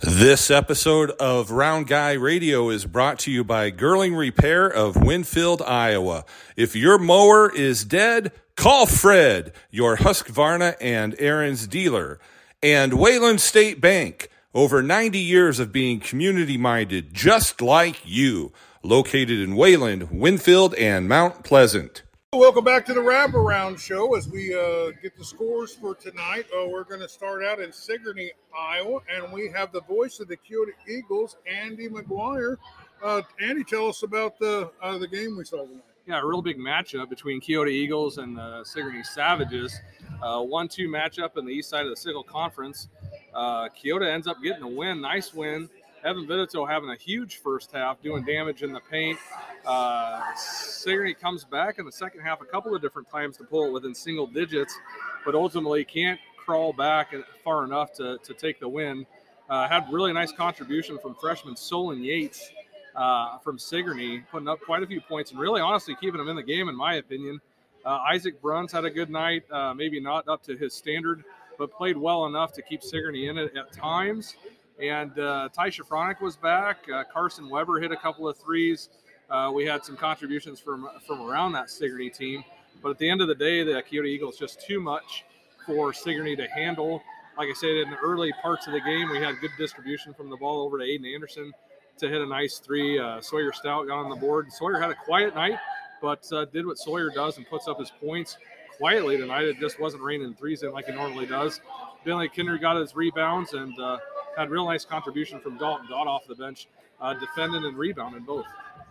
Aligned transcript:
This 0.00 0.50
episode 0.50 1.12
of 1.12 1.52
Round 1.52 1.86
Guy 1.86 2.12
Radio 2.14 2.68
is 2.68 2.84
brought 2.84 3.20
to 3.20 3.30
you 3.30 3.44
by 3.44 3.70
Girling 3.70 4.18
Repair 4.18 4.66
of 4.66 4.96
Winfield, 4.96 5.62
Iowa. 5.62 6.24
If 6.56 6.74
your 6.74 6.98
mower 6.98 7.50
is 7.50 7.84
dead, 7.84 8.32
call 8.56 8.86
Fred, 8.86 9.52
your 9.70 9.98
Husqvarna 9.98 10.74
and 10.80 11.16
Ariens 11.18 11.68
dealer. 11.68 12.18
And 12.60 12.94
Wayland 12.94 13.40
State 13.40 13.80
Bank, 13.80 14.28
over 14.52 14.82
90 14.82 15.18
years 15.18 15.60
of 15.60 15.72
being 15.72 16.00
community 16.00 16.58
minded, 16.58 17.14
just 17.14 17.62
like 17.62 18.00
you, 18.04 18.52
located 18.82 19.38
in 19.38 19.54
Wayland, 19.54 20.10
Winfield, 20.10 20.74
and 20.74 21.08
Mount 21.08 21.44
Pleasant. 21.44 22.02
Welcome 22.36 22.64
back 22.64 22.84
to 22.86 22.94
the 22.94 23.00
Wraparound 23.00 23.78
Show. 23.78 24.16
As 24.16 24.28
we 24.28 24.52
uh, 24.52 24.90
get 25.00 25.16
the 25.16 25.24
scores 25.24 25.72
for 25.72 25.94
tonight, 25.94 26.46
uh, 26.52 26.66
we're 26.68 26.82
going 26.82 27.00
to 27.00 27.08
start 27.08 27.44
out 27.44 27.60
in 27.60 27.72
Sigourney, 27.72 28.32
Iowa, 28.58 28.98
and 29.08 29.32
we 29.32 29.48
have 29.50 29.70
the 29.70 29.82
voice 29.82 30.18
of 30.18 30.26
the 30.26 30.36
Keota 30.36 30.72
Eagles, 30.88 31.36
Andy 31.46 31.88
McGuire. 31.88 32.56
Uh, 33.00 33.22
Andy, 33.40 33.62
tell 33.62 33.86
us 33.86 34.02
about 34.02 34.36
the 34.40 34.68
uh, 34.82 34.98
the 34.98 35.06
game 35.06 35.36
we 35.36 35.44
saw 35.44 35.64
tonight. 35.64 35.84
Yeah, 36.06 36.20
a 36.20 36.26
real 36.26 36.42
big 36.42 36.58
matchup 36.58 37.08
between 37.08 37.40
Keota 37.40 37.70
Eagles 37.70 38.18
and 38.18 38.36
the 38.36 38.64
Sigourney 38.64 39.04
Savages. 39.04 39.80
Uh, 40.20 40.42
one-two 40.42 40.88
matchup 40.88 41.38
in 41.38 41.46
the 41.46 41.52
east 41.52 41.70
side 41.70 41.84
of 41.84 41.90
the 41.90 41.96
Sickle 41.96 42.24
Conference. 42.24 42.88
Uh, 43.32 43.68
Keota 43.68 44.12
ends 44.12 44.26
up 44.26 44.38
getting 44.42 44.64
a 44.64 44.68
win, 44.68 45.00
nice 45.00 45.32
win. 45.32 45.68
Evan 46.04 46.26
Vitito 46.26 46.68
having 46.68 46.90
a 46.90 46.96
huge 46.96 47.38
first 47.38 47.72
half, 47.72 48.00
doing 48.02 48.24
damage 48.24 48.62
in 48.62 48.72
the 48.72 48.80
paint. 48.90 49.18
Uh, 49.64 50.20
Sigourney 50.36 51.14
comes 51.14 51.44
back 51.44 51.78
in 51.78 51.86
the 51.86 51.92
second 51.92 52.20
half 52.20 52.42
a 52.42 52.44
couple 52.44 52.74
of 52.74 52.82
different 52.82 53.08
times 53.08 53.38
to 53.38 53.44
pull 53.44 53.64
it 53.64 53.72
within 53.72 53.94
single 53.94 54.26
digits, 54.26 54.78
but 55.24 55.34
ultimately 55.34 55.82
can't 55.82 56.20
crawl 56.36 56.74
back 56.74 57.14
far 57.42 57.64
enough 57.64 57.94
to, 57.94 58.18
to 58.18 58.34
take 58.34 58.60
the 58.60 58.68
win. 58.68 59.06
Uh, 59.48 59.66
had 59.66 59.86
really 59.90 60.12
nice 60.12 60.30
contribution 60.30 60.98
from 60.98 61.14
freshman 61.14 61.56
Solon 61.56 62.02
Yates 62.02 62.50
uh, 62.94 63.38
from 63.38 63.58
Sigourney, 63.58 64.22
putting 64.30 64.48
up 64.48 64.60
quite 64.60 64.82
a 64.82 64.86
few 64.86 65.00
points 65.00 65.30
and 65.30 65.40
really 65.40 65.62
honestly 65.62 65.96
keeping 65.98 66.18
them 66.18 66.28
in 66.28 66.36
the 66.36 66.42
game, 66.42 66.68
in 66.68 66.76
my 66.76 66.96
opinion. 66.96 67.40
Uh, 67.84 68.00
Isaac 68.10 68.40
Bruns 68.42 68.72
had 68.72 68.84
a 68.84 68.90
good 68.90 69.08
night, 69.08 69.50
uh, 69.50 69.72
maybe 69.72 70.00
not 70.00 70.28
up 70.28 70.42
to 70.44 70.56
his 70.56 70.74
standard, 70.74 71.24
but 71.58 71.72
played 71.72 71.96
well 71.96 72.26
enough 72.26 72.52
to 72.52 72.62
keep 72.62 72.82
Sigourney 72.82 73.28
in 73.28 73.38
it 73.38 73.56
at 73.56 73.72
times. 73.72 74.36
And 74.82 75.18
uh, 75.18 75.48
Ty 75.52 75.70
Shafronic 75.70 76.20
was 76.20 76.36
back. 76.36 76.78
Uh, 76.92 77.04
Carson 77.12 77.48
Weber 77.48 77.80
hit 77.80 77.92
a 77.92 77.96
couple 77.96 78.28
of 78.28 78.36
threes. 78.36 78.88
Uh, 79.30 79.50
we 79.54 79.64
had 79.64 79.84
some 79.84 79.96
contributions 79.96 80.60
from 80.60 80.88
from 81.06 81.22
around 81.22 81.52
that 81.52 81.70
Sigourney 81.70 82.10
team. 82.10 82.44
But 82.82 82.90
at 82.90 82.98
the 82.98 83.08
end 83.08 83.20
of 83.20 83.28
the 83.28 83.34
day, 83.34 83.62
the 83.62 83.82
Keota 83.82 84.06
Eagles 84.06 84.36
just 84.36 84.60
too 84.60 84.80
much 84.80 85.24
for 85.64 85.92
Sigourney 85.92 86.36
to 86.36 86.46
handle. 86.48 87.02
Like 87.38 87.48
I 87.48 87.54
said, 87.54 87.70
in 87.70 87.90
the 87.90 87.96
early 87.96 88.32
parts 88.42 88.66
of 88.66 88.72
the 88.72 88.80
game, 88.80 89.10
we 89.10 89.18
had 89.18 89.40
good 89.40 89.50
distribution 89.58 90.12
from 90.12 90.28
the 90.28 90.36
ball 90.36 90.62
over 90.62 90.78
to 90.78 90.84
Aiden 90.84 91.12
Anderson 91.12 91.52
to 91.98 92.08
hit 92.08 92.20
a 92.20 92.26
nice 92.26 92.58
three. 92.58 92.98
Uh, 92.98 93.20
Sawyer 93.20 93.52
Stout 93.52 93.86
got 93.86 93.98
on 93.98 94.10
the 94.10 94.16
board. 94.16 94.52
Sawyer 94.52 94.78
had 94.78 94.90
a 94.90 94.94
quiet 94.94 95.34
night, 95.34 95.58
but 96.02 96.30
uh, 96.32 96.44
did 96.46 96.66
what 96.66 96.78
Sawyer 96.78 97.10
does 97.10 97.38
and 97.38 97.48
puts 97.48 97.66
up 97.68 97.78
his 97.78 97.90
points 97.90 98.36
quietly 98.76 99.16
tonight. 99.16 99.44
It 99.44 99.58
just 99.58 99.80
wasn't 99.80 100.02
raining 100.02 100.34
threes 100.34 100.62
in 100.62 100.72
like 100.72 100.86
he 100.86 100.92
normally 100.92 101.26
does. 101.26 101.60
Billy 102.04 102.28
Kinder 102.28 102.58
got 102.58 102.76
his 102.76 102.94
rebounds 102.94 103.54
and 103.54 103.78
uh, 103.80 103.98
had 104.36 104.50
real 104.50 104.64
nice 104.66 104.84
contribution 104.84 105.40
from 105.40 105.56
Dalton 105.58 105.88
Dodd 105.88 106.06
off 106.06 106.26
the 106.26 106.34
bench, 106.34 106.68
uh, 107.00 107.14
defending 107.14 107.64
and 107.64 107.76
rebounding 107.76 108.22
both. 108.24 108.46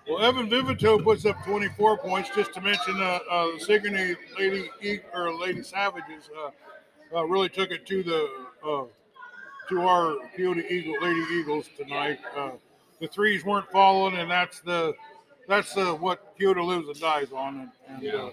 Well, 0.08 0.22
Evan 0.22 0.50
Vivito 0.50 1.02
puts 1.02 1.26
up 1.26 1.38
24 1.46 1.98
points. 1.98 2.30
Just 2.36 2.54
to 2.56 2.62
mention, 2.62 2.96
uh, 3.02 3.20
uh, 3.30 3.52
the 3.54 3.60
Sigourney 3.60 4.16
Lady 4.38 5.02
or 5.14 5.34
Lady 5.34 5.64
Savages 5.64 6.30
uh, 6.38 7.18
uh, 7.18 7.24
really 7.26 7.48
took 7.50 7.72
it 7.72 7.86
to 7.88 8.04
the 8.04 8.30
uh, 8.68 8.84
to 9.70 9.82
our 9.82 10.16
Keota 10.38 10.70
Eagle 10.70 10.96
Lady 11.02 11.22
Eagles 11.34 11.70
tonight. 11.78 12.20
Uh, 12.36 12.52
the 13.00 13.08
threes 13.08 13.46
weren't 13.46 13.70
falling, 13.72 14.18
and 14.18 14.30
that's 14.30 14.60
the 14.60 14.94
that's 15.48 15.76
uh, 15.78 15.94
what 15.94 16.38
Keota 16.38 16.66
lives 16.66 16.88
and 16.90 17.00
dies 17.00 17.32
on. 17.32 17.60
And, 17.62 17.70
and 17.96 18.04
Yeah. 18.04 18.30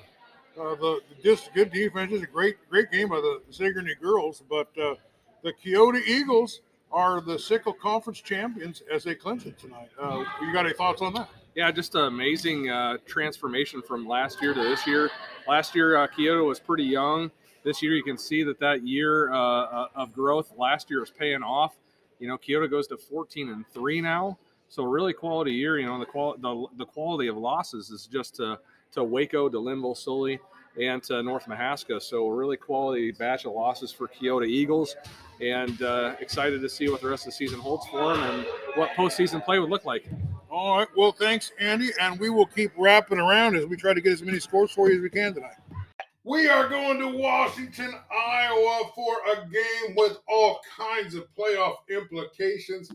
uh, 0.59 0.63
uh, 0.63 0.75
the 0.75 1.01
just 1.23 1.55
good 1.55 1.71
defense. 1.73 2.13
It's 2.13 2.25
a 2.25 2.27
great 2.27 2.57
great 2.69 2.91
game 2.91 3.11
by 3.11 3.17
the 3.21 3.43
Sigourney 3.51 3.95
girls, 3.95 4.43
but 4.51 4.67
uh, 4.77 4.97
the 5.45 5.53
Keota 5.53 6.03
Eagles 6.05 6.61
are 6.93 7.21
the 7.21 7.39
Sickle 7.39 7.73
Conference 7.73 8.21
champions 8.21 8.83
as 8.93 9.05
they 9.05 9.15
clinch 9.15 9.47
it 9.47 9.59
tonight. 9.59 9.91
Uh, 10.01 10.25
you 10.41 10.53
got 10.53 10.67
any 10.67 10.75
thoughts 10.75 11.03
on 11.03 11.13
that? 11.15 11.29
Yeah, 11.55 11.71
just 11.71 11.95
an 11.95 12.05
amazing 12.05 12.71
uh, 12.71 12.99
transformation 13.07 13.83
from 13.83 14.07
last 14.07 14.41
year 14.41 14.55
to 14.55 14.63
this 14.63 14.87
year. 14.87 15.11
Last 15.49 15.75
year, 15.75 15.97
uh, 15.97 16.07
Keota 16.07 16.45
was 16.47 16.61
pretty 16.61 16.85
young. 16.85 17.31
This 17.65 17.83
year, 17.83 17.95
you 17.95 18.03
can 18.03 18.17
see 18.17 18.43
that 18.45 18.59
that 18.61 18.87
year 18.87 19.33
uh, 19.33 19.37
uh, 19.37 19.89
of 19.95 20.13
growth 20.13 20.53
last 20.57 20.91
year 20.91 21.03
is 21.03 21.11
paying 21.11 21.43
off. 21.43 21.77
You 22.19 22.29
know, 22.29 22.39
Keota 22.39 22.71
goes 22.71 22.87
to 22.89 22.97
14 22.97 23.49
and 23.49 23.67
three 23.69 24.01
now, 24.01 24.39
so 24.69 24.85
really 24.85 25.13
quality 25.13 25.53
year. 25.53 25.79
You 25.79 25.87
know, 25.87 25.99
the 25.99 26.07
qual 26.07 26.37
the, 26.39 26.67
the 26.77 26.87
quality 26.87 27.29
of 27.29 27.37
losses 27.37 27.91
is 27.91 28.07
just 28.07 28.37
to 28.37 28.59
to 28.93 29.05
Waco, 29.05 29.49
to 29.49 29.59
Lynnville, 29.59 29.97
Sully, 29.97 30.41
and 30.79 31.03
to 31.05 31.23
North 31.23 31.47
Mahaska. 31.47 32.01
So 32.03 32.27
a 32.27 32.35
really 32.35 32.57
quality 32.57 33.13
batch 33.13 33.45
of 33.45 33.53
losses 33.53 33.93
for 33.93 34.09
Keota 34.09 34.47
Eagles, 34.47 34.97
and 35.41 35.81
uh, 35.83 36.15
excited 36.21 36.61
to 36.61 36.69
see 36.69 36.89
what 36.89 37.01
the 37.01 37.09
rest 37.09 37.25
of 37.27 37.33
the 37.33 37.37
season 37.37 37.59
holds 37.59 37.87
for 37.87 38.15
them 38.15 38.23
and 38.23 38.47
what 38.75 38.91
postseason 38.91 39.45
play 39.45 39.59
would 39.59 39.71
look 39.71 39.85
like. 39.85 40.09
All 40.51 40.79
right. 40.79 40.89
Well, 40.97 41.13
thanks, 41.13 41.53
Andy, 41.59 41.91
and 42.01 42.19
we 42.19 42.29
will 42.29 42.47
keep 42.47 42.73
wrapping 42.77 43.19
around 43.19 43.57
as 43.57 43.67
we 43.67 43.77
try 43.77 43.95
to 43.95 44.01
get 44.01 44.13
as 44.13 44.23
many 44.23 44.41
scores 44.41 44.73
for 44.73 44.91
you 44.91 44.97
as 44.97 45.03
we 45.03 45.11
can 45.11 45.33
tonight. 45.33 45.55
We 46.25 46.49
are 46.49 46.69
going 46.69 46.99
to 46.99 47.17
Washington, 47.17 47.95
Iowa 48.13 48.91
for 48.95 49.17
a 49.33 49.37
game 49.49 49.95
with 49.97 50.19
all 50.29 50.61
kinds 50.77 51.15
of 51.15 51.25
playoff 51.39 51.77
implications. 51.89 52.91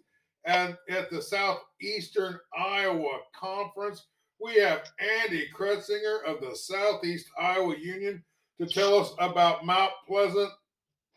And 0.45 0.77
at 0.89 1.09
the 1.09 1.21
Southeastern 1.21 2.39
Iowa 2.55 3.19
Conference, 3.35 4.05
we 4.45 4.61
have 4.61 4.83
Andy 5.23 5.47
Kretzinger 5.57 6.23
of 6.23 6.39
the 6.39 6.55
Southeast 6.55 7.27
Iowa 7.39 7.75
Union 7.79 8.23
to 8.59 8.67
tell 8.67 8.99
us 8.99 9.11
about 9.17 9.65
Mount 9.65 9.91
Pleasant 10.07 10.51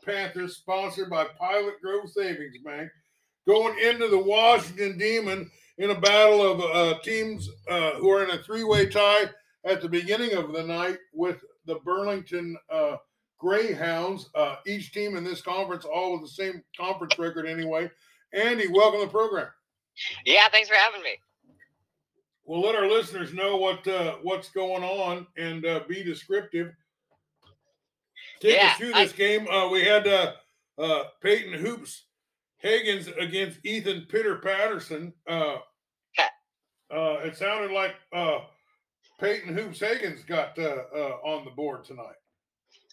Panthers, 0.02 0.56
sponsored 0.56 1.10
by 1.10 1.26
Pilot 1.38 1.74
Grove 1.82 2.08
Savings 2.08 2.56
Bank, 2.64 2.88
going 3.46 3.78
into 3.80 4.08
the 4.08 4.18
Washington 4.18 4.96
Demon 4.96 5.50
in 5.76 5.90
a 5.90 6.00
battle 6.00 6.40
of 6.40 6.60
uh, 6.60 6.98
teams 7.00 7.50
uh, 7.68 7.92
who 7.96 8.10
are 8.10 8.24
in 8.24 8.30
a 8.30 8.42
three-way 8.42 8.86
tie 8.86 9.26
at 9.66 9.82
the 9.82 9.88
beginning 9.88 10.32
of 10.32 10.54
the 10.54 10.62
night 10.62 10.96
with 11.12 11.36
the 11.66 11.76
Burlington 11.84 12.56
uh, 12.72 12.96
Greyhounds. 13.36 14.30
Uh, 14.34 14.56
each 14.66 14.90
team 14.92 15.18
in 15.18 15.24
this 15.24 15.42
conference, 15.42 15.84
all 15.84 16.14
with 16.14 16.22
the 16.22 16.34
same 16.34 16.62
conference 16.74 17.18
record 17.18 17.46
anyway. 17.46 17.90
Andy, 18.32 18.68
welcome 18.68 19.00
to 19.00 19.06
the 19.06 19.12
program. 19.12 19.48
Yeah, 20.24 20.48
thanks 20.50 20.70
for 20.70 20.76
having 20.76 21.02
me. 21.02 21.18
We'll 22.48 22.62
let 22.62 22.74
our 22.74 22.88
listeners 22.88 23.34
know 23.34 23.56
what 23.58 23.86
uh, 23.86 24.14
what's 24.22 24.48
going 24.50 24.82
on 24.82 25.26
and 25.36 25.66
uh, 25.66 25.80
be 25.86 26.02
descriptive. 26.02 26.72
Take 28.40 28.54
Yeah, 28.56 28.68
us 28.70 28.78
through 28.78 28.94
I- 28.94 29.04
this 29.04 29.12
game. 29.12 29.46
Uh, 29.48 29.68
we 29.68 29.84
had 29.84 30.06
uh, 30.08 30.32
uh, 30.78 31.04
Peyton 31.22 31.52
Hoops 31.52 32.06
Higgins 32.56 33.06
against 33.20 33.58
Ethan 33.66 34.06
Pitter 34.08 34.36
Patterson. 34.36 35.12
Uh, 35.28 35.58
uh, 36.90 37.18
it 37.22 37.36
sounded 37.36 37.70
like 37.70 37.96
uh, 38.14 38.38
Peyton 39.20 39.52
Hoops 39.52 39.80
Higgins 39.80 40.24
got 40.24 40.58
on 40.58 41.44
the 41.44 41.50
board 41.50 41.84
tonight. 41.84 42.16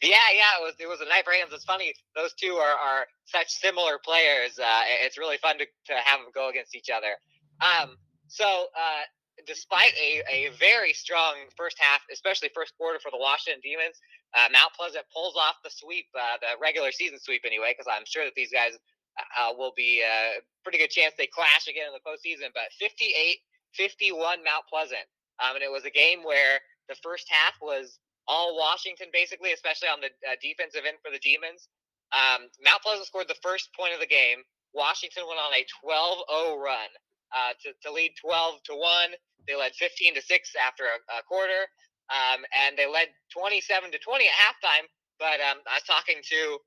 Yeah, 0.02 0.18
yeah, 0.36 0.60
it 0.60 0.64
was 0.64 0.74
it 0.82 0.88
was 0.90 1.00
a 1.00 1.06
night 1.08 1.24
for 1.24 1.32
Higgins. 1.32 1.54
It's 1.54 1.64
funny; 1.64 1.94
those 2.14 2.34
two 2.34 2.56
are, 2.56 2.76
are 2.78 3.06
such 3.24 3.50
similar 3.54 4.00
players. 4.04 4.60
Uh, 4.60 4.82
it's 5.06 5.18
really 5.18 5.38
fun 5.38 5.58
to, 5.60 5.66
to 5.66 5.94
have 6.04 6.20
them 6.20 6.28
go 6.36 6.50
against 6.50 6.76
each 6.76 6.90
other. 6.90 7.16
Um, 7.62 7.96
so, 8.28 8.66
uh, 8.78 9.04
despite 9.48 9.94
a, 9.98 10.22
a 10.30 10.50
very 10.60 10.94
strong 10.94 11.36
first 11.58 11.78
half, 11.80 12.02
especially 12.12 12.50
first 12.54 12.74
quarter 12.78 13.00
for 13.00 13.12
the 13.12 13.18
Washington 13.18 13.62
Demons, 13.62 13.98
uh, 14.34 14.50
Mount 14.52 14.74
Pleasant 14.74 15.06
pulls 15.14 15.36
off 15.36 15.62
the 15.64 15.72
sweep, 15.72 16.06
uh, 16.14 16.38
the 16.42 16.60
regular 16.60 16.92
season 16.92 17.20
sweep 17.20 17.44
anyway, 17.46 17.74
because 17.74 17.90
I'm 17.90 18.06
sure 18.06 18.26
that 18.26 18.36
these 18.36 18.52
guys 18.52 18.76
uh, 19.18 19.56
will 19.56 19.74
be 19.78 20.04
a 20.04 20.44
pretty 20.64 20.78
good 20.78 20.92
chance 20.92 21.14
they 21.18 21.28
clash 21.28 21.68
again 21.68 21.88
in 21.88 21.96
the 21.96 22.04
postseason. 22.04 22.52
But 22.54 22.74
58 22.80 23.40
51 23.76 24.44
Mount 24.44 24.64
Pleasant. 24.72 25.06
Um, 25.44 25.60
and 25.60 25.64
it 25.64 25.72
was 25.72 25.84
a 25.84 25.92
game 25.92 26.24
where 26.24 26.64
the 26.88 26.96
first 27.04 27.28
half 27.28 27.60
was 27.62 28.00
all 28.28 28.56
Washington, 28.56 29.08
basically, 29.12 29.52
especially 29.52 29.90
on 29.92 30.00
the 30.00 30.10
uh, 30.24 30.40
defensive 30.42 30.88
end 30.88 30.98
for 31.04 31.12
the 31.12 31.20
Demons. 31.20 31.68
Um, 32.16 32.48
Mount 32.64 32.82
Pleasant 32.82 33.06
scored 33.06 33.28
the 33.28 33.44
first 33.44 33.70
point 33.76 33.94
of 33.94 34.00
the 34.00 34.10
game. 34.10 34.42
Washington 34.74 35.24
went 35.28 35.40
on 35.40 35.54
a 35.54 35.68
12 35.84 36.56
0 36.56 36.60
run 36.60 36.92
uh, 37.34 37.54
to, 37.64 37.74
to 37.88 37.94
lead 37.94 38.14
12 38.22 38.64
to 38.70 38.74
1. 38.74 39.18
They 39.48 39.56
led 39.56 39.74
15 39.76 40.16
to 40.16 40.22
6 40.22 40.50
after 40.58 40.84
a, 40.86 40.98
a 41.18 41.24
quarter. 41.24 41.70
Um, 42.10 42.46
and 42.54 42.78
they 42.78 42.86
led 42.86 43.10
27 43.34 43.92
to 43.92 44.00
20 44.00 44.26
at 44.26 44.38
halftime. 44.38 44.86
But 45.18 45.40
um, 45.40 45.64
I 45.66 45.80
was 45.80 45.88
talking 45.88 46.22
to 46.22 46.60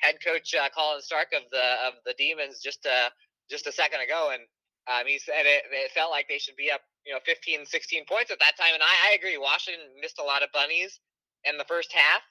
head 0.00 0.16
coach 0.24 0.54
uh, 0.54 0.68
Colin 0.74 1.02
Stark 1.02 1.34
of 1.36 1.42
the 1.50 1.66
of 1.84 1.94
the 2.06 2.14
Demons 2.16 2.62
just 2.62 2.86
uh, 2.86 3.10
just 3.50 3.66
a 3.66 3.72
second 3.72 4.00
ago, 4.00 4.30
and 4.32 4.42
um, 4.88 5.04
he 5.04 5.18
said 5.18 5.44
it, 5.44 5.68
it 5.68 5.92
felt 5.92 6.10
like 6.10 6.28
they 6.28 6.40
should 6.40 6.56
be 6.56 6.72
up, 6.72 6.80
you 7.04 7.12
know, 7.12 7.20
15, 7.28 7.66
16 7.66 8.04
points 8.08 8.32
at 8.32 8.40
that 8.40 8.56
time. 8.56 8.72
And 8.72 8.82
I, 8.82 9.12
I 9.12 9.20
agree. 9.20 9.36
Washington 9.36 9.84
missed 10.00 10.18
a 10.18 10.24
lot 10.24 10.42
of 10.42 10.48
bunnies 10.52 11.00
in 11.44 11.60
the 11.60 11.68
first 11.68 11.92
half. 11.92 12.24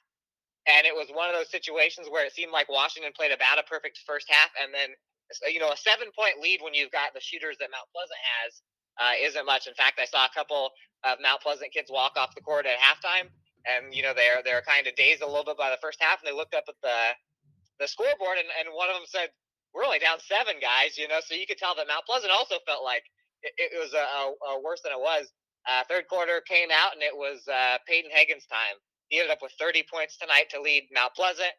And 0.66 0.84
it 0.84 0.92
was 0.92 1.08
one 1.14 1.30
of 1.30 1.38
those 1.38 1.48
situations 1.48 2.10
where 2.10 2.26
it 2.26 2.34
seemed 2.34 2.52
like 2.52 2.68
Washington 2.68 3.14
played 3.14 3.32
about 3.32 3.62
a 3.62 3.64
perfect 3.64 4.02
first 4.04 4.26
half 4.28 4.50
and 4.60 4.74
then 4.74 4.90
you 5.50 5.60
know, 5.60 5.70
a 5.70 5.76
seven 5.76 6.08
point 6.16 6.40
lead 6.40 6.60
when 6.62 6.74
you've 6.74 6.92
got 6.92 7.12
the 7.14 7.20
shooters 7.20 7.56
that 7.60 7.68
Mount 7.72 7.88
Pleasant 7.92 8.20
has 8.40 8.50
uh, 8.98 9.14
isn't 9.20 9.46
much. 9.46 9.66
In 9.66 9.74
fact, 9.74 10.00
I 10.00 10.06
saw 10.06 10.26
a 10.26 10.34
couple 10.34 10.70
of 11.04 11.18
Mount 11.22 11.40
Pleasant 11.40 11.72
kids 11.72 11.90
walk 11.92 12.16
off 12.16 12.34
the 12.34 12.42
court 12.42 12.66
at 12.66 12.78
halftime, 12.78 13.28
and 13.66 13.94
you 13.94 14.02
know 14.02 14.12
they're 14.14 14.42
they're 14.44 14.62
kind 14.62 14.86
of 14.86 14.94
dazed 14.96 15.22
a 15.22 15.26
little 15.26 15.44
bit 15.44 15.58
by 15.58 15.70
the 15.70 15.80
first 15.80 16.00
half, 16.00 16.20
and 16.20 16.26
they 16.26 16.34
looked 16.36 16.54
up 16.54 16.64
at 16.68 16.78
the 16.82 16.98
the 17.78 17.86
scoreboard, 17.86 18.38
and, 18.38 18.48
and 18.58 18.74
one 18.74 18.88
of 18.90 18.96
them 18.96 19.06
said, 19.06 19.30
"We're 19.74 19.84
only 19.86 20.00
down 20.00 20.18
seven 20.24 20.56
guys," 20.60 20.98
you 20.98 21.06
know. 21.06 21.20
So 21.22 21.34
you 21.34 21.46
could 21.46 21.58
tell 21.58 21.74
that 21.76 21.86
Mount 21.88 22.06
Pleasant 22.06 22.32
also 22.32 22.58
felt 22.66 22.82
like 22.82 23.04
it, 23.42 23.54
it 23.56 23.78
was 23.78 23.94
a, 23.94 24.02
a, 24.02 24.22
a 24.56 24.62
worse 24.62 24.82
than 24.82 24.92
it 24.92 25.00
was. 25.00 25.30
Uh, 25.68 25.84
third 25.88 26.08
quarter 26.08 26.40
came 26.48 26.70
out, 26.72 26.94
and 26.94 27.02
it 27.02 27.14
was 27.14 27.46
uh, 27.46 27.78
Peyton 27.86 28.10
Higgins' 28.12 28.46
time. 28.46 28.80
He 29.08 29.18
ended 29.18 29.32
up 29.32 29.42
with 29.42 29.52
30 29.58 29.84
points 29.92 30.16
tonight 30.16 30.48
to 30.50 30.60
lead 30.60 30.88
Mount 30.92 31.14
Pleasant. 31.14 31.52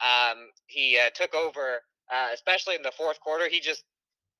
Um, 0.00 0.50
he 0.66 0.98
uh, 0.98 1.10
took 1.14 1.34
over, 1.34 1.82
uh, 2.10 2.28
especially 2.34 2.74
in 2.74 2.82
the 2.82 2.92
fourth 2.92 3.20
quarter. 3.20 3.48
He 3.48 3.60
just, 3.60 3.84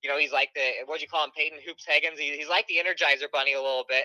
you 0.02 0.10
know, 0.10 0.18
he's 0.18 0.32
like 0.32 0.50
the 0.54 0.84
what 0.86 0.98
do 0.98 1.02
you 1.02 1.08
call 1.08 1.24
him, 1.24 1.30
Peyton 1.36 1.58
Hoops 1.66 1.86
Higgins. 1.86 2.18
He, 2.18 2.36
he's 2.36 2.50
like 2.50 2.66
the 2.66 2.82
Energizer 2.82 3.30
Bunny 3.32 3.54
a 3.54 3.62
little 3.62 3.86
bit, 3.88 4.04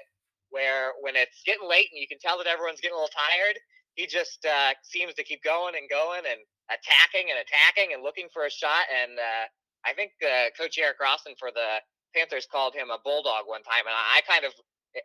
where 0.50 0.94
when 1.02 1.16
it's 1.16 1.42
getting 1.46 1.68
late 1.68 1.90
and 1.92 2.00
you 2.00 2.08
can 2.08 2.20
tell 2.20 2.38
that 2.38 2.48
everyone's 2.48 2.80
getting 2.80 2.96
a 2.96 3.02
little 3.02 3.14
tired, 3.14 3.58
he 3.96 4.06
just 4.08 4.46
uh, 4.46 4.74
seems 4.84 5.14
to 5.16 5.24
keep 5.24 5.44
going 5.44 5.74
and 5.76 5.90
going 5.90 6.24
and 6.30 6.40
attacking 6.70 7.32
and 7.34 7.40
attacking 7.42 7.94
and 7.94 8.04
looking 8.04 8.28
for 8.34 8.46
a 8.46 8.52
shot. 8.52 8.86
And 8.92 9.18
uh, 9.18 9.46
I 9.86 9.94
think 9.94 10.14
uh, 10.22 10.54
Coach 10.58 10.78
Eric 10.78 11.02
Rosson 11.02 11.34
for 11.40 11.50
the 11.50 11.82
Panthers 12.16 12.48
called 12.48 12.74
him 12.74 12.90
a 12.90 13.02
bulldog 13.04 13.46
one 13.46 13.64
time, 13.64 13.84
and 13.84 13.96
I, 13.96 14.20
I 14.20 14.20
kind 14.24 14.46
of, 14.46 14.54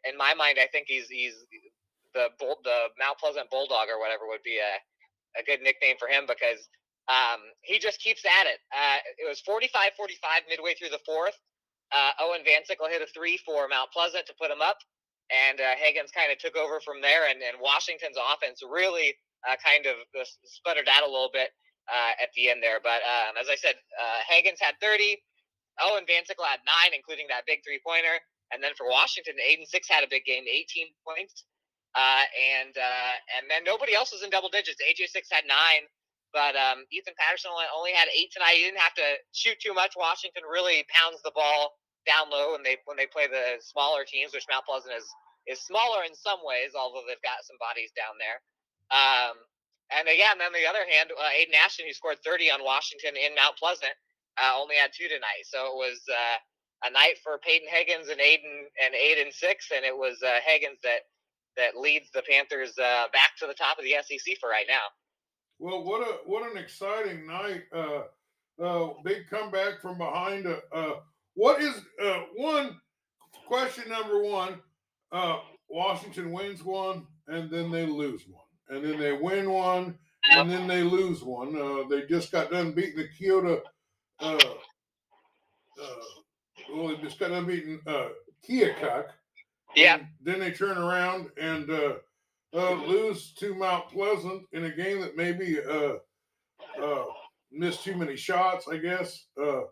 in 0.06 0.14
my 0.16 0.34
mind, 0.34 0.58
I 0.60 0.68
think 0.70 0.86
he's 0.86 1.08
he's 1.08 1.34
the 2.14 2.30
the 2.38 2.78
Mount 2.98 3.18
Pleasant 3.18 3.50
bulldog 3.50 3.88
or 3.88 3.98
whatever 3.98 4.26
would 4.26 4.42
be 4.44 4.58
a 4.58 4.74
a 5.38 5.42
good 5.46 5.62
nickname 5.62 5.94
for 5.98 6.08
him 6.08 6.26
because 6.26 6.68
um, 7.10 7.42
he 7.66 7.82
just 7.82 7.98
keeps 7.98 8.22
at 8.22 8.46
it. 8.46 8.62
Uh, 8.70 9.02
it 9.18 9.26
was 9.26 9.42
45 9.42 9.98
45 9.98 10.42
midway 10.48 10.74
through 10.78 10.94
the 10.94 11.02
fourth. 11.02 11.34
Uh, 11.90 12.14
Owen 12.22 12.46
Van 12.46 12.62
Sickle 12.62 12.86
hit 12.86 13.02
a 13.02 13.10
three 13.10 13.34
for 13.42 13.66
Mount 13.66 13.90
Pleasant 13.90 14.22
to 14.30 14.34
put 14.38 14.50
him 14.50 14.62
up, 14.62 14.78
and 15.26 15.58
uh, 15.58 15.74
Higgins 15.74 16.14
kind 16.14 16.30
of 16.30 16.38
took 16.38 16.54
over 16.54 16.78
from 16.78 17.02
there. 17.02 17.26
And, 17.26 17.42
and 17.42 17.58
Washington's 17.58 18.14
offense 18.14 18.62
really 18.62 19.18
uh, 19.42 19.58
kind 19.58 19.90
of 19.90 19.98
uh, 20.14 20.22
sputtered 20.46 20.86
out 20.86 21.02
a 21.02 21.10
little 21.10 21.34
bit 21.34 21.50
uh, 21.90 22.14
at 22.22 22.30
the 22.38 22.46
end 22.46 22.62
there. 22.62 22.78
But 22.78 23.02
um, 23.02 23.34
as 23.34 23.50
I 23.50 23.58
said, 23.58 23.74
Higgins 24.30 24.62
had 24.62 24.78
30. 24.78 25.18
Owen 25.82 26.06
Van 26.06 26.22
Sickle 26.22 26.46
had 26.46 26.62
nine, 26.62 26.94
including 26.94 27.26
that 27.32 27.42
big 27.42 27.66
three 27.66 27.82
pointer. 27.82 28.22
And 28.52 28.62
then 28.62 28.74
for 28.78 28.86
Washington, 28.86 29.34
Aiden 29.38 29.66
Six 29.66 29.88
had 29.88 30.02
a 30.02 30.10
big 30.10 30.26
game, 30.26 30.44
18 30.46 30.94
points. 31.06 31.46
Uh, 31.94 32.22
and 32.62 32.74
uh, 32.78 33.14
and 33.34 33.50
then 33.50 33.66
nobody 33.66 33.98
else 33.98 34.14
was 34.14 34.22
in 34.22 34.30
double 34.30 34.48
digits. 34.50 34.78
AJ 34.78 35.10
Six 35.10 35.26
had 35.26 35.42
nine, 35.46 35.90
but 36.32 36.54
um, 36.54 36.86
Ethan 36.90 37.14
Patterson 37.18 37.50
only 37.74 37.92
had 37.92 38.08
eight 38.14 38.30
tonight. 38.32 38.58
He 38.58 38.64
didn't 38.64 38.80
have 38.82 38.94
to 38.94 39.08
shoot 39.32 39.58
too 39.60 39.74
much. 39.74 39.94
Washington 39.96 40.42
really 40.46 40.86
pounds 40.90 41.22
the 41.22 41.34
ball 41.34 41.78
down 42.06 42.30
low 42.32 42.52
when 42.56 42.62
they 42.62 42.80
when 42.84 42.96
they 42.96 43.06
play 43.06 43.26
the 43.28 43.60
smaller 43.60 44.04
teams, 44.06 44.32
which 44.32 44.48
Mount 44.48 44.64
Pleasant 44.64 44.94
is 44.96 45.08
is 45.46 45.60
smaller 45.60 46.04
in 46.04 46.14
some 46.14 46.40
ways, 46.44 46.72
although 46.76 47.02
they've 47.08 47.22
got 47.26 47.42
some 47.42 47.58
bodies 47.58 47.90
down 47.96 48.14
there. 48.20 48.38
Um, 48.92 49.34
and 49.90 50.06
again, 50.06 50.38
on 50.38 50.54
the 50.54 50.66
other 50.68 50.86
hand, 50.86 51.10
uh, 51.10 51.34
Aiden 51.34 51.56
Ashton, 51.58 51.86
who 51.86 51.94
scored 51.94 52.22
30 52.22 52.50
on 52.50 52.62
Washington 52.62 53.18
in 53.18 53.34
Mount 53.34 53.58
Pleasant, 53.58 53.94
uh, 54.38 54.54
only 54.54 54.76
had 54.76 54.94
two 54.94 55.10
tonight. 55.10 55.42
So 55.50 55.66
it 55.66 55.76
was 55.76 55.98
uh, 56.06 56.38
a 56.86 56.90
night 56.90 57.18
for 57.22 57.42
Peyton 57.42 57.66
Higgins 57.66 58.08
and 58.08 58.20
Aiden 58.20 58.70
and 58.78 58.94
Aiden 58.94 59.32
six, 59.32 59.70
and 59.74 59.84
it 59.84 59.96
was 59.96 60.22
uh, 60.22 60.38
Higgins 60.44 60.78
that 60.82 61.10
that 61.56 61.76
leads 61.76 62.06
the 62.14 62.22
Panthers 62.22 62.78
uh, 62.78 63.10
back 63.12 63.34
to 63.38 63.46
the 63.46 63.58
top 63.58 63.78
of 63.78 63.84
the 63.84 63.98
SEC 64.06 64.38
for 64.40 64.48
right 64.48 64.66
now. 64.68 64.86
Well, 65.60 65.84
what 65.84 66.00
a 66.00 66.18
what 66.24 66.50
an 66.50 66.56
exciting 66.56 67.26
night! 67.26 67.64
Uh, 67.70 68.02
uh, 68.62 68.94
big 69.04 69.28
comeback 69.28 69.82
from 69.82 69.98
behind. 69.98 70.46
Uh, 70.46 70.56
uh, 70.72 70.92
what 71.34 71.60
is 71.60 71.74
uh, 72.02 72.22
one 72.34 72.80
question 73.46 73.84
number 73.90 74.22
one? 74.22 74.58
Uh, 75.12 75.40
Washington 75.68 76.32
wins 76.32 76.64
one, 76.64 77.06
and 77.28 77.50
then 77.50 77.70
they 77.70 77.84
lose 77.84 78.22
one, 78.26 78.46
and 78.70 78.82
then 78.82 78.98
they 78.98 79.12
win 79.12 79.50
one, 79.50 79.98
and 80.32 80.50
then 80.50 80.66
they 80.66 80.82
lose 80.82 81.22
one. 81.22 81.54
Uh, 81.54 81.86
they 81.88 82.06
just 82.06 82.32
got 82.32 82.50
done 82.50 82.72
beating 82.72 82.96
the 82.96 83.08
Keota. 83.08 83.60
Uh, 84.18 84.38
uh, 85.80 85.94
well, 86.72 86.88
they 86.88 86.96
just 86.96 87.18
got 87.18 87.28
done 87.28 87.46
beating 87.46 87.80
uh, 87.86 88.08
Keokuk 88.48 89.08
yeah. 89.76 89.98
then 90.20 90.40
they 90.40 90.50
turn 90.50 90.78
around 90.78 91.30
and 91.40 91.70
uh, 92.54 92.72
lose 92.72 93.32
to 93.34 93.54
Mount 93.54 93.88
Pleasant 93.88 94.42
in 94.52 94.64
a 94.64 94.70
game 94.70 95.00
that 95.00 95.16
maybe 95.16 95.58
uh, 95.60 95.94
uh, 96.82 97.04
missed 97.52 97.84
too 97.84 97.96
many 97.96 98.16
shots, 98.16 98.66
I 98.68 98.76
guess. 98.78 99.26
Uh, 99.40 99.62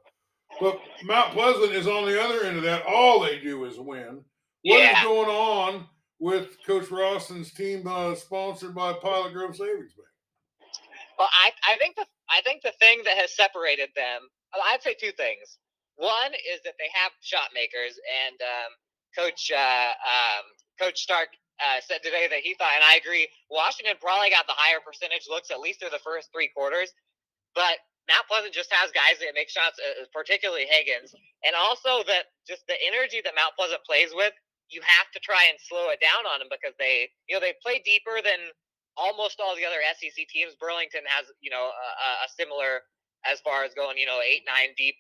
but 0.61 0.81
Mount 1.05 1.33
Pleasant 1.33 1.73
is 1.73 1.87
on 1.87 2.07
the 2.07 2.23
other 2.23 2.45
end 2.45 2.57
of 2.57 2.63
that. 2.65 2.85
All 2.87 3.21
they 3.21 3.39
do 3.39 3.65
is 3.65 3.79
win. 3.79 4.25
What 4.63 4.79
yeah. 4.81 4.99
is 4.99 5.05
going 5.05 5.29
on 5.29 5.87
with 6.19 6.57
Coach 6.67 6.91
Rawson's 6.91 7.53
team, 7.53 7.87
uh, 7.87 8.15
sponsored 8.15 8.75
by 8.75 8.93
Pilot 8.95 9.33
Grove 9.33 9.57
Savings 9.57 9.95
Bank? 9.95 10.09
Well, 11.19 11.29
I, 11.33 11.51
I 11.73 11.77
think 11.79 11.97
the 11.97 12.07
I 12.31 12.41
think 12.43 12.63
the 12.63 12.73
thing 12.79 13.01
that 13.05 13.17
has 13.17 13.35
separated 13.35 13.89
them, 13.97 14.23
I'd 14.55 14.83
say 14.83 14.95
two 14.95 15.13
things. 15.13 15.59
One 15.97 16.33
is 16.33 16.61
that 16.65 16.75
they 16.79 16.89
have 16.95 17.11
shot 17.23 17.49
makers, 17.55 17.99
and 18.29 18.39
um, 18.41 18.71
Coach 19.17 19.51
uh, 19.51 19.59
um, 19.59 20.45
Coach 20.79 21.01
Stark 21.01 21.29
uh, 21.59 21.83
said 21.83 22.03
today 22.03 22.27
that 22.31 22.41
he 22.41 22.55
thought, 22.55 22.75
and 22.75 22.85
I 22.87 22.97
agree, 22.97 23.29
Washington 23.51 23.99
probably 24.01 24.31
got 24.31 24.47
the 24.47 24.57
higher 24.57 24.81
percentage 24.81 25.27
looks 25.29 25.51
at 25.51 25.61
least 25.61 25.81
through 25.81 25.95
the 25.95 26.03
first 26.03 26.31
three 26.33 26.49
quarters, 26.49 26.95
but 27.55 27.83
Mount 28.09 28.25
Pleasant 28.25 28.57
just 28.57 28.73
has 28.73 28.89
guys 28.91 29.21
that 29.21 29.37
make 29.37 29.53
shots, 29.53 29.77
uh, 29.77 30.09
particularly 30.17 30.65
Higgins, 30.65 31.13
and 31.45 31.53
also 31.53 32.03
that 32.09 32.33
just 32.49 32.65
the 32.67 32.79
energy 32.89 33.21
that 33.21 33.37
Mount 33.37 33.53
Pleasant 33.55 33.85
plays 33.85 34.11
with. 34.17 34.33
You 34.69 34.85
have 34.85 35.09
to 35.17 35.21
try 35.25 35.49
and 35.49 35.57
slow 35.57 35.89
it 35.89 36.01
down 36.01 36.29
on 36.29 36.45
them 36.45 36.53
because 36.53 36.77
they, 36.77 37.09
you 37.25 37.33
know, 37.33 37.41
they 37.41 37.57
play 37.65 37.81
deeper 37.81 38.21
than 38.21 38.53
almost 39.01 39.41
all 39.41 39.57
the 39.57 39.65
other 39.65 39.81
SEC 39.97 40.29
teams. 40.29 40.61
Burlington 40.61 41.09
has, 41.09 41.25
you 41.41 41.49
know, 41.49 41.73
a, 41.73 42.11
a 42.25 42.29
similar 42.37 42.85
as 43.25 43.41
far 43.41 43.65
as 43.65 43.73
going, 43.73 43.97
you 43.97 44.05
know, 44.05 44.21
eight 44.21 44.45
nine 44.45 44.77
deep 44.77 44.97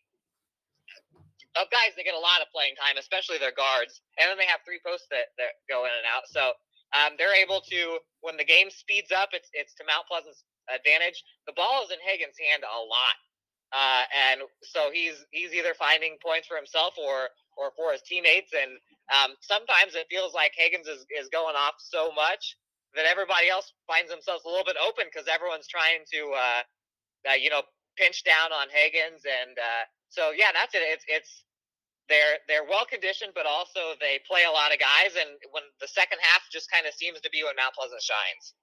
of 1.56 1.70
guys 1.72 1.96
that 1.96 2.04
get 2.04 2.18
a 2.18 2.20
lot 2.20 2.44
of 2.44 2.52
playing 2.52 2.76
time, 2.76 3.00
especially 3.00 3.38
their 3.40 3.56
guards. 3.56 4.02
And 4.20 4.28
then 4.28 4.36
they 4.36 4.48
have 4.50 4.60
three 4.66 4.82
posts 4.84 5.08
that, 5.08 5.32
that 5.40 5.56
go 5.70 5.88
in 5.88 5.92
and 5.94 6.04
out. 6.04 6.28
So 6.28 6.52
um, 6.92 7.16
they're 7.16 7.36
able 7.36 7.64
to, 7.68 7.98
when 8.20 8.36
the 8.36 8.44
game 8.44 8.68
speeds 8.68 9.12
up, 9.12 9.30
it's 9.32 9.48
it's 9.52 9.74
to 9.76 9.84
Mount 9.84 10.08
Pleasant's 10.08 10.44
advantage. 10.68 11.20
The 11.46 11.56
ball 11.56 11.84
is 11.84 11.92
in 11.92 12.00
Higgins' 12.00 12.36
hand 12.40 12.64
a 12.64 12.80
lot, 12.80 13.16
uh, 13.72 14.04
and 14.12 14.38
so 14.64 14.88
he's 14.92 15.20
he's 15.30 15.52
either 15.52 15.76
finding 15.76 16.16
points 16.24 16.48
for 16.48 16.56
himself 16.56 16.96
or 16.96 17.28
or 17.58 17.72
for 17.76 17.92
his 17.92 18.00
teammates. 18.02 18.54
And 18.56 18.80
um, 19.12 19.36
sometimes 19.40 19.98
it 19.98 20.06
feels 20.08 20.32
like 20.32 20.52
Higgins 20.54 20.86
is, 20.86 21.04
is 21.10 21.28
going 21.28 21.58
off 21.58 21.76
so 21.76 22.12
much 22.14 22.56
that 22.94 23.04
everybody 23.04 23.50
else 23.50 23.74
finds 23.84 24.08
themselves 24.08 24.46
a 24.46 24.48
little 24.48 24.64
bit 24.64 24.78
open 24.80 25.10
because 25.10 25.28
everyone's 25.28 25.68
trying 25.68 26.06
to, 26.14 26.20
uh, 26.32 26.62
uh, 27.28 27.36
you 27.36 27.50
know, 27.50 27.66
pinch 27.98 28.24
down 28.24 28.54
on 28.54 28.70
Higgins. 28.70 29.26
And 29.26 29.58
uh, 29.58 29.84
so, 30.08 30.32
yeah, 30.32 30.52
that's 30.52 30.74
it. 30.74 30.82
It's 30.84 31.04
it's 31.08 31.44
they're 32.08 32.40
they're 32.48 32.64
well 32.64 32.88
conditioned, 32.88 33.32
but 33.36 33.44
also 33.44 33.94
they 34.00 34.20
play 34.24 34.48
a 34.48 34.52
lot 34.52 34.72
of 34.72 34.80
guys. 34.80 35.14
And 35.14 35.36
when 35.52 35.62
the 35.80 35.88
second 35.88 36.18
half 36.24 36.48
just 36.50 36.70
kind 36.72 36.88
of 36.88 36.96
seems 36.96 37.20
to 37.20 37.30
be 37.30 37.44
when 37.44 37.56
Mount 37.56 37.76
Pleasant 37.76 38.00
shines. 38.00 38.56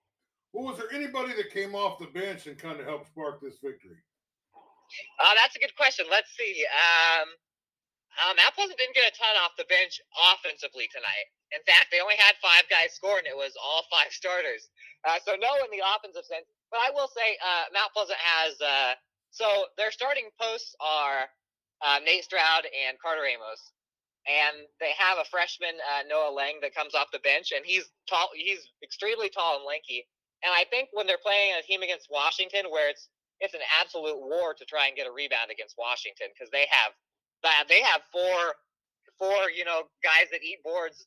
Well, 0.52 0.72
was 0.72 0.80
there 0.80 0.90
anybody 0.96 1.36
that 1.36 1.52
came 1.52 1.76
off 1.76 2.00
the 2.00 2.10
bench 2.10 2.48
and 2.48 2.58
kind 2.58 2.80
of 2.80 2.88
helped 2.88 3.12
spark 3.12 3.44
this 3.44 3.60
victory? 3.62 4.00
Uh, 5.20 5.34
that's 5.36 5.56
a 5.56 5.62
good 5.62 5.76
question. 5.76 6.06
Let's 6.10 6.32
see. 6.38 6.64
Um, 6.72 7.28
uh, 8.16 8.34
Mount 8.40 8.56
Pleasant 8.56 8.80
didn't 8.80 8.96
get 8.96 9.04
a 9.04 9.14
ton 9.14 9.36
off 9.44 9.60
the 9.60 9.68
bench 9.68 10.00
offensively 10.16 10.88
tonight. 10.88 11.28
In 11.52 11.60
fact, 11.68 11.92
they 11.92 12.00
only 12.00 12.16
had 12.16 12.40
five 12.40 12.64
guys 12.72 12.96
scoring. 12.96 13.28
It 13.28 13.36
was 13.36 13.54
all 13.60 13.84
five 13.92 14.16
starters. 14.16 14.72
Uh, 15.04 15.20
so 15.22 15.36
no 15.36 15.60
in 15.60 15.70
the 15.76 15.84
offensive 15.84 16.24
sense. 16.24 16.48
But 16.72 16.82
I 16.82 16.90
will 16.96 17.12
say 17.12 17.36
uh, 17.44 17.70
Mount 17.76 17.92
Pleasant 17.92 18.18
has 18.18 18.56
uh, 18.64 18.96
so 19.36 19.68
their 19.76 19.92
starting 19.92 20.32
posts 20.40 20.76
are 20.80 21.28
uh, 21.84 22.00
Nate 22.08 22.24
Stroud 22.24 22.64
and 22.72 22.96
Carter 23.04 23.28
Amos. 23.28 23.76
And 24.26 24.66
they 24.82 24.96
have 24.98 25.22
a 25.22 25.28
freshman, 25.28 25.78
uh, 25.78 26.02
Noah 26.10 26.34
Lang, 26.34 26.58
that 26.66 26.74
comes 26.74 26.96
off 26.96 27.14
the 27.14 27.22
bench, 27.22 27.54
and 27.54 27.62
he's 27.62 27.86
tall. 28.10 28.34
He's 28.34 28.66
extremely 28.82 29.30
tall 29.30 29.62
and 29.62 29.68
lanky. 29.70 30.08
And 30.42 30.50
I 30.50 30.66
think 30.66 30.90
when 30.98 31.06
they're 31.06 31.22
playing 31.22 31.54
a 31.54 31.62
team 31.62 31.86
against 31.86 32.10
Washington, 32.10 32.74
where 32.74 32.90
it's 32.90 33.06
it's 33.38 33.54
an 33.54 33.62
absolute 33.78 34.18
war 34.18 34.58
to 34.58 34.66
try 34.66 34.88
and 34.90 34.98
get 34.98 35.06
a 35.06 35.14
rebound 35.14 35.54
against 35.54 35.78
Washington, 35.78 36.34
because 36.34 36.50
they 36.50 36.66
have 36.74 36.96
they 37.70 37.86
have 37.86 38.02
four 38.10 38.58
four 39.22 39.54
you 39.54 39.62
know 39.62 39.86
guys 40.02 40.32
that 40.34 40.42
eat 40.42 40.64
boards 40.66 41.06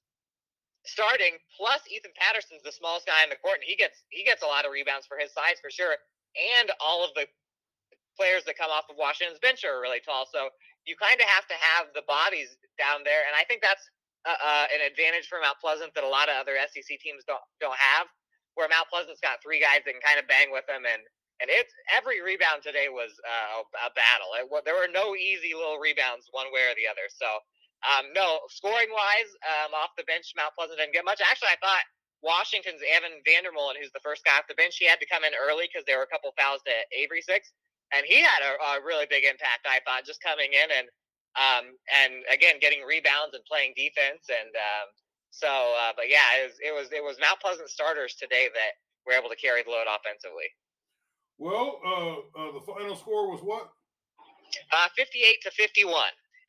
starting. 0.86 1.42
Plus 1.58 1.82
Ethan 1.90 2.14
Patterson's 2.14 2.62
the 2.62 2.70
smallest 2.70 3.10
guy 3.10 3.26
in 3.26 3.34
the 3.34 3.40
court, 3.42 3.58
and 3.58 3.66
he 3.66 3.74
gets 3.74 4.04
he 4.14 4.22
gets 4.22 4.46
a 4.46 4.46
lot 4.46 4.62
of 4.62 4.70
rebounds 4.70 5.10
for 5.10 5.18
his 5.18 5.34
size 5.34 5.58
for 5.58 5.74
sure. 5.74 5.98
And 6.60 6.70
all 6.78 7.02
of 7.02 7.10
the 7.18 7.26
players 8.18 8.42
that 8.50 8.58
come 8.58 8.74
off 8.74 8.90
of 8.90 8.98
Washington's 8.98 9.38
bench 9.38 9.62
are 9.62 9.78
really 9.78 10.02
tall. 10.02 10.26
So 10.26 10.50
you 10.82 10.98
kind 10.98 11.16
of 11.22 11.30
have 11.30 11.46
to 11.46 11.56
have 11.56 11.94
the 11.94 12.02
bodies 12.10 12.58
down 12.74 13.06
there, 13.06 13.22
and 13.30 13.38
I 13.38 13.46
think 13.46 13.62
that's 13.62 13.86
uh, 14.26 14.34
uh, 14.34 14.66
an 14.74 14.82
advantage 14.82 15.30
for 15.30 15.38
Mount 15.38 15.62
Pleasant 15.62 15.94
that 15.94 16.02
a 16.02 16.10
lot 16.10 16.26
of 16.26 16.34
other 16.34 16.58
SEC 16.66 16.98
teams 16.98 17.22
don't 17.22 17.44
don't 17.62 17.78
have. 17.78 18.10
Where 18.58 18.66
Mount 18.66 18.90
Pleasant's 18.90 19.22
got 19.22 19.38
three 19.38 19.62
guys 19.62 19.86
that 19.86 19.94
can 19.94 20.02
kind 20.02 20.18
of 20.18 20.26
bang 20.26 20.50
with 20.50 20.66
them 20.66 20.82
and 20.82 21.06
and 21.38 21.46
it's 21.46 21.70
every 21.94 22.18
rebound 22.18 22.66
today 22.66 22.90
was 22.90 23.14
uh, 23.22 23.62
a 23.86 23.94
battle. 23.94 24.34
It, 24.34 24.50
there 24.66 24.74
were 24.74 24.90
no 24.90 25.14
easy 25.14 25.54
little 25.54 25.78
rebounds 25.78 26.26
one 26.34 26.50
way 26.50 26.66
or 26.66 26.74
the 26.74 26.90
other. 26.90 27.06
So 27.06 27.30
um, 27.86 28.10
no, 28.10 28.42
scoring 28.50 28.90
wise, 28.90 29.30
um, 29.46 29.70
off 29.70 29.94
the 29.94 30.02
bench, 30.10 30.34
Mount 30.34 30.54
Pleasant 30.58 30.82
didn't 30.82 30.94
get 30.94 31.06
much. 31.06 31.22
Actually, 31.22 31.54
I 31.54 31.62
thought 31.62 31.84
Washington's 32.26 32.82
Evan 32.82 33.22
Vandermolen, 33.22 33.78
who's 33.78 33.94
the 33.94 34.02
first 34.02 34.26
guy 34.26 34.34
off 34.34 34.50
the 34.50 34.58
bench, 34.58 34.82
he 34.82 34.90
had 34.90 34.98
to 34.98 35.06
come 35.06 35.22
in 35.22 35.30
early 35.38 35.70
because 35.70 35.86
there 35.86 36.02
were 36.02 36.08
a 36.08 36.10
couple 36.10 36.34
fouls 36.34 36.62
to 36.66 36.74
Avery 36.90 37.22
six, 37.22 37.54
and 37.94 38.04
he 38.06 38.20
had 38.20 38.42
a, 38.44 38.78
a 38.78 38.84
really 38.84 39.06
big 39.08 39.24
impact. 39.24 39.64
I 39.64 39.80
thought 39.84 40.04
just 40.04 40.22
coming 40.22 40.52
in 40.52 40.68
and 40.68 40.86
um, 41.36 41.64
and 41.92 42.24
again 42.32 42.58
getting 42.60 42.82
rebounds 42.82 43.34
and 43.34 43.44
playing 43.46 43.74
defense 43.76 44.26
and 44.28 44.52
um, 44.56 44.86
so. 45.30 45.48
Uh, 45.48 45.92
but 45.96 46.08
yeah, 46.08 46.40
it 46.40 46.50
was 46.50 46.56
it 46.60 46.72
was 46.74 46.88
it 46.92 47.04
was 47.04 47.16
Mount 47.20 47.40
Pleasant 47.40 47.68
starters 47.68 48.14
today 48.14 48.48
that 48.52 48.72
were 49.06 49.16
able 49.16 49.30
to 49.30 49.38
carry 49.38 49.62
the 49.62 49.70
load 49.70 49.88
offensively. 49.88 50.52
Well, 51.38 51.78
uh, 51.86 52.14
uh, 52.34 52.50
the 52.52 52.64
final 52.66 52.96
score 52.98 53.30
was 53.30 53.40
what? 53.40 53.70
Uh, 54.74 54.88
58 54.96 55.38
to 55.46 55.50
51. 55.54 55.94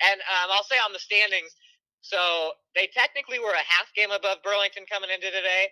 And 0.01 0.17
um, 0.17 0.49
I'll 0.49 0.65
say 0.65 0.81
on 0.81 0.91
the 0.93 1.03
standings, 1.03 1.53
so 2.01 2.55
they 2.73 2.89
technically 2.89 3.37
were 3.37 3.53
a 3.53 3.67
half 3.69 3.91
game 3.93 4.09
above 4.09 4.41
Burlington 4.41 4.89
coming 4.89 5.11
into 5.13 5.29
today 5.29 5.69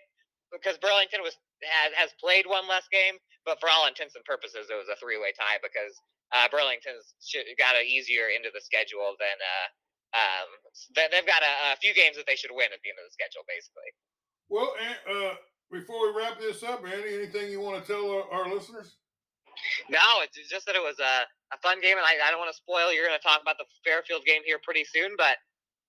because 0.52 0.78
Burlington 0.78 1.24
was 1.24 1.34
has, 1.64 1.90
has 1.96 2.10
played 2.20 2.46
one 2.46 2.68
less 2.68 2.86
game, 2.92 3.18
but 3.48 3.56
for 3.56 3.72
all 3.72 3.88
intents 3.88 4.12
and 4.12 4.20
purposes, 4.28 4.68
it 4.68 4.76
was 4.76 4.92
a 4.92 5.00
three 5.00 5.16
way 5.16 5.32
tie 5.32 5.56
because 5.64 5.96
uh, 6.36 6.44
Burlington's 6.52 7.16
got 7.56 7.80
an 7.80 7.88
easier 7.88 8.28
into 8.28 8.52
the 8.52 8.60
schedule 8.60 9.16
than 9.16 9.36
uh, 9.40 9.66
um, 10.12 10.48
they've 10.92 11.24
got 11.24 11.40
a, 11.40 11.72
a, 11.72 11.80
few 11.80 11.96
games 11.96 12.20
that 12.20 12.28
they 12.28 12.36
should 12.36 12.52
win 12.52 12.68
at 12.72 12.80
the 12.84 12.92
end 12.92 13.00
of 13.00 13.08
the 13.08 13.16
schedule, 13.16 13.44
basically. 13.44 13.88
Well, 14.48 14.72
uh, 15.04 15.36
before 15.68 16.08
we 16.08 16.16
wrap 16.16 16.40
this 16.40 16.64
up, 16.64 16.80
Andy, 16.84 17.12
anything 17.12 17.52
you 17.52 17.60
want 17.60 17.80
to 17.80 17.84
tell 17.84 18.08
our, 18.08 18.24
our 18.32 18.46
listeners? 18.48 18.96
No, 19.92 20.24
it's 20.24 20.36
just 20.48 20.64
that 20.64 20.76
it 20.76 20.84
was 20.84 20.96
a, 20.96 21.28
a 21.52 21.58
fun 21.60 21.80
game, 21.84 22.00
and 22.00 22.06
I, 22.08 22.16
I 22.24 22.32
don't 22.32 22.40
want 22.40 22.52
to 22.52 22.56
spoil. 22.56 22.88
You're 22.88 23.04
going 23.04 23.18
to 23.18 23.24
talk 23.24 23.44
about 23.44 23.60
the 23.60 23.68
Fairfield 23.84 24.24
game 24.24 24.40
here 24.48 24.60
pretty 24.64 24.84
soon, 24.88 25.12
but 25.16 25.36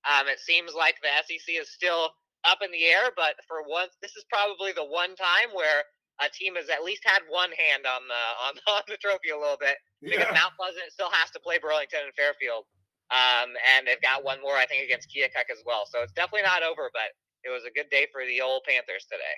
um, 0.03 0.27
it 0.27 0.39
seems 0.43 0.75
like 0.75 0.99
the 0.99 1.11
SEC 1.23 1.47
is 1.55 1.71
still 1.71 2.11
up 2.43 2.59
in 2.59 2.71
the 2.75 2.87
air. 2.91 3.15
But 3.15 3.39
for 3.47 3.63
once, 3.63 3.95
this 4.03 4.15
is 4.19 4.27
probably 4.27 4.75
the 4.75 4.87
one 4.87 5.15
time 5.15 5.55
where 5.55 5.87
a 6.19 6.29
team 6.29 6.55
has 6.55 6.69
at 6.69 6.83
least 6.83 7.03
had 7.05 7.23
one 7.29 7.51
hand 7.55 7.87
on 7.87 8.03
the 8.07 8.23
on, 8.45 8.53
on 8.75 8.83
the 8.87 8.97
trophy 8.97 9.31
a 9.31 9.39
little 9.39 9.59
bit 9.59 9.77
because 10.01 10.27
yeah. 10.27 10.35
Mount 10.35 10.55
Pleasant 10.59 10.91
still 10.91 11.11
has 11.11 11.31
to 11.31 11.39
play 11.39 11.59
Burlington 11.59 12.05
and 12.05 12.15
Fairfield, 12.15 12.67
um, 13.11 13.55
and 13.75 13.87
they've 13.87 14.01
got 14.01 14.23
one 14.23 14.41
more 14.41 14.55
I 14.55 14.65
think 14.65 14.83
against 14.83 15.09
Keokuk 15.09 15.49
as 15.51 15.63
well. 15.65 15.87
So 15.87 16.03
it's 16.03 16.13
definitely 16.13 16.47
not 16.47 16.63
over, 16.63 16.91
but 16.93 17.15
it 17.43 17.49
was 17.49 17.63
a 17.63 17.71
good 17.71 17.89
day 17.89 18.07
for 18.11 18.25
the 18.25 18.41
old 18.41 18.63
Panthers 18.67 19.07
today. 19.07 19.37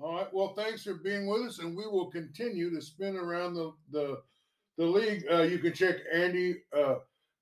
All 0.00 0.14
right. 0.14 0.32
Well, 0.32 0.54
thanks 0.56 0.84
for 0.84 0.94
being 0.94 1.26
with 1.26 1.42
us, 1.42 1.58
and 1.58 1.76
we 1.76 1.84
will 1.84 2.10
continue 2.10 2.70
to 2.70 2.80
spin 2.80 3.16
around 3.16 3.54
the 3.54 3.72
the, 3.90 4.22
the 4.78 4.86
league. 4.86 5.24
Uh, 5.30 5.42
you 5.42 5.58
can 5.58 5.74
check 5.74 5.96
Andy 6.12 6.62
uh, 6.76 6.96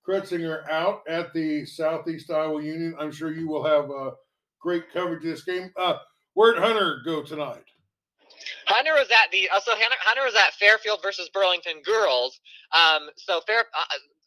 Kretzinger 0.06 0.68
out 0.68 1.02
at 1.08 1.32
the 1.34 1.64
Southeast 1.66 2.30
Iowa 2.30 2.62
Union. 2.62 2.96
I'm 2.98 3.12
sure 3.12 3.32
you 3.32 3.48
will 3.48 3.64
have 3.64 3.90
uh, 3.90 4.10
great 4.60 4.90
coverage 4.92 5.24
of 5.24 5.30
this 5.30 5.44
game. 5.44 5.70
Uh, 5.76 5.98
where'd 6.34 6.58
Hunter 6.58 7.00
go 7.04 7.22
tonight? 7.22 7.64
Hunter 8.68 8.92
was 8.94 9.08
at 9.10 9.32
the 9.32 9.48
uh, 9.48 9.60
so 9.60 9.72
Hunter 9.74 10.24
was 10.24 10.34
at 10.34 10.54
Fairfield 10.54 11.00
versus 11.02 11.28
Burlington 11.32 11.82
girls. 11.84 12.40
Um, 12.72 13.08
so 13.16 13.40
Fair 13.46 13.64
uh, 13.72 13.84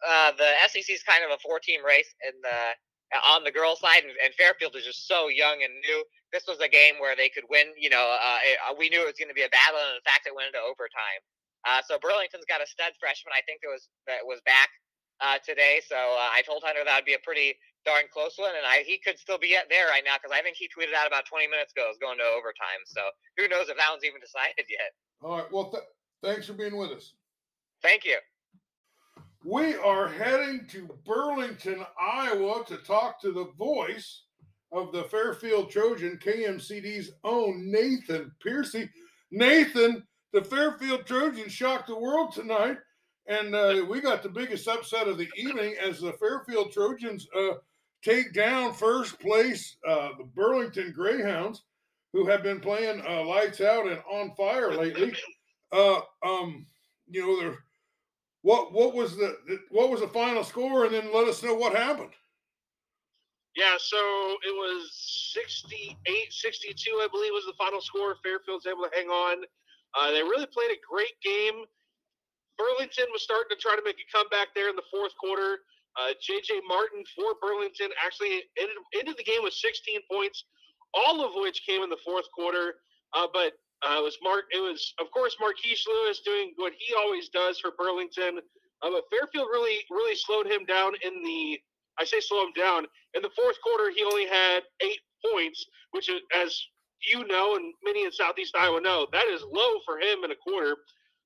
uh, 0.08 0.32
the 0.38 0.50
SEC 0.68 0.90
is 0.90 1.04
kind 1.04 1.24
of 1.24 1.32
a 1.32 1.40
four 1.40 1.60
team 1.60 1.86
race 1.86 2.10
in 2.28 2.34
the 2.42 2.60
on 3.30 3.44
the 3.44 3.52
girls 3.52 3.80
side, 3.80 4.04
and, 4.04 4.14
and 4.24 4.34
Fairfield 4.36 4.76
is 4.76 4.86
just 4.86 5.08
so 5.08 5.28
young 5.28 5.64
and 5.64 5.74
new 5.86 6.04
this 6.32 6.48
was 6.48 6.60
a 6.64 6.72
game 6.72 6.96
where 7.00 7.16
they 7.16 7.30
could 7.30 7.44
win. 7.52 7.76
You 7.78 7.92
know, 7.92 8.02
uh, 8.02 8.72
uh, 8.72 8.74
we 8.80 8.90
knew 8.90 9.04
it 9.04 9.12
was 9.12 9.20
going 9.20 9.32
to 9.32 9.38
be 9.38 9.44
a 9.44 9.52
battle, 9.52 9.80
and 9.80 10.00
in 10.00 10.06
fact, 10.08 10.26
it 10.28 10.36
went 10.36 10.52
into 10.52 10.64
overtime. 10.64 11.22
Uh, 11.68 11.84
so 11.86 12.00
Burlington's 12.00 12.48
got 12.48 12.64
a 12.64 12.68
stud 12.68 12.96
freshman. 12.98 13.36
I 13.36 13.44
think 13.46 13.62
that 13.62 13.70
was 13.70 13.86
that 14.08 14.24
was 14.24 14.40
back 14.48 14.72
uh, 15.20 15.38
today. 15.44 15.84
So 15.86 15.96
uh, 15.96 16.30
I 16.32 16.42
told 16.42 16.64
Hunter 16.66 16.82
that 16.88 16.96
would 16.96 17.10
be 17.10 17.20
a 17.20 17.22
pretty 17.22 17.60
darn 17.86 18.06
close 18.14 18.38
one, 18.38 18.54
and 18.56 18.66
I 18.66 18.84
he 18.84 19.00
could 19.00 19.18
still 19.18 19.38
be 19.38 19.56
at 19.56 19.70
there 19.70 19.88
right 19.88 20.04
now 20.06 20.16
because 20.22 20.36
I 20.36 20.42
think 20.42 20.58
he 20.58 20.70
tweeted 20.70 20.94
out 20.94 21.08
about 21.08 21.26
20 21.26 21.48
minutes 21.48 21.74
ago 21.74 21.88
it's 21.90 22.00
going 22.00 22.18
to 22.18 22.24
overtime. 22.24 22.82
So 22.86 23.02
who 23.38 23.48
knows 23.48 23.70
if 23.70 23.78
that 23.78 23.90
one's 23.90 24.04
even 24.04 24.22
decided 24.22 24.66
yet? 24.70 24.92
All 25.22 25.38
right. 25.38 25.52
Well, 25.52 25.72
th- 25.72 25.84
thanks 26.24 26.48
for 26.48 26.54
being 26.54 26.78
with 26.78 26.92
us. 26.92 27.14
Thank 27.82 28.06
you. 28.06 28.18
We 29.44 29.76
are 29.76 30.08
heading 30.08 30.68
to 30.70 30.88
Burlington, 31.06 31.84
Iowa 32.00 32.64
to 32.68 32.78
talk 32.78 33.20
to 33.22 33.32
the 33.32 33.52
voice 33.58 34.26
of 34.72 34.92
the 34.92 35.04
Fairfield 35.06 35.72
Trojan, 35.72 36.20
KMCD's 36.24 37.12
own 37.24 37.72
Nathan 37.72 38.32
Piercy. 38.42 38.88
Nathan, 39.32 40.04
the 40.32 40.44
Fairfield 40.44 41.08
Trojans 41.08 41.52
shocked 41.52 41.88
the 41.88 41.98
world 41.98 42.34
tonight, 42.34 42.78
and 43.28 43.56
uh, 43.56 43.84
we 43.90 44.00
got 44.00 44.22
the 44.22 44.30
biggest 44.30 44.68
upset 44.68 45.08
of 45.08 45.18
the 45.18 45.30
evening 45.36 45.76
as 45.84 46.00
the 46.00 46.14
Fairfield 46.14 46.72
Trojans 46.72 47.28
uh, 47.36 47.56
take 48.04 48.34
down 48.34 48.74
first 48.74 49.20
place 49.20 49.78
uh, 49.88 50.10
the 50.18 50.24
Burlington 50.24 50.92
Greyhounds, 50.96 51.64
who 52.14 52.26
have 52.28 52.44
been 52.44 52.60
playing 52.60 53.02
uh, 53.08 53.24
lights 53.24 53.62
out 53.62 53.88
and 53.88 54.02
on 54.12 54.36
fire 54.36 54.74
lately. 54.74 55.14
Uh, 55.74 56.02
um, 56.22 56.66
you 57.08 57.26
know, 57.26 57.56
what 58.42 58.74
what 58.74 58.94
was 58.94 59.16
the 59.16 59.38
what 59.70 59.90
was 59.90 60.02
the 60.02 60.08
final 60.10 60.44
score, 60.44 60.84
and 60.84 60.94
then 60.94 61.14
let 61.14 61.30
us 61.30 61.42
know 61.42 61.56
what 61.56 61.74
happened. 61.74 62.12
Yeah, 63.56 63.76
so 63.78 63.98
it 64.44 64.56
was 64.56 64.92
68 65.32 65.96
62, 66.32 66.92
I 67.00 67.08
believe, 67.12 67.32
was 67.32 67.46
the 67.46 67.56
final 67.58 67.82
score. 67.82 68.16
Fairfield's 68.24 68.66
able 68.66 68.84
to 68.84 68.92
hang 68.96 69.08
on. 69.08 69.44
Uh, 69.92 70.12
they 70.12 70.24
really 70.24 70.48
played 70.48 70.72
a 70.72 70.80
great 70.88 71.20
game. 71.24 71.68
Burlington 72.58 73.12
was 73.12 73.24
starting 73.24 73.52
to 73.52 73.60
try 73.60 73.76
to 73.76 73.84
make 73.84 74.00
a 74.00 74.08
comeback 74.12 74.56
there 74.56 74.70
in 74.70 74.76
the 74.76 74.88
fourth 74.92 75.12
quarter. 75.20 75.68
Uh, 76.00 76.14
JJ 76.20 76.62
Martin 76.68 77.04
for 77.16 77.36
Burlington 77.42 77.90
actually 78.04 78.44
ended, 78.60 78.78
ended 78.98 79.16
the 79.18 79.24
game 79.24 79.44
with 79.44 79.54
16 79.54 80.00
points, 80.12 80.46
all 80.94 81.24
of 81.26 81.32
which 81.36 81.64
came 81.68 81.84
in 81.84 81.90
the 81.90 82.02
fourth 82.06 82.26
quarter. 82.36 82.76
Uh, 83.14 83.28
but 83.34 83.54
uh, 83.84 84.00
it 84.00 84.04
was 84.04 84.18
Mark. 84.24 84.46
It 84.52 84.60
was, 84.60 84.94
of 85.00 85.12
course, 85.12 85.36
Marquise 85.40 85.84
Lewis 85.88 86.22
doing 86.26 86.54
what 86.56 86.74
he 86.78 86.94
always 86.96 87.30
does 87.30 87.60
for 87.60 87.72
Burlington. 87.78 88.40
Uh, 88.82 88.90
but 88.90 89.04
Fairfield 89.12 89.48
really, 89.52 89.80
really 89.90 90.16
slowed 90.16 90.48
him 90.48 90.66
down 90.66 90.94
in 91.04 91.22
the 91.24 91.60
I 92.00 92.06
say 92.06 92.20
slow 92.20 92.44
him 92.46 92.54
down. 92.56 92.86
In 93.14 93.22
the 93.22 93.30
fourth 93.36 93.58
quarter, 93.62 93.92
he 93.92 94.04
only 94.04 94.26
had 94.26 94.64
eight 94.82 95.00
points, 95.32 95.66
which, 95.92 96.10
is, 96.10 96.22
as 96.36 96.58
you 97.06 97.26
know, 97.28 97.56
and 97.56 97.74
many 97.84 98.06
in 98.06 98.12
Southeast 98.12 98.56
Iowa 98.58 98.82
know, 98.82 99.08
that 99.12 99.26
is 99.28 99.44
low 99.52 99.80
for 99.86 100.00
him 100.00 100.24
in 100.24 100.32
a 100.32 100.36
quarter. 100.36 100.76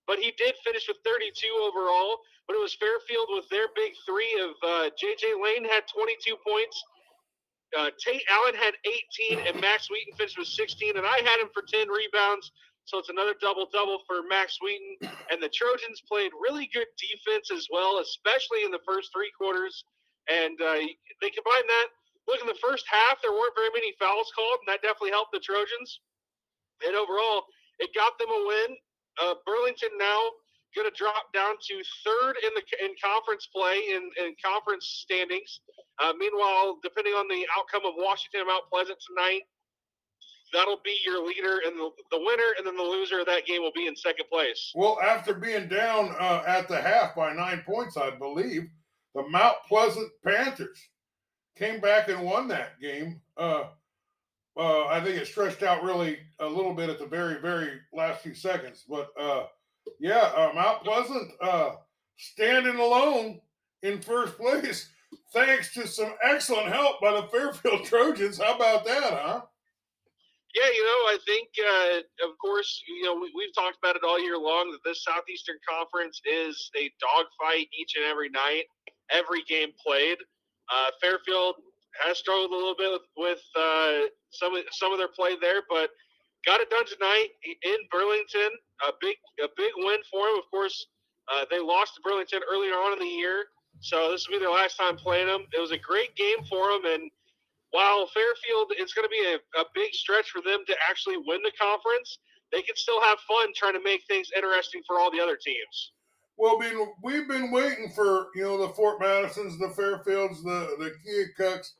But 0.08 0.20
he 0.20 0.34
did 0.38 0.56
finish 0.64 0.88
with 0.88 0.98
32 1.04 1.34
overall. 1.62 2.22
But 2.48 2.56
it 2.56 2.62
was 2.62 2.78
Fairfield 2.78 3.28
with 3.34 3.50
their 3.50 3.74
big 3.76 3.94
three 4.06 4.38
of 4.38 4.54
uh, 4.62 4.90
J.J. 4.94 5.34
Lane 5.42 5.66
had 5.66 5.90
22 5.90 6.38
points. 6.46 6.78
Uh, 7.74 7.90
Tate 7.98 8.22
Allen 8.30 8.54
had 8.54 8.78
18, 9.34 9.48
and 9.50 9.60
Max 9.60 9.90
Wheaton 9.90 10.14
finished 10.16 10.38
with 10.38 10.48
16. 10.48 10.96
And 10.96 11.06
I 11.06 11.26
had 11.26 11.42
him 11.42 11.50
for 11.54 11.64
10 11.66 11.90
rebounds. 11.90 12.52
So 12.86 13.02
it's 13.02 13.10
another 13.10 13.34
double 13.42 13.66
double 13.74 14.06
for 14.06 14.22
Max 14.30 14.62
Wheaton. 14.62 15.10
And 15.34 15.42
the 15.42 15.50
Trojans 15.50 16.06
played 16.06 16.30
really 16.38 16.70
good 16.70 16.86
defense 17.02 17.50
as 17.50 17.66
well, 17.74 17.98
especially 17.98 18.62
in 18.62 18.70
the 18.70 18.84
first 18.86 19.10
three 19.10 19.34
quarters. 19.34 19.84
And 20.30 20.54
uh, 20.62 20.86
they 21.18 21.34
combined 21.34 21.66
that. 21.66 21.88
Look, 22.30 22.42
in 22.42 22.50
the 22.50 22.62
first 22.62 22.86
half, 22.90 23.22
there 23.22 23.34
weren't 23.34 23.58
very 23.58 23.74
many 23.74 23.94
fouls 23.98 24.30
called, 24.34 24.62
and 24.62 24.70
that 24.70 24.82
definitely 24.82 25.14
helped 25.14 25.34
the 25.34 25.42
Trojans. 25.42 26.02
And 26.86 26.94
overall, 26.96 27.46
it 27.78 27.94
got 27.94 28.18
them 28.18 28.30
a 28.30 28.42
win. 28.46 28.78
Uh, 29.22 29.36
Burlington 29.46 29.90
now 29.98 30.20
going 30.76 30.90
to 30.90 30.98
drop 30.98 31.32
down 31.34 31.56
to 31.56 31.76
third 32.04 32.36
in 32.44 32.52
the 32.54 32.64
in 32.84 32.92
conference 33.02 33.48
play 33.48 33.80
in, 33.96 34.10
in 34.20 34.36
conference 34.44 34.86
standings. 35.08 35.62
Uh, 36.04 36.12
meanwhile, 36.20 36.78
depending 36.84 37.14
on 37.14 37.28
the 37.30 37.48
outcome 37.58 37.88
of 37.88 37.94
Washington 37.96 38.42
and 38.42 38.50
Mount 38.50 38.64
Pleasant 38.70 39.00
tonight, 39.08 39.42
that'll 40.52 40.82
be 40.84 40.98
your 41.06 41.26
leader 41.26 41.62
and 41.66 41.80
the, 41.80 41.90
the 42.12 42.20
winner, 42.20 42.52
and 42.58 42.68
then 42.68 42.76
the 42.76 42.84
loser 42.84 43.22
of 43.22 43.26
that 43.26 43.46
game 43.46 43.62
will 43.62 43.72
be 43.74 43.88
in 43.88 43.96
second 43.96 44.26
place. 44.30 44.72
Well, 44.76 45.00
after 45.02 45.34
being 45.34 45.70
down 45.70 46.14
uh, 46.20 46.44
at 46.46 46.68
the 46.68 46.82
half 46.82 47.16
by 47.16 47.34
nine 47.34 47.64
points, 47.66 47.96
I 47.98 48.12
believe 48.12 48.68
the 49.14 49.24
Mount 49.30 49.56
Pleasant 49.68 50.12
Panthers 50.26 50.78
came 51.58 51.80
back 51.80 52.10
and 52.10 52.22
won 52.22 52.50
that 52.50 52.80
game. 52.82 53.22
Uh, 53.38 53.66
uh, 54.58 54.88
I 54.88 55.02
think 55.02 55.18
it 55.18 55.28
stretched 55.28 55.64
out 55.64 55.84
really 55.84 56.20
a 56.40 56.48
little 56.48 56.74
bit 56.74 56.90
at 56.90 57.00
the 57.00 57.06
very, 57.06 57.40
very 57.40 57.80
last 57.94 58.22
few 58.22 58.34
seconds. 58.34 58.86
But 58.88 59.10
uh, 59.20 59.46
yeah, 60.00 60.32
uh, 60.36 60.52
Mount 60.56 60.84
Pleasant 60.84 61.32
uh, 61.42 61.72
standing 62.18 62.78
alone 62.78 63.42
in 63.84 64.02
first 64.02 64.38
place, 64.38 64.90
thanks 65.34 65.74
to 65.74 65.88
some 65.88 66.14
excellent 66.24 66.70
help 66.70 67.02
by 67.02 67.12
the 67.12 67.28
Fairfield 67.32 67.86
Trojans. 67.86 68.40
How 68.40 68.56
about 68.56 68.86
that, 68.86 69.04
huh? 69.04 69.42
Yeah, 70.56 70.72
you 70.72 70.84
know, 70.86 71.02
I 71.12 71.18
think, 71.26 71.50
uh, 71.60 72.30
of 72.30 72.38
course, 72.40 72.82
you 72.88 73.04
know, 73.04 73.16
we, 73.16 73.28
have 73.28 73.54
talked 73.54 73.78
about 73.84 73.98
it 73.98 74.04
all 74.08 74.18
year 74.24 74.38
long 74.38 74.72
that 74.72 74.80
this 74.86 75.04
Southeastern 75.04 75.58
Conference 75.68 76.22
is 76.24 76.72
a 76.80 76.90
dogfight 77.02 77.68
each 77.78 77.96
and 77.98 78.06
every 78.06 78.30
night 78.30 78.64
every 79.12 79.44
game 79.44 79.70
played. 79.86 80.18
Uh, 80.72 80.90
Fairfield 81.02 81.56
has 82.04 82.18
struggled 82.18 82.52
a 82.52 82.56
little 82.56 82.76
bit 82.78 82.92
with, 82.92 83.08
with 83.18 83.44
uh, 83.56 84.10
some 84.32 84.56
of 84.56 84.64
some 84.72 84.92
of 84.92 84.98
their 84.98 85.10
play 85.10 85.36
there, 85.40 85.62
but 85.70 85.90
got 86.46 86.62
it 86.62 86.70
done 86.70 86.86
tonight 86.86 87.30
in 87.44 87.78
Burlington. 87.92 88.52
a 88.88 88.92
big 89.02 89.18
a 89.44 89.48
big 89.58 89.72
win 89.78 90.00
for 90.10 90.28
them. 90.28 90.38
Of 90.38 90.50
course, 90.52 90.88
uh, 91.32 91.46
they 91.50 91.60
lost 91.60 91.96
to 91.96 92.02
Burlington 92.02 92.42
earlier 92.52 92.74
on 92.74 92.94
in 92.94 93.00
the 93.00 93.14
year, 93.14 93.46
so 93.80 94.12
this 94.12 94.28
will 94.28 94.38
be 94.38 94.44
their 94.44 94.54
last 94.54 94.78
time 94.78 94.96
playing 94.96 95.28
them. 95.28 95.46
It 95.54 95.60
was 95.60 95.72
a 95.72 95.78
great 95.78 96.16
game 96.16 96.44
for 96.50 96.72
them, 96.72 96.86
and 96.86 97.12
while 97.72 98.08
Fairfield 98.08 98.72
it's 98.78 98.94
going 98.94 99.08
to 99.08 99.12
be 99.12 99.26
a, 99.34 99.38
a 99.60 99.66
big 99.74 99.94
stretch 99.94 100.30
for 100.30 100.42
them 100.42 100.64
to 100.68 100.76
actually 100.90 101.18
win 101.18 101.42
the 101.44 101.52
conference, 101.60 102.20
they 102.52 102.62
can 102.62 102.76
still 102.76 103.02
have 103.02 103.18
fun 103.28 103.52
trying 103.56 103.74
to 103.74 103.84
make 103.84 104.02
things 104.08 104.30
interesting 104.36 104.82
for 104.88 105.00
all 105.00 105.12
the 105.12 105.20
other 105.20 105.38
teams. 105.38 105.92
Well, 106.38 106.60
been 106.60 106.94
we've 107.02 107.28
been 107.28 107.52
waiting 107.52 107.92
for 107.96 108.28
you 108.36 108.44
know 108.44 108.58
the 108.58 108.74
Fort 108.74 109.00
Madisons, 109.00 109.58
the 109.58 109.68
Fairfields, 109.68 110.44
the 110.44 110.76
the 110.78 110.92
Keokuks 111.02 111.72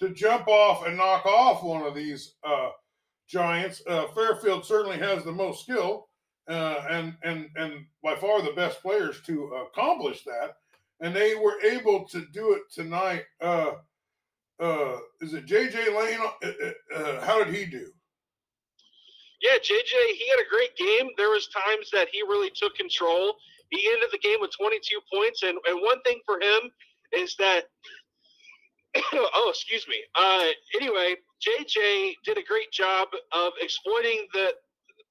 to 0.00 0.10
jump 0.10 0.48
off 0.48 0.86
and 0.86 0.96
knock 0.96 1.26
off 1.26 1.62
one 1.62 1.82
of 1.82 1.94
these 1.94 2.34
uh, 2.44 2.70
giants. 3.28 3.82
Uh, 3.86 4.06
Fairfield 4.08 4.64
certainly 4.64 4.98
has 4.98 5.24
the 5.24 5.32
most 5.32 5.62
skill 5.62 6.08
uh, 6.48 6.82
and 6.90 7.14
and 7.22 7.50
and 7.56 7.84
by 8.02 8.16
far 8.16 8.42
the 8.42 8.52
best 8.52 8.80
players 8.80 9.20
to 9.22 9.44
accomplish 9.66 10.24
that, 10.24 10.56
and 11.00 11.14
they 11.14 11.34
were 11.34 11.60
able 11.62 12.06
to 12.08 12.24
do 12.32 12.54
it 12.54 12.62
tonight. 12.72 13.24
Uh, 13.40 13.72
uh, 14.60 14.98
is 15.20 15.34
it 15.34 15.46
JJ 15.46 15.96
Lane? 15.96 16.18
Uh, 16.94 17.24
how 17.24 17.42
did 17.44 17.54
he 17.54 17.66
do? 17.66 17.86
Yeah, 19.40 19.56
JJ, 19.58 20.16
he 20.18 20.28
had 20.30 20.44
a 20.44 20.50
great 20.50 20.74
game. 20.76 21.10
There 21.16 21.30
was 21.30 21.48
times 21.48 21.90
that 21.92 22.08
he 22.10 22.22
really 22.22 22.50
took 22.56 22.74
control. 22.74 23.36
He 23.70 23.88
ended 23.92 24.08
the 24.10 24.18
game 24.18 24.38
with 24.40 24.50
22 24.58 24.80
points, 25.12 25.44
and, 25.44 25.58
and 25.68 25.80
one 25.80 26.02
thing 26.02 26.18
for 26.26 26.40
him 26.40 26.72
is 27.12 27.36
that 27.36 27.66
oh, 29.12 29.46
excuse 29.50 29.86
me. 29.88 29.96
Uh, 30.14 30.46
anyway, 30.80 31.16
JJ 31.40 32.14
did 32.24 32.38
a 32.38 32.42
great 32.42 32.70
job 32.72 33.08
of 33.32 33.52
exploiting 33.60 34.26
the 34.32 34.52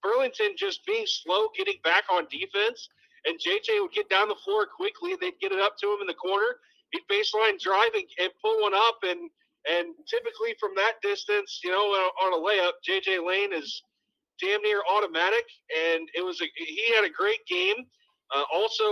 Burlington 0.03 0.55
just 0.57 0.85
being 0.85 1.05
slow 1.05 1.47
getting 1.55 1.77
back 1.83 2.03
on 2.11 2.27
defense. 2.29 2.89
And 3.25 3.37
JJ 3.39 3.81
would 3.81 3.91
get 3.91 4.09
down 4.09 4.27
the 4.29 4.39
floor 4.43 4.65
quickly. 4.65 5.15
They'd 5.19 5.39
get 5.41 5.51
it 5.51 5.59
up 5.59 5.77
to 5.81 5.87
him 5.87 6.01
in 6.01 6.07
the 6.07 6.13
corner. 6.13 6.59
He'd 6.91 7.03
baseline 7.11 7.59
drive 7.59 7.91
and, 7.93 8.05
and 8.19 8.31
pull 8.41 8.61
one 8.61 8.73
up. 8.73 8.99
And 9.03 9.29
and 9.67 9.93
typically 10.09 10.55
from 10.59 10.71
that 10.75 10.93
distance, 11.01 11.59
you 11.63 11.71
know, 11.71 11.83
on 11.83 12.31
a 12.31 12.37
layup, 12.37 12.79
JJ 12.87 13.27
Lane 13.27 13.51
is 13.51 13.83
damn 14.39 14.61
near 14.61 14.81
automatic. 14.89 15.43
And 15.75 16.07
it 16.15 16.23
was 16.23 16.39
a 16.41 16.45
he 16.55 16.93
had 16.95 17.03
a 17.03 17.09
great 17.09 17.45
game. 17.47 17.85
Uh, 18.33 18.43
also, 18.53 18.83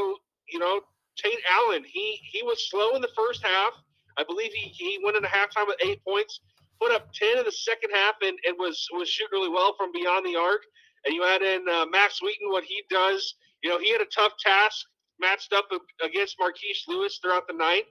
you 0.49 0.59
know, 0.59 0.81
Tate 1.17 1.39
Allen, 1.49 1.85
he 1.85 2.19
he 2.31 2.43
was 2.43 2.69
slow 2.69 2.95
in 2.95 3.01
the 3.01 3.15
first 3.15 3.41
half 3.43 3.73
I 4.17 4.23
believe 4.23 4.51
he, 4.53 4.69
he 4.69 4.99
went 5.03 5.17
into 5.17 5.29
halftime 5.29 5.67
with 5.67 5.77
eight 5.85 6.03
points, 6.07 6.39
put 6.81 6.91
up 6.91 7.11
10 7.13 7.39
in 7.39 7.45
the 7.45 7.51
second 7.51 7.91
half, 7.93 8.15
and, 8.21 8.37
and 8.47 8.55
was, 8.57 8.87
was 8.93 9.09
shooting 9.09 9.39
really 9.39 9.49
well 9.49 9.75
from 9.77 9.91
beyond 9.91 10.25
the 10.25 10.35
arc. 10.35 10.61
And 11.05 11.13
you 11.13 11.23
add 11.23 11.41
in 11.41 11.67
uh, 11.69 11.85
Max 11.91 12.21
Wheaton, 12.21 12.49
what 12.49 12.63
he 12.63 12.83
does. 12.89 13.35
You 13.63 13.69
know, 13.69 13.79
he 13.79 13.91
had 13.91 14.01
a 14.01 14.05
tough 14.05 14.33
task 14.43 14.85
matched 15.19 15.53
up 15.53 15.65
against 16.03 16.35
Marquise 16.39 16.83
Lewis 16.87 17.19
throughout 17.21 17.47
the 17.47 17.53
night. 17.53 17.83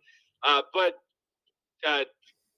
Uh, 0.46 0.62
but 0.72 0.94
uh, 1.86 2.04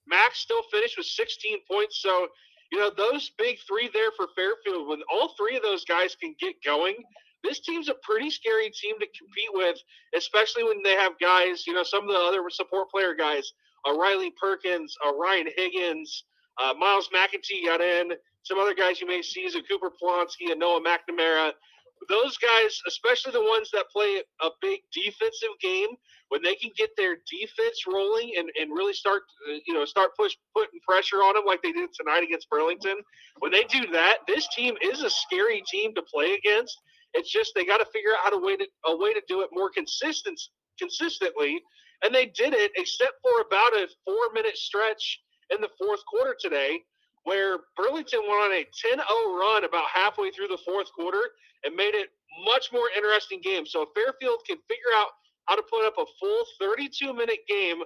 Max 0.07 0.39
still 0.39 0.63
finished 0.73 0.97
with 0.97 1.07
16 1.07 1.59
points. 1.71 2.01
So, 2.01 2.29
you 2.73 2.79
know, 2.79 2.91
those 2.97 3.31
big 3.39 3.59
three 3.67 3.91
there 3.93 4.11
for 4.17 4.27
Fairfield, 4.35 4.89
when 4.89 5.03
all 5.13 5.35
three 5.37 5.57
of 5.57 5.63
those 5.63 5.85
guys 5.85 6.17
can 6.21 6.35
get 6.41 6.55
going, 6.65 6.97
this 7.45 7.61
team's 7.61 7.89
a 7.89 7.95
pretty 8.03 8.31
scary 8.31 8.71
team 8.71 8.99
to 8.99 9.07
compete 9.07 9.53
with, 9.53 9.79
especially 10.17 10.65
when 10.65 10.83
they 10.83 10.95
have 10.95 11.13
guys, 11.21 11.67
you 11.67 11.75
know, 11.75 11.83
some 11.83 12.05
of 12.05 12.11
the 12.11 12.19
other 12.19 12.43
support 12.51 12.91
player 12.91 13.15
guys, 13.15 13.53
uh, 13.89 13.95
Riley 13.97 14.33
Perkins, 14.41 14.95
uh, 15.07 15.15
Ryan 15.15 15.49
Higgins, 15.57 16.25
uh, 16.63 16.75
Miles 16.79 17.09
McEntee 17.15 17.67
got 17.67 17.81
in, 17.81 18.13
some 18.43 18.59
other 18.59 18.75
guys 18.75 19.01
you 19.01 19.07
may 19.07 19.23
see 19.23 19.41
is 19.41 19.57
a 19.57 19.63
Cooper 19.63 19.91
Polonsky 20.03 20.51
and 20.51 20.61
Noah 20.61 20.81
McNamara. 20.81 21.53
Those 22.09 22.37
guys, 22.39 22.79
especially 22.87 23.33
the 23.33 23.43
ones 23.43 23.71
that 23.73 23.91
play 23.91 24.23
a 24.41 24.51
big 24.61 24.81
defensive 24.93 25.51
game, 25.61 25.89
when 26.29 26.43
they 26.43 26.55
can 26.55 26.71
get 26.77 26.91
their 26.97 27.17
defense 27.31 27.85
rolling 27.87 28.33
and, 28.37 28.49
and 28.61 28.71
really 28.71 28.93
start, 28.93 29.23
uh, 29.49 29.59
you 29.67 29.75
know, 29.75 29.85
start 29.85 30.11
push 30.17 30.37
putting 30.55 30.81
pressure 30.87 31.17
on 31.17 31.35
them 31.35 31.45
like 31.47 31.63
they 31.63 31.73
did 31.73 31.91
tonight 31.95 32.23
against 32.23 32.51
Burlington. 32.51 32.99
When 33.39 33.53
they 33.53 33.65
do 33.65 33.87
that, 33.93 34.19
this 34.27 34.47
team 34.55 34.75
is 34.83 35.03
a 35.03 35.11
scary 35.11 35.63
team 35.71 35.95
to 35.95 36.03
play 36.03 36.35
against. 36.35 36.77
It's 37.17 37.33
just 37.33 37.53
they 37.55 37.65
got 37.65 37.79
to 37.79 37.87
figure 37.87 38.13
out 38.25 38.31
to 38.31 38.39
way 38.39 38.57
to 38.57 38.67
a 38.87 38.97
way 38.97 39.15
to 39.15 39.23
do 39.27 39.41
it 39.41 39.49
more 39.53 39.71
consistent 39.71 40.41
consistently, 40.79 41.61
and 42.05 42.15
they 42.15 42.27
did 42.27 42.53
it, 42.53 42.73
except 42.77 43.15
for 43.23 43.41
about 43.41 43.73
a 43.73 43.89
four 44.05 44.33
minute 44.35 44.57
stretch 44.57 45.21
in 45.51 45.61
the 45.61 45.71
fourth 45.79 46.05
quarter 46.07 46.37
today, 46.39 46.79
where 47.25 47.59
Burlington 47.77 48.21
went 48.29 48.45
on 48.45 48.53
a 48.53 48.65
10-0 48.65 48.99
run 49.39 49.65
about 49.65 49.87
halfway 49.93 50.31
through 50.31 50.49
the 50.49 50.59
fourth 50.65 50.93
quarter 50.93 51.23
and 51.65 51.75
made 51.75 51.95
it 51.95 52.11
much 52.45 52.69
more 52.73 52.89
interesting 52.97 53.41
game. 53.43 53.65
So 53.67 53.83
if 53.83 53.89
Fairfield 53.95 54.41
can 54.47 54.59
figure 54.69 54.93
out 54.97 55.09
how 55.47 55.57
to 55.57 55.63
put 55.71 55.87
up 55.87 55.95
a 55.99 56.05
full 56.21 56.45
32 56.61 57.15
minute 57.15 57.41
game 57.49 57.79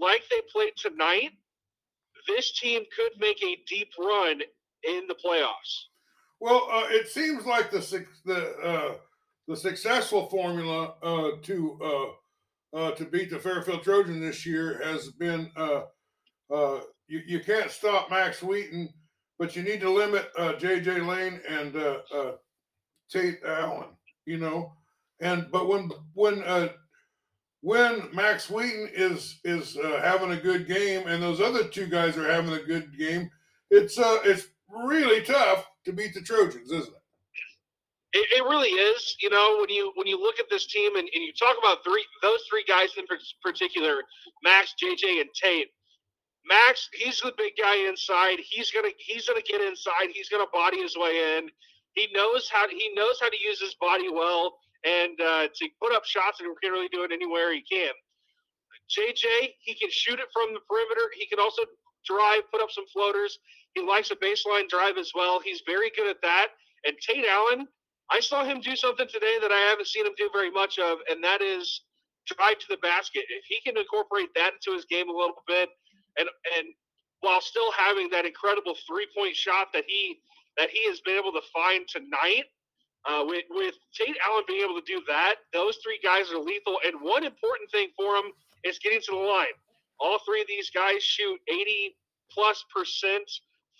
like 0.00 0.22
they 0.30 0.40
played 0.52 0.72
tonight, 0.76 1.30
this 2.28 2.58
team 2.58 2.82
could 2.96 3.12
make 3.18 3.42
a 3.42 3.58
deep 3.68 3.88
run 3.98 4.40
in 4.84 5.06
the 5.08 5.14
playoffs. 5.14 5.88
Well, 6.40 6.68
uh, 6.70 6.86
it 6.88 7.08
seems 7.08 7.46
like 7.46 7.70
the 7.70 8.06
the 8.24 8.56
uh, 8.58 8.94
the 9.48 9.56
successful 9.56 10.26
formula 10.28 10.94
uh, 11.02 11.30
to 11.42 11.78
uh, 11.82 12.76
uh, 12.76 12.90
to 12.92 13.04
beat 13.04 13.30
the 13.30 13.38
Fairfield 13.38 13.82
Trojan 13.82 14.20
this 14.20 14.44
year 14.44 14.80
has 14.84 15.10
been 15.12 15.50
uh, 15.56 15.82
you, 17.06 17.20
you 17.26 17.40
can't 17.40 17.70
stop 17.70 18.10
Max 18.10 18.42
Wheaton, 18.42 18.88
but 19.38 19.54
you 19.54 19.62
need 19.62 19.80
to 19.80 19.90
limit 19.90 20.28
J.J. 20.58 21.00
Lane 21.00 21.40
and 21.48 21.74
Tate 23.10 23.38
Allen. 23.46 23.88
You 24.26 24.38
know, 24.38 24.72
and 25.20 25.46
but 25.52 25.68
when 25.68 25.90
when 26.14 26.42
when 27.60 28.08
Max 28.14 28.50
Wheaton 28.50 28.90
is 28.94 29.40
is 29.44 29.78
having 30.02 30.32
a 30.32 30.40
good 30.40 30.66
game 30.66 31.06
and 31.06 31.22
those 31.22 31.40
other 31.40 31.68
two 31.68 31.86
guys 31.86 32.16
are 32.16 32.30
having 32.30 32.54
a 32.54 32.62
good 32.62 32.98
game, 32.98 33.30
it's 33.70 33.98
uh 33.98 34.18
it's 34.24 34.46
really 34.86 35.22
tough 35.22 35.66
to 35.84 35.92
beat 35.92 36.14
the 36.14 36.20
Trojans, 36.20 36.70
isn't 36.70 36.94
it? 36.94 37.02
It, 38.14 38.26
it 38.38 38.44
really 38.44 38.70
is. 38.70 39.16
You 39.20 39.30
know, 39.30 39.58
when 39.60 39.70
you 39.70 39.92
when 39.96 40.06
you 40.06 40.20
look 40.20 40.38
at 40.38 40.46
this 40.50 40.66
team 40.66 40.96
and, 40.96 41.08
and 41.14 41.24
you 41.24 41.32
talk 41.32 41.56
about 41.58 41.84
three 41.84 42.04
those 42.22 42.40
three 42.48 42.64
guys 42.66 42.90
in 42.96 43.04
particular, 43.42 43.96
Max, 44.42 44.74
JJ, 44.82 45.20
and 45.20 45.30
Tate. 45.34 45.68
Max, 46.46 46.88
he's 46.92 47.20
the 47.20 47.32
big 47.38 47.54
guy 47.60 47.88
inside. 47.88 48.36
He's 48.38 48.70
gonna 48.70 48.90
he's 48.98 49.26
gonna 49.26 49.42
get 49.42 49.60
inside. 49.60 50.12
He's 50.12 50.28
gonna 50.28 50.50
body 50.52 50.80
his 50.80 50.96
way 50.96 51.38
in. 51.38 51.48
He 51.94 52.08
knows 52.12 52.50
how 52.52 52.66
to, 52.66 52.74
he 52.74 52.92
knows 52.94 53.18
how 53.20 53.30
to 53.30 53.36
use 53.42 53.60
his 53.60 53.74
body 53.80 54.10
well 54.10 54.58
and 54.84 55.18
uh, 55.20 55.48
to 55.54 55.68
put 55.80 55.94
up 55.94 56.04
shots 56.04 56.40
and 56.40 56.48
can 56.60 56.72
really 56.72 56.88
do 56.88 57.02
it 57.02 57.12
anywhere 57.12 57.52
he 57.52 57.62
can. 57.62 57.92
JJ, 58.90 59.54
he 59.60 59.74
can 59.74 59.88
shoot 59.90 60.20
it 60.20 60.28
from 60.32 60.52
the 60.52 60.60
perimeter. 60.68 61.08
He 61.16 61.26
can 61.26 61.40
also 61.40 61.62
drive, 62.04 62.42
put 62.52 62.60
up 62.60 62.70
some 62.70 62.84
floaters. 62.92 63.38
He 63.74 63.82
likes 63.82 64.10
a 64.10 64.16
baseline 64.16 64.68
drive 64.68 64.98
as 64.98 65.12
well. 65.14 65.40
He's 65.40 65.62
very 65.66 65.90
good 65.96 66.08
at 66.08 66.22
that. 66.22 66.48
And 66.86 66.96
Tate 66.98 67.24
Allen, 67.28 67.66
I 68.10 68.20
saw 68.20 68.44
him 68.44 68.60
do 68.60 68.76
something 68.76 69.06
today 69.08 69.38
that 69.40 69.50
I 69.50 69.58
haven't 69.70 69.88
seen 69.88 70.06
him 70.06 70.12
do 70.16 70.30
very 70.32 70.50
much 70.50 70.78
of, 70.78 70.98
and 71.10 71.22
that 71.24 71.40
is 71.40 71.82
drive 72.26 72.58
to 72.58 72.66
the 72.68 72.76
basket. 72.78 73.24
If 73.28 73.44
he 73.48 73.60
can 73.64 73.76
incorporate 73.76 74.28
that 74.34 74.52
into 74.54 74.76
his 74.76 74.84
game 74.84 75.08
a 75.08 75.12
little 75.12 75.42
bit, 75.46 75.68
and 76.18 76.28
and 76.56 76.68
while 77.20 77.40
still 77.40 77.72
having 77.72 78.10
that 78.10 78.26
incredible 78.26 78.76
three 78.86 79.08
point 79.16 79.34
shot 79.34 79.68
that 79.72 79.84
he 79.86 80.20
that 80.56 80.70
he 80.70 80.86
has 80.88 81.00
been 81.00 81.16
able 81.16 81.32
to 81.32 81.42
find 81.52 81.88
tonight, 81.88 82.44
uh, 83.08 83.24
with 83.26 83.44
with 83.50 83.74
Tate 83.98 84.16
Allen 84.28 84.44
being 84.46 84.62
able 84.62 84.80
to 84.80 84.86
do 84.86 85.02
that, 85.08 85.36
those 85.52 85.78
three 85.82 85.98
guys 86.02 86.30
are 86.30 86.38
lethal. 86.38 86.78
And 86.86 87.00
one 87.00 87.24
important 87.24 87.70
thing 87.70 87.88
for 87.96 88.16
him 88.16 88.32
is 88.62 88.78
getting 88.78 89.00
to 89.00 89.12
the 89.12 89.18
line. 89.18 89.56
All 89.98 90.18
three 90.26 90.42
of 90.42 90.46
these 90.48 90.70
guys 90.70 91.02
shoot 91.02 91.40
80 91.48 91.96
plus 92.30 92.64
percent 92.74 93.30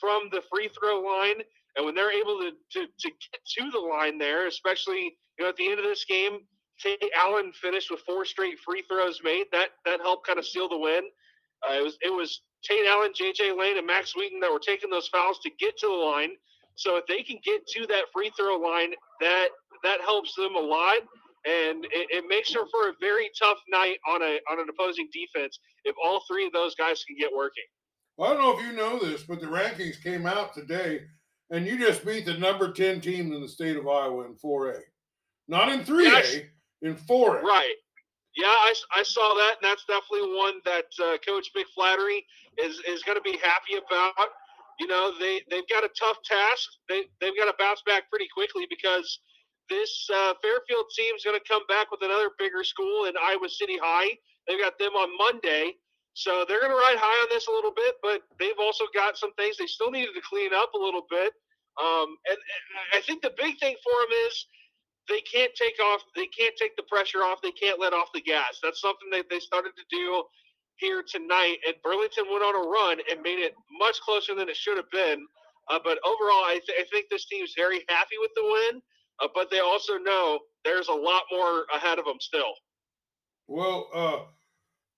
from 0.01 0.29
the 0.33 0.43
free 0.51 0.69
throw 0.69 1.01
line. 1.01 1.43
And 1.77 1.85
when 1.85 1.95
they're 1.95 2.13
able 2.13 2.39
to, 2.39 2.51
to, 2.73 2.87
to 2.87 3.09
get 3.09 3.41
to 3.59 3.71
the 3.71 3.79
line 3.79 4.19
there, 4.19 4.47
especially 4.47 5.17
you 5.39 5.45
know 5.45 5.49
at 5.49 5.57
the 5.57 5.69
end 5.69 5.79
of 5.79 5.85
this 5.85 6.05
game, 6.05 6.39
Tate 6.81 7.03
Allen 7.17 7.53
finished 7.53 7.91
with 7.91 8.01
four 8.01 8.25
straight 8.25 8.59
free 8.65 8.83
throws 8.89 9.21
made. 9.25 9.47
That 9.53 9.71
that 9.85 10.01
helped 10.01 10.27
kind 10.27 10.39
of 10.39 10.47
seal 10.47 10.69
the 10.69 10.79
win. 10.79 11.05
Uh, 11.69 11.75
it 11.75 11.83
was 11.83 11.99
it 12.03 12.13
was 12.13 12.43
Tate 12.65 12.87
Allen, 12.87 13.13
J.J. 13.15 13.53
Lane, 13.53 13.79
and 13.79 13.87
Max 13.87 14.17
Wheaton 14.17 14.41
that 14.41 14.51
were 14.51 14.61
taking 14.61 14.91
those 14.91 15.09
fouls 15.09 15.39
to 15.41 15.51
get 15.59 15.77
to 15.79 15.87
the 15.87 15.93
line. 15.93 16.31
So 16.77 16.97
if 16.97 17.07
they 17.07 17.23
can 17.23 17.39
get 17.45 17.67
to 17.69 17.87
that 17.87 18.05
free 18.13 18.31
throw 18.37 18.57
line, 18.57 18.93
that 19.21 19.49
that 19.83 20.01
helps 20.01 20.35
them 20.35 20.57
a 20.57 20.61
lot, 20.61 20.99
and 21.45 21.85
it, 21.87 22.09
it 22.11 22.25
makes 22.29 22.53
for 22.53 22.67
for 22.71 22.89
a 22.89 22.93
very 23.01 23.31
tough 23.39 23.59
night 23.69 23.99
on 24.09 24.23
a 24.23 24.41
on 24.51 24.59
an 24.59 24.67
opposing 24.69 25.09
defense 25.13 25.59
if 25.85 25.95
all 26.03 26.23
three 26.29 26.47
of 26.47 26.53
those 26.53 26.75
guys 26.75 27.05
can 27.05 27.17
get 27.17 27.31
working. 27.35 27.65
Well, 28.17 28.31
I 28.31 28.35
don't 28.35 28.43
know 28.43 28.59
if 28.59 28.65
you 28.65 28.73
know 28.73 28.99
this, 28.99 29.23
but 29.25 29.41
the 29.41 29.47
rankings 29.47 30.03
came 30.03 30.27
out 30.27 30.55
today, 30.55 31.03
and 31.51 31.67
you 31.67 31.79
just 31.79 32.05
beat 32.07 32.27
the 32.27 32.35
number 32.35 32.73
10 32.73 33.01
team 33.01 33.33
in 33.33 33.41
the 33.41 33.49
state 33.49 33.77
of 33.77 33.89
Iowa 33.89 34.25
in 34.27 34.35
4A. 34.35 34.81
Not 35.49 35.69
in 35.69 35.81
3A, 35.81 36.05
yes. 36.05 36.37
in 36.83 36.95
4A. 36.95 37.43
Right. 37.43 37.75
Yeah, 38.37 38.47
I, 38.47 38.75
I 38.97 39.03
saw 39.03 39.35
that, 39.35 39.57
and 39.63 39.71
that's 39.71 39.85
definitely 39.85 40.35
one 40.37 40.55
that 40.65 40.87
uh, 41.03 41.19
Coach 41.27 41.51
McFlattery 41.55 42.23
is, 42.59 42.81
is 42.87 43.03
going 43.03 43.17
to 43.17 43.23
be 43.23 43.39
happy 43.39 43.79
about. 43.79 44.29
You 44.81 44.89
know, 44.89 45.13
they, 45.21 45.41
they've 45.51 45.69
got 45.69 45.85
a 45.85 45.91
tough 45.99 46.17
task. 46.25 46.69
They, 46.89 47.03
they've 47.21 47.37
got 47.39 47.47
to 47.47 47.55
bounce 47.59 47.83
back 47.87 48.11
pretty 48.11 48.27
quickly 48.35 48.67
because 48.69 49.21
this 49.71 50.09
uh, 50.13 50.35
Fairfield 50.43 50.87
team 50.97 51.15
is 51.15 51.25
going 51.25 51.39
to 51.39 51.49
come 51.49 51.63
back 51.69 51.91
with 51.91 52.03
another 52.03 52.31
bigger 52.39 52.65
school 52.65 53.05
in 53.05 53.15
Iowa 53.23 53.49
City 53.49 53.79
High. 53.81 54.19
They've 54.47 54.61
got 54.61 54.79
them 54.79 54.93
on 54.93 55.17
Monday. 55.17 55.75
So 56.15 56.45
they're 56.47 56.61
going 56.61 56.71
to 56.71 56.79
ride 56.79 56.97
high 56.97 57.19
on 57.27 57.29
this 57.31 57.49
a 57.49 57.51
little 57.51 57.75
bit, 57.75 57.97
but 58.03 58.23
they've 58.39 58.59
also 58.63 58.85
got 58.95 59.19
some 59.19 59.35
things 59.35 59.57
they 59.59 59.67
still 59.67 59.91
needed 59.91 60.15
to 60.15 60.23
clean 60.23 60.55
up 60.55 60.73
a 60.75 60.79
little 60.79 61.03
bit. 61.11 61.35
Um, 61.75 62.17
and, 62.31 62.39
and 62.39 62.65
I 62.95 63.01
think 63.03 63.23
the 63.23 63.35
big 63.37 63.59
thing 63.59 63.75
for 63.83 63.97
them 64.07 64.15
is 64.31 64.47
they 65.09 65.21
can't 65.27 65.51
take 65.59 65.75
off, 65.83 66.03
they 66.15 66.27
can't 66.31 66.55
take 66.57 66.77
the 66.77 66.87
pressure 66.87 67.27
off, 67.27 67.43
they 67.43 67.51
can't 67.51 67.81
let 67.81 67.93
off 67.93 68.15
the 68.15 68.23
gas. 68.23 68.63
That's 68.63 68.81
something 68.81 69.11
that 69.11 69.27
they 69.29 69.41
started 69.41 69.73
to 69.75 69.85
do 69.91 70.23
here 70.77 71.03
tonight. 71.03 71.59
And 71.67 71.75
Burlington 71.83 72.31
went 72.31 72.45
on 72.45 72.55
a 72.55 72.69
run 72.69 72.99
and 73.11 73.21
made 73.23 73.43
it 73.43 73.55
much 73.79 74.01
closer 74.01 74.35
than 74.35 74.49
it 74.49 74.57
should 74.57 74.77
have 74.77 74.91
been. 74.91 75.27
Uh, 75.69 75.79
but 75.83 75.99
overall, 76.07 76.47
I, 76.47 76.61
th- 76.65 76.79
I 76.79 76.85
think 76.93 77.07
this 77.11 77.27
team's 77.27 77.55
very 77.57 77.83
happy 77.89 78.17
with 78.21 78.31
the 78.37 78.45
win, 78.45 78.83
uh, 79.23 79.29
but 79.35 79.51
they 79.51 79.61
also 79.61 79.99
know 79.99 80.39
there's 80.65 80.89
a 80.89 80.95
lot 80.95 81.23
more 81.33 81.67
ahead 81.75 81.99
of 81.99 82.05
them 82.05 82.19
still. 82.21 82.55
Well, 83.49 83.89
uh, 83.93 84.19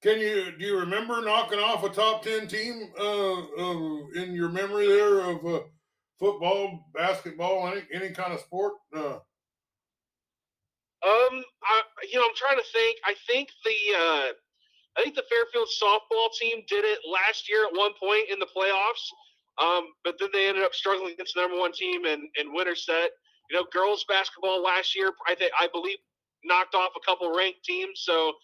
can 0.06 0.20
you 0.20 0.52
do 0.56 0.64
you 0.64 0.78
remember 0.78 1.20
knocking 1.20 1.58
off 1.58 1.82
a 1.82 1.88
top 1.88 2.22
ten 2.22 2.46
team 2.46 2.90
uh, 2.98 3.42
in 4.22 4.32
your 4.32 4.48
memory 4.48 4.86
there 4.86 5.20
of 5.20 5.44
uh, 5.44 5.60
football, 6.20 6.86
basketball, 6.94 7.66
any 7.66 7.82
any 7.92 8.10
kind 8.10 8.32
of 8.32 8.38
sport? 8.38 8.74
Uh? 8.94 9.16
Um, 11.02 11.42
I 11.64 11.82
you 12.12 12.20
know 12.20 12.24
I'm 12.24 12.36
trying 12.36 12.56
to 12.56 12.64
think. 12.72 12.98
I 13.04 13.14
think 13.26 13.48
the 13.64 13.76
uh, 13.96 14.28
I 14.96 15.02
think 15.02 15.16
the 15.16 15.24
Fairfield 15.28 15.68
softball 15.82 16.28
team 16.40 16.62
did 16.68 16.84
it 16.84 17.00
last 17.10 17.48
year 17.48 17.66
at 17.66 17.76
one 17.76 17.92
point 18.00 18.30
in 18.30 18.38
the 18.38 18.46
playoffs. 18.56 19.10
Um, 19.60 19.88
but 20.04 20.16
then 20.20 20.28
they 20.32 20.48
ended 20.48 20.64
up 20.64 20.74
struggling 20.74 21.14
against 21.14 21.34
the 21.34 21.40
number 21.40 21.58
one 21.58 21.72
team 21.72 22.04
in, 22.04 22.28
in 22.38 22.52
Winterset. 22.52 23.10
You 23.50 23.56
know, 23.56 23.66
girls 23.72 24.04
basketball 24.06 24.62
last 24.62 24.94
year, 24.94 25.10
I 25.26 25.34
think 25.34 25.50
I 25.58 25.66
believe 25.72 25.96
knocked 26.44 26.74
off 26.74 26.92
a 26.94 27.04
couple 27.04 27.34
ranked 27.34 27.64
teams. 27.64 28.02
So 28.04 28.34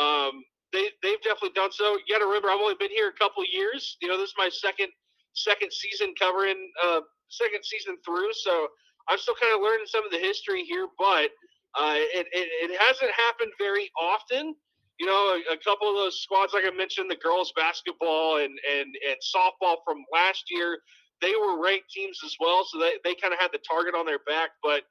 um, 0.00 0.42
they 0.72 0.88
they've 1.02 1.22
definitely 1.22 1.54
done 1.54 1.72
so. 1.72 1.98
You 2.06 2.14
got 2.14 2.20
to 2.20 2.26
remember, 2.26 2.50
I've 2.50 2.60
only 2.60 2.76
been 2.78 2.90
here 2.90 3.08
a 3.08 3.18
couple 3.18 3.42
years. 3.50 3.96
You 4.00 4.08
know, 4.08 4.18
this 4.18 4.30
is 4.30 4.34
my 4.38 4.50
second 4.50 4.88
second 5.34 5.72
season 5.72 6.14
covering 6.18 6.70
uh, 6.84 7.00
second 7.28 7.64
season 7.64 7.96
through. 8.04 8.32
So 8.32 8.68
I'm 9.08 9.18
still 9.18 9.34
kind 9.40 9.54
of 9.54 9.62
learning 9.62 9.86
some 9.86 10.04
of 10.04 10.12
the 10.12 10.18
history 10.18 10.64
here, 10.64 10.88
but 10.98 11.30
uh, 11.78 11.96
it, 11.96 12.26
it, 12.32 12.70
it 12.70 12.80
hasn't 12.80 13.10
happened 13.12 13.52
very 13.58 13.90
often 14.00 14.54
you 15.02 15.06
know, 15.06 15.34
a, 15.34 15.54
a, 15.54 15.58
couple 15.58 15.88
of 15.88 15.96
those 15.96 16.20
squads, 16.20 16.54
like 16.54 16.62
I 16.64 16.70
mentioned, 16.70 17.10
the 17.10 17.16
girls 17.16 17.52
basketball 17.56 18.38
and, 18.38 18.54
and, 18.70 18.86
and 18.86 19.16
softball 19.18 19.82
from 19.84 20.04
last 20.12 20.44
year, 20.50 20.78
they 21.20 21.34
were 21.34 21.62
ranked 21.62 21.90
teams 21.90 22.20
as 22.24 22.36
well. 22.38 22.62
So 22.70 22.78
they, 22.78 22.92
they 23.02 23.14
kind 23.14 23.34
of 23.34 23.40
had 23.40 23.50
the 23.52 23.58
target 23.68 23.94
on 23.94 24.06
their 24.06 24.20
back, 24.26 24.50
but 24.62 24.82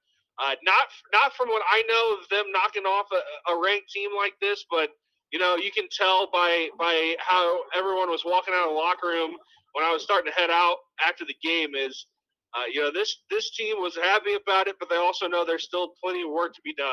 uh, 0.44 0.56
not, 0.64 0.92
not 1.14 1.32
from 1.36 1.48
what 1.50 1.62
I 1.70 1.84
know 1.88 2.18
of 2.20 2.28
them 2.30 2.52
knocking 2.52 2.84
off 2.84 3.08
a, 3.14 3.54
a 3.54 3.62
ranked 3.62 3.92
team 3.92 4.10
like 4.12 4.34
this, 4.42 4.66
but 4.70 4.90
you 5.32 5.40
know, 5.40 5.56
you 5.56 5.72
can 5.72 5.88
tell 5.90 6.30
by, 6.32 6.70
by 6.78 7.16
how 7.20 7.62
everyone 7.76 8.10
was 8.10 8.24
walking 8.26 8.54
out 8.54 8.68
of 8.68 8.70
the 8.70 8.76
locker 8.76 9.08
room 9.08 9.32
when 9.74 9.86
I 9.86 9.92
was 9.92 10.04
starting 10.04 10.32
to 10.32 10.38
head 10.38 10.50
out 10.50 10.78
after 11.06 11.26
the 11.26 11.36
game 11.44 11.76
is, 11.76 12.08
uh, 12.54 12.66
you 12.72 12.82
know, 12.82 12.92
this, 12.92 13.24
this 13.30 13.52
team 13.52 13.78
was 13.78 13.96
happy 13.96 14.36
about 14.36 14.68
it, 14.68 14.76
but 14.80 14.90
they 14.90 14.98
also 14.98 15.28
know 15.28 15.46
there's 15.46 15.64
still 15.64 15.94
plenty 16.04 16.24
of 16.24 16.30
work 16.32 16.54
to 16.56 16.62
be 16.64 16.74
done. 16.76 16.90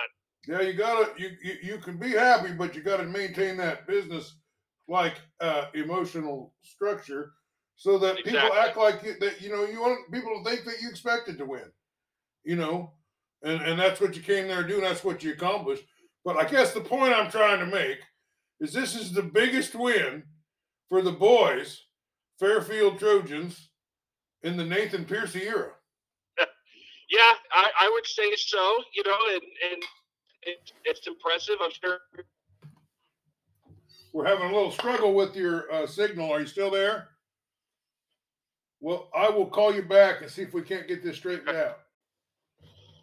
Yeah, 0.47 0.61
you 0.63 0.73
gotta 0.73 1.11
you, 1.19 1.31
you 1.43 1.55
you 1.63 1.79
can 1.79 1.99
be 1.99 2.11
happy, 2.11 2.53
but 2.53 2.75
you 2.75 2.81
gotta 2.81 3.05
maintain 3.05 3.57
that 3.59 3.87
business 3.87 4.39
like 4.89 5.21
uh, 5.41 5.67
emotional 5.75 6.55
structure 6.63 7.33
so 7.77 7.99
that 7.99 8.19
exactly. 8.19 8.33
people 8.33 8.57
act 8.57 8.77
like 8.77 9.03
you, 9.03 9.15
that 9.21 9.43
you 9.43 9.51
know 9.51 9.65
you 9.65 9.81
want 9.81 10.11
people 10.13 10.43
to 10.43 10.49
think 10.49 10.65
that 10.65 10.81
you 10.81 10.89
expected 10.89 11.39
to 11.39 11.45
win. 11.45 11.71
You 12.45 12.57
know, 12.57 12.93
and 13.43 13.61
and 13.61 13.79
that's 13.79 14.01
what 14.01 14.17
you 14.17 14.23
came 14.23 14.49
there 14.49 14.63
to 14.63 14.69
do. 14.69 14.81
That's 14.81 15.05
what 15.05 15.23
you 15.23 15.33
accomplished. 15.33 15.85
But 16.25 16.37
I 16.37 16.49
guess 16.49 16.73
the 16.73 16.81
point 16.81 17.13
I'm 17.13 17.31
trying 17.31 17.59
to 17.59 17.67
make 17.67 17.99
is 18.61 18.73
this 18.73 18.95
is 18.95 19.13
the 19.13 19.23
biggest 19.23 19.75
win 19.75 20.25
for 20.89 21.03
the 21.03 21.13
boys, 21.13 21.85
Fairfield 22.39 22.99
Trojans, 22.99 23.71
in 24.43 24.57
the 24.57 24.65
Nathan 24.65 25.05
Piercy 25.05 25.43
era. 25.43 25.73
yeah, 27.11 27.33
I, 27.53 27.71
I 27.81 27.91
would 27.93 28.07
say 28.07 28.35
so. 28.37 28.79
You 28.95 29.05
know, 29.05 29.19
and 29.33 29.43
and 29.73 29.83
it's, 30.43 30.73
it's 30.85 31.07
impressive. 31.07 31.57
I'm 31.61 31.71
sure. 31.71 31.99
We're 34.13 34.27
having 34.27 34.51
a 34.51 34.55
little 34.55 34.71
struggle 34.71 35.15
with 35.15 35.37
your 35.37 35.71
uh, 35.73 35.87
signal. 35.87 36.33
Are 36.33 36.41
you 36.41 36.47
still 36.47 36.71
there? 36.71 37.09
Well, 38.81 39.11
I 39.15 39.29
will 39.29 39.47
call 39.47 39.75
you 39.75 39.83
back 39.83 40.23
and 40.23 40.31
see 40.31 40.43
if 40.43 40.55
we 40.55 40.63
can't 40.63 40.89
get 40.89 41.03
this 41.03 41.17
straightened 41.17 41.49
out. 41.49 41.81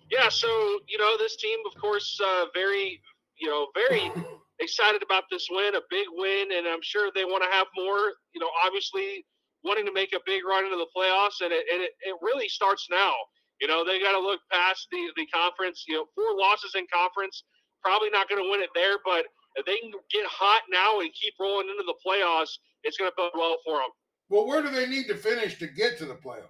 Yeah, 0.10 0.30
so 0.30 0.48
you 0.88 0.98
know 0.98 1.18
this 1.18 1.36
team, 1.36 1.60
of 1.66 1.80
course, 1.80 2.20
uh, 2.24 2.46
very 2.54 3.02
you 3.38 3.50
know 3.50 3.68
very 3.74 4.12
excited 4.60 5.04
about 5.04 5.24
this 5.30 5.48
win, 5.50 5.76
a 5.76 5.82
big 5.90 6.08
win, 6.12 6.52
and 6.56 6.68
I'm 6.68 6.82
sure 6.82 7.12
they 7.14 7.26
want 7.26 7.44
to 7.44 7.52
have 7.52 7.68
more. 7.76 8.14
You 8.34 8.42
know, 8.42 8.50
obviously 8.66 9.26
wanting 9.64 9.86
to 9.86 9.94
make 9.94 10.14
a 10.14 10.20
big 10.26 10.46
run 10.46 10.66
into 10.66 10.78
the 10.78 10.90
playoffs, 10.96 11.42
and 11.42 11.52
it, 11.52 11.66
and 11.72 11.82
it, 11.82 11.92
it 12.02 12.16
really 12.22 12.48
starts 12.48 12.88
now. 12.90 13.14
You 13.62 13.68
know, 13.68 13.84
they 13.86 14.00
got 14.00 14.12
to 14.12 14.20
look 14.20 14.42
past 14.52 14.88
the, 14.92 15.10
the 15.16 15.26
conference. 15.28 15.86
You 15.88 15.96
know, 15.96 16.06
four 16.16 16.38
losses 16.38 16.76
in 16.76 16.86
conference, 16.94 17.44
probably 17.84 18.10
not 18.10 18.30
going 18.30 18.44
to 18.44 18.50
win 18.50 18.62
it 18.62 18.70
there, 18.76 18.98
but 19.04 19.26
if 19.56 19.66
they 19.66 19.80
can 19.80 19.92
get 20.12 20.26
hot 20.28 20.62
now 20.70 21.00
and 21.00 21.10
keep 21.14 21.34
rolling 21.40 21.68
into 21.70 21.84
the 21.88 21.96
playoffs, 22.06 22.52
it's 22.84 22.98
going 22.98 23.10
to 23.10 23.16
bode 23.16 23.32
well 23.34 23.58
for 23.66 23.78
them. 23.80 23.92
Well, 24.30 24.46
where 24.48 24.62
do 24.62 24.70
they 24.70 24.88
need 24.88 25.08
to 25.08 25.16
finish 25.16 25.58
to 25.60 25.68
get 25.68 25.98
to 26.00 26.06
the 26.06 26.16
playoffs? 26.16 26.50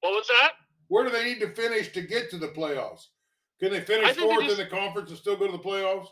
What 0.00 0.12
was 0.12 0.26
that? 0.28 0.52
Where 0.88 1.04
do 1.04 1.10
they 1.10 1.24
need 1.24 1.40
to 1.40 1.48
finish 1.54 1.92
to 1.92 2.02
get 2.02 2.30
to 2.30 2.38
the 2.38 2.48
playoffs? 2.48 3.06
Can 3.60 3.70
they 3.70 3.80
finish 3.80 4.16
fourth 4.16 4.40
they 4.40 4.46
just, 4.48 4.60
in 4.60 4.64
the 4.64 4.70
conference 4.70 5.10
and 5.10 5.18
still 5.18 5.36
go 5.36 5.46
to 5.46 5.52
the 5.52 5.58
playoffs? 5.58 6.08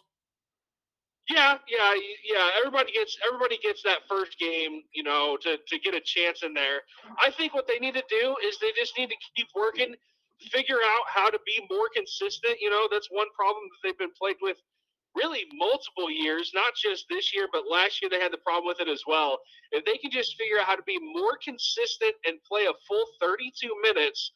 Yeah, 1.30 1.58
yeah, 1.70 1.94
yeah. 2.26 2.48
Everybody 2.58 2.92
gets 2.92 3.16
everybody 3.26 3.58
gets 3.62 3.82
that 3.84 4.00
first 4.10 4.38
game, 4.40 4.82
you 4.94 5.04
know, 5.04 5.38
to 5.42 5.58
to 5.58 5.78
get 5.78 5.94
a 5.94 6.02
chance 6.02 6.42
in 6.42 6.54
there. 6.54 6.82
I 7.22 7.30
think 7.30 7.54
what 7.54 7.68
they 7.68 7.78
need 7.78 7.94
to 7.94 8.04
do 8.10 8.36
is 8.44 8.58
they 8.58 8.72
just 8.76 8.98
need 8.98 9.10
to 9.10 9.16
keep 9.36 9.48
working, 9.54 9.94
figure 10.50 10.82
out 10.82 11.04
how 11.06 11.30
to 11.30 11.38
be 11.46 11.62
more 11.70 11.88
consistent. 11.94 12.58
You 12.60 12.70
know, 12.70 12.88
that's 12.90 13.08
one 13.12 13.28
problem 13.36 13.62
that 13.70 13.88
they've 13.88 13.98
been 13.98 14.14
plagued 14.18 14.40
with 14.42 14.58
really 15.14 15.46
multiple 15.54 16.10
years, 16.10 16.52
not 16.54 16.74
just 16.74 17.06
this 17.10 17.34
year, 17.34 17.48
but 17.52 17.64
last 17.70 18.02
year 18.02 18.10
they 18.10 18.20
had 18.20 18.32
the 18.32 18.42
problem 18.42 18.66
with 18.66 18.80
it 18.80 18.88
as 18.90 19.02
well. 19.06 19.38
If 19.72 19.84
they 19.86 19.98
can 19.98 20.10
just 20.10 20.36
figure 20.36 20.58
out 20.60 20.66
how 20.66 20.76
to 20.76 20.82
be 20.86 20.98
more 21.00 21.38
consistent 21.42 22.14
and 22.26 22.38
play 22.48 22.66
a 22.66 22.74
full 22.88 23.06
32 23.20 23.70
minutes, 23.82 24.32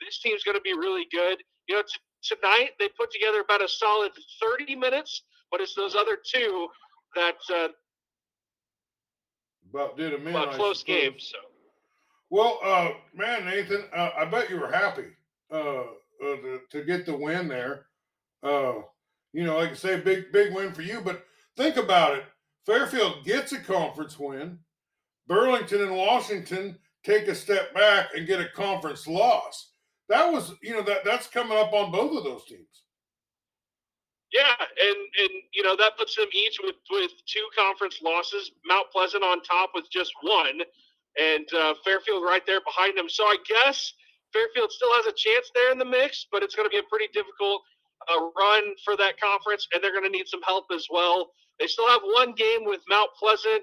this 0.00 0.18
team's 0.20 0.44
going 0.44 0.56
to 0.56 0.62
be 0.62 0.74
really 0.74 1.06
good. 1.12 1.38
You 1.68 1.76
know, 1.76 1.82
t- 1.82 2.34
tonight 2.36 2.70
they 2.80 2.88
put 2.98 3.12
together 3.12 3.40
about 3.40 3.62
a 3.64 3.68
solid 3.68 4.12
30 4.42 4.76
minutes 4.76 5.22
but 5.52 5.60
it's 5.60 5.74
those 5.74 5.94
other 5.94 6.16
two 6.24 6.66
that 7.14 7.36
uh, 7.54 7.68
about 9.72 9.96
did 9.96 10.14
a 10.14 10.18
minute. 10.18 10.42
About 10.42 10.54
close 10.54 10.82
games. 10.82 11.30
So. 11.30 11.38
Well, 12.30 12.58
uh, 12.64 12.90
man, 13.14 13.44
Nathan, 13.44 13.84
uh, 13.94 14.10
I 14.16 14.24
bet 14.24 14.50
you 14.50 14.58
were 14.58 14.72
happy 14.72 15.08
uh, 15.52 15.56
uh, 15.56 15.84
to, 16.20 16.60
to, 16.70 16.84
get 16.84 17.04
the 17.04 17.14
win 17.14 17.46
there. 17.46 17.86
Uh, 18.42 18.80
you 19.34 19.44
know, 19.44 19.58
like 19.58 19.70
I 19.70 19.74
say, 19.74 20.00
big 20.00 20.32
big 20.32 20.54
win 20.54 20.72
for 20.72 20.82
you. 20.82 21.00
But 21.02 21.24
think 21.56 21.76
about 21.76 22.16
it: 22.16 22.24
Fairfield 22.66 23.24
gets 23.24 23.52
a 23.52 23.58
conference 23.58 24.18
win. 24.18 24.58
Burlington 25.28 25.82
and 25.82 25.96
Washington 25.96 26.78
take 27.04 27.28
a 27.28 27.34
step 27.34 27.74
back 27.74 28.08
and 28.16 28.26
get 28.26 28.40
a 28.40 28.48
conference 28.48 29.06
loss. 29.06 29.70
That 30.08 30.32
was, 30.32 30.54
you 30.62 30.72
know, 30.72 30.82
that 30.82 31.04
that's 31.04 31.26
coming 31.26 31.56
up 31.56 31.72
on 31.72 31.92
both 31.92 32.16
of 32.16 32.24
those 32.24 32.44
teams. 32.46 32.81
Yeah, 34.32 34.56
and 34.58 34.96
and 35.20 35.30
you 35.52 35.62
know 35.62 35.76
that 35.76 35.98
puts 35.98 36.16
them 36.16 36.28
each 36.32 36.58
with 36.62 36.76
with 36.90 37.12
two 37.26 37.46
conference 37.56 38.00
losses. 38.02 38.50
Mount 38.66 38.90
Pleasant 38.90 39.22
on 39.22 39.42
top 39.42 39.70
with 39.74 39.90
just 39.92 40.12
one, 40.22 40.60
and 41.20 41.46
uh, 41.54 41.74
Fairfield 41.84 42.24
right 42.24 42.44
there 42.46 42.60
behind 42.64 42.96
them. 42.96 43.08
So 43.08 43.24
I 43.24 43.36
guess 43.46 43.92
Fairfield 44.32 44.72
still 44.72 44.92
has 44.94 45.06
a 45.06 45.12
chance 45.12 45.50
there 45.54 45.70
in 45.70 45.78
the 45.78 45.84
mix, 45.84 46.26
but 46.32 46.42
it's 46.42 46.54
going 46.54 46.66
to 46.66 46.72
be 46.72 46.78
a 46.78 46.88
pretty 46.88 47.08
difficult 47.12 47.62
uh, 48.08 48.20
run 48.38 48.74
for 48.84 48.96
that 48.96 49.20
conference, 49.20 49.68
and 49.72 49.84
they're 49.84 49.92
going 49.92 50.04
to 50.04 50.10
need 50.10 50.28
some 50.28 50.42
help 50.42 50.66
as 50.74 50.86
well. 50.90 51.30
They 51.60 51.66
still 51.66 51.88
have 51.88 52.00
one 52.02 52.32
game 52.32 52.64
with 52.64 52.80
Mount 52.88 53.10
Pleasant, 53.18 53.62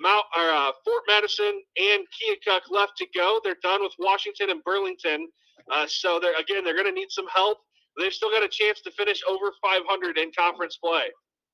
Mount 0.00 0.24
or 0.36 0.48
uh, 0.50 0.72
Fort 0.84 1.02
Madison, 1.08 1.60
and 1.76 2.06
Keokuk 2.14 2.70
left 2.70 2.92
to 2.98 3.06
go. 3.14 3.40
They're 3.42 3.58
done 3.62 3.82
with 3.82 3.94
Washington 3.98 4.50
and 4.50 4.62
Burlington, 4.62 5.26
uh, 5.72 5.86
so 5.88 6.20
they're 6.20 6.38
again 6.38 6.62
they're 6.64 6.78
going 6.78 6.86
to 6.86 6.94
need 6.94 7.10
some 7.10 7.26
help 7.34 7.58
they've 7.98 8.12
still 8.12 8.30
got 8.30 8.42
a 8.42 8.48
chance 8.48 8.80
to 8.82 8.90
finish 8.90 9.22
over 9.28 9.52
500 9.62 10.18
in 10.18 10.30
conference 10.36 10.76
play. 10.76 11.04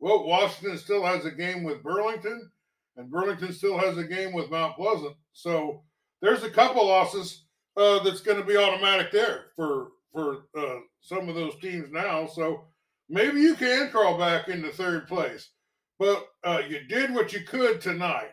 Well, 0.00 0.26
Washington 0.26 0.78
still 0.78 1.04
has 1.04 1.24
a 1.24 1.30
game 1.30 1.64
with 1.64 1.82
Burlington, 1.82 2.50
and 2.96 3.10
Burlington 3.10 3.52
still 3.52 3.78
has 3.78 3.96
a 3.96 4.04
game 4.04 4.32
with 4.32 4.50
Mount 4.50 4.76
Pleasant. 4.76 5.16
So 5.32 5.82
there's 6.20 6.42
a 6.42 6.50
couple 6.50 6.86
losses 6.86 7.44
uh, 7.76 8.02
that's 8.02 8.20
going 8.20 8.38
to 8.38 8.46
be 8.46 8.56
automatic 8.56 9.10
there 9.10 9.46
for 9.56 9.88
for 10.12 10.44
uh, 10.56 10.76
some 11.00 11.28
of 11.28 11.34
those 11.34 11.56
teams 11.60 11.90
now. 11.90 12.26
So 12.26 12.68
maybe 13.08 13.40
you 13.40 13.56
can 13.56 13.90
crawl 13.90 14.16
back 14.16 14.48
into 14.48 14.70
third 14.70 15.08
place. 15.08 15.50
But 15.98 16.26
uh, 16.44 16.62
you 16.68 16.80
did 16.88 17.12
what 17.14 17.32
you 17.32 17.40
could 17.40 17.80
tonight. 17.80 18.32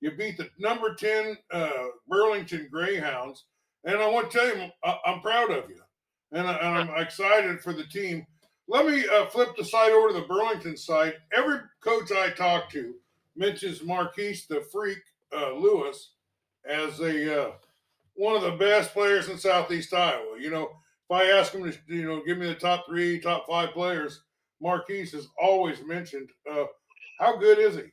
You 0.00 0.12
beat 0.12 0.36
the 0.36 0.48
number 0.58 0.94
10 0.94 1.36
uh, 1.52 1.70
Burlington 2.08 2.68
Greyhounds. 2.70 3.44
And 3.84 3.98
I 3.98 4.08
want 4.08 4.30
to 4.30 4.38
tell 4.38 4.56
you, 4.56 4.70
I'm 5.04 5.20
proud 5.20 5.50
of 5.50 5.68
you. 5.70 5.80
And, 6.32 6.46
I- 6.46 6.56
and 6.56 6.90
I'm 6.90 7.02
excited 7.02 7.60
for 7.60 7.72
the 7.72 7.84
team. 7.84 8.26
Let 8.68 8.86
me 8.86 9.04
uh, 9.08 9.26
flip 9.26 9.50
the 9.56 9.64
side 9.64 9.92
over 9.92 10.08
to 10.08 10.14
the 10.14 10.26
Burlington 10.26 10.76
side. 10.76 11.14
Every 11.34 11.58
coach 11.82 12.12
I 12.12 12.30
talk 12.30 12.70
to 12.72 12.94
mentions 13.36 13.82
Marquise 13.82 14.46
the 14.46 14.60
Freak 14.70 14.98
uh, 15.34 15.52
Lewis 15.54 16.10
as 16.68 17.00
a 17.00 17.44
uh, 17.48 17.52
one 18.14 18.36
of 18.36 18.42
the 18.42 18.52
best 18.58 18.92
players 18.92 19.28
in 19.28 19.38
Southeast 19.38 19.94
Iowa. 19.94 20.38
You 20.38 20.50
know, 20.50 20.64
if 20.64 21.10
I 21.10 21.24
ask 21.38 21.52
him 21.54 21.62
to, 21.70 21.78
you 21.86 22.04
know, 22.04 22.22
give 22.26 22.36
me 22.36 22.46
the 22.46 22.54
top 22.54 22.84
three, 22.86 23.18
top 23.20 23.46
five 23.48 23.70
players, 23.70 24.22
Marquise 24.60 25.14
is 25.14 25.28
always 25.40 25.82
mentioned. 25.84 26.30
Uh, 26.50 26.64
how 27.20 27.36
good 27.38 27.58
is 27.58 27.76
he? 27.76 27.84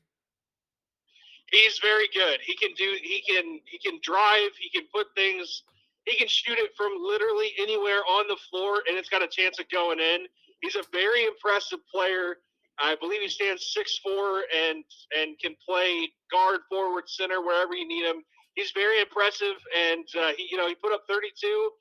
He's 1.52 1.80
very 1.80 2.08
good. 2.14 2.40
He 2.44 2.56
can 2.58 2.74
do. 2.76 2.98
He 3.02 3.24
can. 3.28 3.60
He 3.66 3.78
can 3.78 4.00
drive. 4.04 4.50
He 4.60 4.70
can 4.78 4.88
put 4.94 5.08
things. 5.16 5.64
He 6.06 6.16
can 6.16 6.28
shoot 6.28 6.58
it 6.58 6.72
from 6.78 6.92
literally 7.02 7.50
anywhere 7.60 8.02
on 8.08 8.28
the 8.28 8.38
floor, 8.50 8.82
and 8.88 8.98
it's 8.98 9.10
got 9.10 9.24
a 9.24 9.28
chance 9.28 9.60
of 9.60 9.70
going 9.70 10.00
in. 10.00 10.26
He's 10.62 10.76
a 10.76 10.84
very 10.92 11.26
impressive 11.26 11.80
player. 11.92 12.38
I 12.80 12.96
believe 12.96 13.22
he 13.22 13.30
stands 13.30 13.72
six 13.74 14.00
four 14.04 14.44
and 14.54 14.84
and 15.18 15.40
can 15.40 15.56
play 15.66 16.12
guard, 16.32 16.62
forward, 16.70 17.06
center, 17.08 17.42
wherever 17.42 17.74
you 17.74 17.88
need 17.88 18.06
him. 18.06 18.24
He's 18.54 18.72
very 18.72 19.02
impressive, 19.02 19.56
and 19.76 20.06
uh, 20.18 20.32
he 20.38 20.48
you 20.52 20.58
know 20.58 20.68
he 20.68 20.76
put 20.76 20.94
up 20.94 21.04
32. 21.10 21.72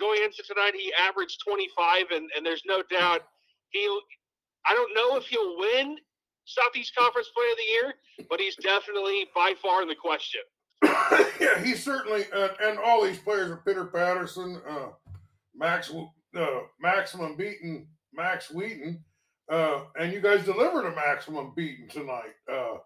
Going 0.00 0.22
into 0.24 0.42
tonight, 0.42 0.72
he 0.74 0.92
averaged 0.98 1.38
25, 1.46 2.06
and 2.12 2.30
and 2.36 2.44
there's 2.44 2.62
no 2.66 2.82
doubt 2.90 3.22
he. 3.70 3.86
I 4.66 4.74
don't 4.74 4.94
know 4.94 5.16
if 5.16 5.26
he'll 5.26 5.58
win 5.58 5.96
Southeast 6.44 6.94
Conference 6.96 7.28
Player 7.34 7.50
of 7.52 7.56
the 7.56 7.62
Year, 7.62 7.94
but 8.28 8.40
he's 8.40 8.56
definitely 8.56 9.26
by 9.34 9.54
far 9.60 9.82
in 9.82 9.88
the 9.88 9.94
question. 9.94 10.40
yeah, 11.40 11.62
he's 11.62 11.82
certainly, 11.82 12.24
uh, 12.34 12.48
and 12.62 12.78
all 12.78 13.04
these 13.04 13.18
players 13.18 13.50
are 13.50 13.62
Peter 13.66 13.84
Patterson, 13.84 14.60
uh, 14.68 14.88
Max, 15.54 15.92
uh, 16.36 16.60
Maximum 16.80 17.36
beating 17.36 17.86
Max 18.14 18.50
Wheaton, 18.50 19.04
uh, 19.50 19.82
and 19.98 20.12
you 20.12 20.20
guys 20.20 20.44
delivered 20.44 20.86
a 20.86 20.94
Maximum 20.94 21.52
beating 21.56 21.88
tonight. 21.88 22.34
Uh, 22.50 22.76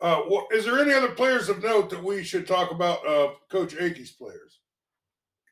uh, 0.00 0.22
is 0.52 0.64
there 0.64 0.80
any 0.80 0.92
other 0.92 1.10
players 1.10 1.48
of 1.48 1.62
note 1.62 1.90
that 1.90 2.02
we 2.02 2.22
should 2.22 2.46
talk 2.46 2.70
about? 2.70 3.02
Coach 3.50 3.74
Akey's 3.76 4.12
players. 4.12 4.60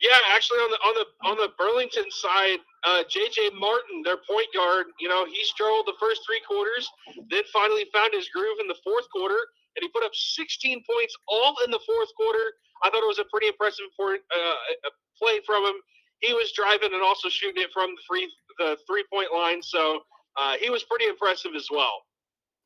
Yeah, 0.03 0.18
actually, 0.35 0.59
on 0.59 0.71
the 0.75 0.81
on 0.83 0.95
the 0.99 1.07
on 1.31 1.37
the 1.38 1.55
Burlington 1.57 2.11
side, 2.11 2.59
uh, 2.83 3.07
JJ 3.07 3.55
Martin, 3.55 4.03
their 4.03 4.18
point 4.27 4.51
guard, 4.53 4.87
you 4.99 5.09
know, 5.09 5.25
he 5.25 5.38
struggled 5.45 5.87
the 5.87 5.95
first 6.01 6.23
three 6.27 6.42
quarters, 6.42 6.90
then 7.31 7.47
finally 7.53 7.87
found 7.95 8.12
his 8.12 8.29
groove 8.35 8.59
in 8.61 8.66
the 8.66 8.79
fourth 8.83 9.07
quarter, 9.14 9.38
and 9.76 9.82
he 9.82 9.88
put 9.88 10.04
up 10.04 10.14
16 10.14 10.82
points 10.85 11.14
all 11.28 11.56
in 11.64 11.70
the 11.70 11.80
fourth 11.87 12.08
quarter. 12.16 12.46
I 12.85 12.90
thought 12.90 13.02
it 13.02 13.08
was 13.08 13.18
a 13.18 13.30
pretty 13.30 13.48
impressive 13.48 13.87
uh, 13.98 14.90
play 15.18 15.40
from 15.46 15.64
him. 15.64 15.74
He 16.20 16.32
was 16.32 16.52
driving 16.52 16.92
and 16.92 17.02
also 17.02 17.28
shooting 17.28 17.62
it 17.62 17.70
from 17.72 17.90
the 17.90 18.02
free 18.06 18.30
the 18.58 18.76
three 18.87 19.04
point 19.12 19.32
line, 19.32 19.62
so 19.62 20.00
uh, 20.37 20.54
he 20.61 20.70
was 20.70 20.82
pretty 20.85 21.06
impressive 21.06 21.52
as 21.56 21.68
well. 21.70 22.02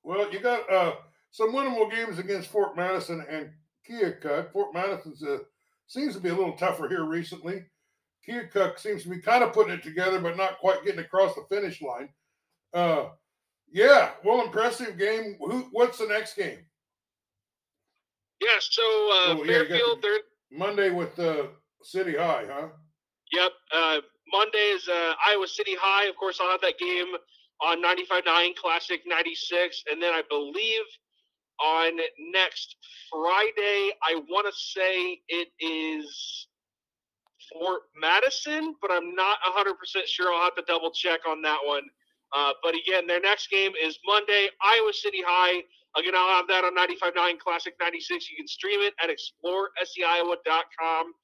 Well, 0.02 0.30
you 0.32 0.40
got 0.40 0.70
uh, 0.70 0.94
some 1.30 1.52
winnable 1.52 1.90
games 1.90 2.18
against 2.18 2.50
Fort 2.50 2.76
Madison 2.76 3.24
and 3.28 3.50
Keokuk. 3.88 4.52
Fort 4.52 4.74
Madison 4.74 5.14
a 5.28 5.38
seems 5.86 6.14
to 6.14 6.20
be 6.20 6.28
a 6.28 6.34
little 6.34 6.56
tougher 6.56 6.88
here 6.88 7.04
recently. 7.04 7.64
Keokuk 8.28 8.78
seems 8.78 9.04
to 9.04 9.08
be 9.08 9.20
kind 9.20 9.44
of 9.44 9.52
putting 9.52 9.72
it 9.72 9.82
together, 9.82 10.20
but 10.20 10.36
not 10.36 10.58
quite 10.58 10.84
getting 10.84 11.00
across 11.00 11.34
the 11.34 11.44
finish 11.48 11.80
line. 11.80 12.08
Uh, 12.74 13.10
yeah, 13.72 14.10
well, 14.24 14.44
impressive 14.44 14.98
game. 14.98 15.36
Who? 15.40 15.68
What's 15.72 15.98
the 15.98 16.06
next 16.06 16.34
game? 16.34 16.58
Yeah, 18.40 18.48
so 18.60 18.82
uh, 18.82 18.86
Oh, 19.38 19.44
yeah, 19.44 19.52
Fairfield, 19.64 20.02
the- 20.02 20.20
Monday 20.50 20.90
with 20.90 21.18
uh, 21.18 21.44
City 21.82 22.16
High, 22.16 22.44
huh? 22.50 22.68
Yep. 23.32 23.52
Uh, 23.74 24.00
Monday 24.32 24.58
is 24.74 24.88
uh, 24.88 25.14
Iowa 25.26 25.46
City 25.48 25.74
High. 25.78 26.06
Of 26.08 26.16
course, 26.16 26.38
I'll 26.40 26.50
have 26.50 26.60
that 26.60 26.78
game 26.78 27.06
on 27.60 27.82
95.9 27.82 28.54
Classic 28.56 29.00
96. 29.06 29.82
And 29.90 30.02
then 30.02 30.12
I 30.12 30.22
believe 30.28 30.84
on 31.60 31.92
next 32.32 32.76
Friday, 33.10 33.90
I 34.02 34.20
want 34.28 34.46
to 34.46 34.52
say 34.52 35.20
it 35.28 35.48
is 35.58 36.46
Fort 37.52 37.82
Madison, 38.00 38.74
but 38.82 38.90
I'm 38.90 39.14
not 39.14 39.38
100% 39.56 39.72
sure. 40.06 40.32
I'll 40.32 40.44
have 40.44 40.54
to 40.56 40.64
double 40.66 40.90
check 40.90 41.20
on 41.28 41.42
that 41.42 41.58
one. 41.64 41.82
Uh, 42.36 42.52
but 42.62 42.74
again, 42.74 43.06
their 43.06 43.20
next 43.20 43.48
game 43.50 43.72
is 43.82 43.98
Monday, 44.04 44.48
Iowa 44.62 44.92
City 44.92 45.22
High. 45.26 45.62
Again, 45.96 46.14
I'll 46.14 46.36
have 46.36 46.46
that 46.48 46.64
on 46.64 46.76
95.9 46.76 47.38
Classic 47.38 47.74
96. 47.80 48.30
You 48.30 48.36
can 48.36 48.46
stream 48.46 48.80
it 48.80 48.92
at 49.02 49.08
exploreseiowa.com. 49.08 51.14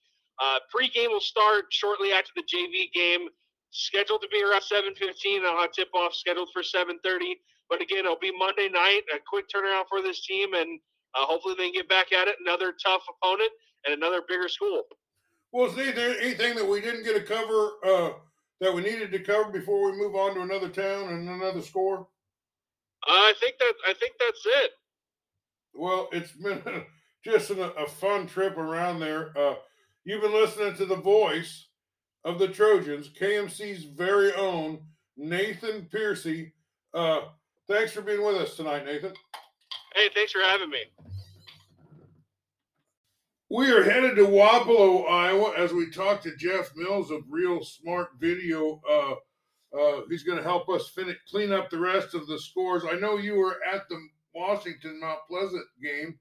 Uh, 0.40 0.58
pre-game 0.70 1.10
will 1.10 1.20
start 1.20 1.66
shortly 1.70 2.12
after 2.12 2.30
the 2.34 2.42
JV 2.42 2.90
game, 2.92 3.28
scheduled 3.70 4.22
to 4.22 4.28
be 4.28 4.42
around 4.42 4.62
7:15. 4.62 5.44
I'll 5.44 5.60
have 5.60 5.72
tip-off 5.72 6.14
scheduled 6.14 6.48
for 6.52 6.62
7:30. 6.62 7.38
But 7.68 7.82
again, 7.82 8.00
it'll 8.00 8.18
be 8.18 8.32
Monday 8.36 8.68
night. 8.68 9.02
A 9.14 9.20
quick 9.26 9.48
turnaround 9.48 9.88
for 9.88 10.02
this 10.02 10.26
team, 10.26 10.54
and 10.54 10.80
uh, 11.14 11.26
hopefully 11.26 11.54
they 11.56 11.64
can 11.64 11.74
get 11.74 11.88
back 11.88 12.12
at 12.12 12.28
it. 12.28 12.36
Another 12.40 12.72
tough 12.72 13.02
opponent 13.08 13.52
and 13.84 13.94
another 13.94 14.22
bigger 14.26 14.48
school. 14.48 14.84
Well, 15.52 15.68
is 15.68 15.76
there 15.76 16.18
anything 16.18 16.56
that 16.56 16.66
we 16.66 16.80
didn't 16.80 17.04
get 17.04 17.14
to 17.14 17.22
cover 17.22 17.72
uh, 17.84 18.12
that 18.60 18.72
we 18.72 18.80
needed 18.80 19.12
to 19.12 19.18
cover 19.18 19.50
before 19.50 19.90
we 19.90 19.98
move 19.98 20.14
on 20.14 20.34
to 20.34 20.40
another 20.40 20.68
town 20.68 21.10
and 21.10 21.28
another 21.28 21.60
score? 21.60 22.08
I 23.06 23.32
think 23.40 23.56
that 23.58 23.74
I 23.88 23.94
think 23.94 24.14
that's 24.18 24.46
it. 24.46 24.70
Well, 25.74 26.08
it's 26.12 26.32
been 26.42 26.62
just 27.24 27.50
a, 27.50 27.74
a 27.74 27.86
fun 27.86 28.26
trip 28.26 28.56
around 28.56 29.00
there. 29.00 29.36
Uh, 29.36 29.54
you've 30.04 30.22
been 30.22 30.32
listening 30.32 30.74
to 30.74 30.86
the 30.86 30.96
voice 30.96 31.68
of 32.24 32.38
the 32.38 32.48
Trojans, 32.48 33.08
KMC's 33.08 33.84
very 33.84 34.32
own 34.34 34.80
Nathan 35.16 35.88
Piercy. 35.90 36.52
Uh, 36.94 37.22
thanks 37.68 37.92
for 37.92 38.02
being 38.02 38.24
with 38.24 38.36
us 38.36 38.56
tonight, 38.56 38.84
Nathan. 38.84 39.12
Hey, 39.94 40.08
thanks 40.14 40.32
for 40.32 40.40
having 40.40 40.70
me. 40.70 40.78
We 43.50 43.70
are 43.70 43.82
headed 43.82 44.16
to 44.16 44.26
Wapello, 44.26 45.10
Iowa, 45.10 45.52
as 45.56 45.72
we 45.72 45.90
talk 45.90 46.22
to 46.22 46.36
Jeff 46.36 46.70
Mills 46.74 47.10
of 47.10 47.22
Real 47.28 47.62
Smart 47.62 48.08
Video. 48.18 48.80
Uh, 48.90 49.14
uh, 49.78 50.02
he's 50.08 50.22
going 50.22 50.38
to 50.38 50.44
help 50.44 50.68
us 50.68 50.88
finish, 50.88 51.16
clean 51.30 51.52
up 51.52 51.70
the 51.70 51.78
rest 51.78 52.14
of 52.14 52.26
the 52.26 52.38
scores. 52.38 52.84
I 52.88 52.96
know 52.96 53.16
you 53.16 53.36
were 53.36 53.56
at 53.72 53.88
the 53.88 53.98
Washington 54.34 55.00
Mount 55.00 55.20
Pleasant 55.28 55.64
game, 55.82 56.18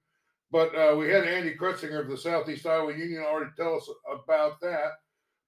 but 0.52 0.74
uh, 0.76 0.96
we 0.96 1.10
had 1.10 1.26
Andy 1.26 1.56
Kretzinger 1.56 2.02
of 2.02 2.10
the 2.10 2.18
Southeast 2.18 2.66
Iowa 2.66 2.92
Union 2.92 3.24
already 3.24 3.52
tell 3.58 3.76
us 3.76 3.90
about 4.12 4.60
that. 4.62 4.92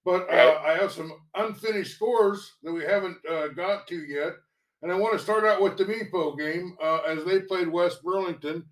But 0.06 0.30
uh, 0.30 0.60
I 0.66 0.74
have 0.74 0.92
some 0.92 1.13
unfinished 1.36 1.96
scores 1.96 2.54
that 2.63 2.74
we 2.74 2.84
haven't 2.84 3.18
uh, 3.30 3.50
got 3.50 3.88
to 3.88 3.96
yet. 3.96 4.34
And 4.82 4.92
I 4.92 4.96
want 4.96 5.13
to 5.13 5.24
start 5.24 5.46
out 5.46 5.62
with 5.62 5.78
the 5.78 5.86
Mepo 5.86 6.38
game 6.38 6.76
uh, 6.84 7.00
as 7.08 7.24
they 7.24 7.39
played 7.39 7.70
West 7.70 8.04
Burlington. 8.04 8.66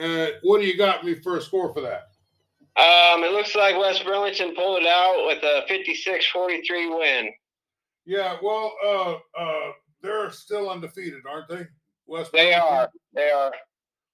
Uh, 0.00 0.28
what 0.42 0.60
do 0.60 0.66
you 0.66 0.76
got 0.76 1.04
me 1.04 1.14
for 1.14 1.38
a 1.38 1.42
score 1.42 1.74
for 1.74 1.80
that? 1.80 2.04
Um, 2.76 3.24
it 3.24 3.32
looks 3.32 3.56
like 3.56 3.76
West 3.76 4.04
Burlington 4.04 4.54
pulled 4.54 4.82
it 4.82 4.86
out 4.86 5.24
with 5.26 5.42
a 5.42 5.64
56-43 5.68 6.98
win. 6.98 7.32
Yeah, 8.06 8.36
well, 8.42 8.72
uh, 8.84 9.16
uh, 9.38 9.72
they're 10.00 10.30
still 10.30 10.70
undefeated, 10.70 11.22
aren't 11.28 11.48
they? 11.48 11.66
West. 12.06 12.30
They 12.32 12.52
Burlington? 12.52 12.62
are. 12.72 12.90
They 13.12 13.30
are. 13.30 13.52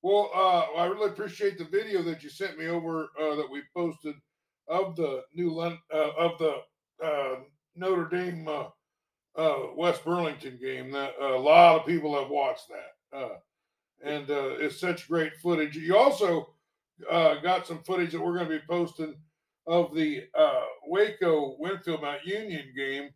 Well, 0.02 0.30
uh, 0.34 0.78
I 0.78 0.86
really 0.86 1.10
appreciate 1.10 1.58
the 1.58 1.64
video 1.64 2.02
that 2.02 2.22
you 2.22 2.30
sent 2.30 2.58
me 2.58 2.66
over 2.68 3.10
uh, 3.20 3.36
that 3.36 3.48
we 3.50 3.62
posted 3.76 4.14
of 4.66 4.96
the 4.96 5.22
new 5.34 5.52
Lon- 5.52 5.78
uh, 5.94 6.10
of 6.18 6.38
the 6.38 6.56
uh, 7.04 7.36
Notre 7.76 8.08
Dame 8.08 8.48
uh, 8.48 8.64
uh, 9.36 9.66
West 9.76 10.04
Burlington 10.04 10.58
game. 10.60 10.90
That 10.90 11.12
a 11.20 11.36
lot 11.38 11.78
of 11.80 11.86
people 11.86 12.18
have 12.18 12.30
watched 12.30 12.68
that, 12.68 13.16
uh, 13.18 13.36
and 14.02 14.28
uh, 14.30 14.56
it's 14.58 14.80
such 14.80 15.06
great 15.08 15.36
footage. 15.36 15.76
You 15.76 15.96
also 15.96 16.54
uh, 17.10 17.36
got 17.40 17.66
some 17.66 17.82
footage 17.84 18.12
that 18.12 18.20
we're 18.20 18.36
going 18.36 18.48
to 18.48 18.58
be 18.58 18.64
posting 18.68 19.14
of 19.66 19.94
the 19.94 20.24
uh, 20.36 20.62
Waco 20.86 21.56
Winfield 21.58 22.02
Mount 22.02 22.24
Union 22.24 22.72
game, 22.76 23.10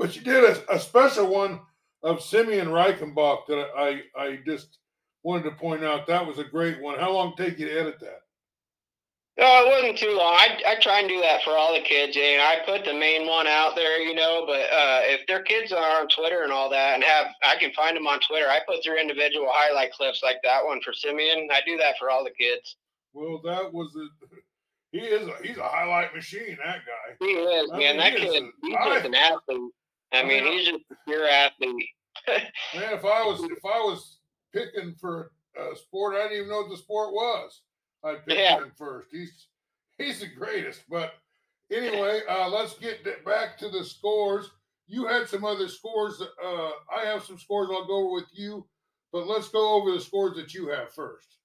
but 0.00 0.16
you 0.16 0.22
did 0.22 0.42
a, 0.42 0.74
a 0.74 0.80
special 0.80 1.26
one 1.28 1.60
of 2.02 2.22
Simeon 2.22 2.68
Reichenbach 2.68 3.46
that 3.46 3.68
I 3.76 4.00
I 4.18 4.38
just 4.46 4.78
wanted 5.22 5.44
to 5.44 5.50
point 5.52 5.84
out. 5.84 6.06
That 6.06 6.26
was 6.26 6.38
a 6.38 6.44
great 6.44 6.80
one. 6.80 6.98
How 6.98 7.12
long 7.12 7.34
did 7.36 7.44
it 7.46 7.50
take 7.50 7.58
you 7.60 7.66
to 7.68 7.78
edit 7.80 8.00
that? 8.00 8.22
No, 9.38 9.46
it 9.64 9.68
wasn't 9.70 9.98
too 9.98 10.14
long. 10.16 10.34
I, 10.36 10.58
I 10.66 10.74
try 10.80 11.00
and 11.00 11.08
do 11.08 11.20
that 11.20 11.42
for 11.42 11.50
all 11.50 11.72
the 11.72 11.80
kids, 11.80 12.16
and 12.16 12.42
I 12.42 12.58
put 12.66 12.84
the 12.84 12.92
main 12.92 13.26
one 13.26 13.46
out 13.46 13.74
there, 13.76 13.98
you 14.00 14.14
know. 14.14 14.44
But 14.46 14.60
uh, 14.72 15.00
if 15.04 15.26
their 15.26 15.42
kids 15.42 15.72
are 15.72 16.00
on 16.00 16.08
Twitter 16.08 16.42
and 16.42 16.52
all 16.52 16.68
that, 16.70 16.94
and 16.94 17.04
have 17.04 17.26
I 17.44 17.56
can 17.56 17.72
find 17.72 17.96
them 17.96 18.06
on 18.06 18.20
Twitter, 18.20 18.46
I 18.48 18.60
put 18.66 18.82
their 18.84 18.98
individual 19.00 19.48
highlight 19.50 19.92
clips 19.92 20.22
like 20.22 20.36
that 20.44 20.64
one 20.64 20.80
for 20.82 20.92
Simeon. 20.92 21.48
I 21.52 21.60
do 21.66 21.76
that 21.78 21.94
for 21.98 22.10
all 22.10 22.24
the 22.24 22.30
kids. 22.32 22.76
Well, 23.12 23.40
that 23.44 23.72
was 23.72 23.94
a. 23.96 24.08
He 24.92 24.98
is 24.98 25.26
a 25.28 25.34
he's 25.46 25.56
a 25.58 25.62
highlight 25.62 26.14
machine. 26.14 26.58
That 26.64 26.80
guy. 26.84 27.14
He 27.24 27.32
is, 27.32 27.70
I 27.70 27.76
man. 27.78 27.96
mean, 27.96 27.96
that 27.98 28.14
is 28.14 28.32
kid, 28.32 28.42
a- 28.42 28.66
he's 28.66 28.76
I- 28.78 28.94
just 28.94 29.06
an 29.06 29.14
athlete. 29.14 29.72
I 30.12 30.20
I 30.20 30.24
mean, 30.24 30.44
he's 30.44 30.66
just 30.66 30.84
a 30.90 30.96
pure 31.06 31.28
athlete. 31.28 31.88
Man, 32.28 32.92
if 32.92 33.04
I 33.04 33.24
was 33.24 33.42
if 33.44 33.64
I 33.64 33.78
was 33.78 34.18
picking 34.52 34.94
for 35.00 35.32
a 35.56 35.76
sport, 35.76 36.16
I 36.16 36.22
didn't 36.24 36.36
even 36.38 36.48
know 36.50 36.62
what 36.62 36.70
the 36.70 36.76
sport 36.76 37.12
was. 37.12 37.62
I'd 38.04 38.24
pick 38.26 38.38
Yeah. 38.38 38.58
him 38.58 38.72
first. 38.76 39.08
He's 39.12 39.46
he's 39.98 40.20
the 40.20 40.26
greatest. 40.28 40.82
But 40.88 41.14
anyway, 41.72 42.20
uh, 42.28 42.48
let's 42.48 42.74
get 42.78 43.04
back 43.24 43.56
to 43.58 43.68
the 43.68 43.84
scores. 43.84 44.50
You 44.86 45.06
had 45.06 45.28
some 45.28 45.44
other 45.44 45.68
scores. 45.68 46.20
Uh, 46.20 46.70
I 46.94 47.04
have 47.04 47.22
some 47.24 47.38
scores. 47.38 47.68
I'll 47.70 47.86
go 47.86 48.06
over 48.06 48.14
with 48.14 48.28
you, 48.32 48.66
but 49.12 49.26
let's 49.28 49.48
go 49.48 49.74
over 49.74 49.92
the 49.92 50.00
scores 50.00 50.36
that 50.36 50.52
you 50.52 50.68
have 50.68 50.92
first. 50.92 51.36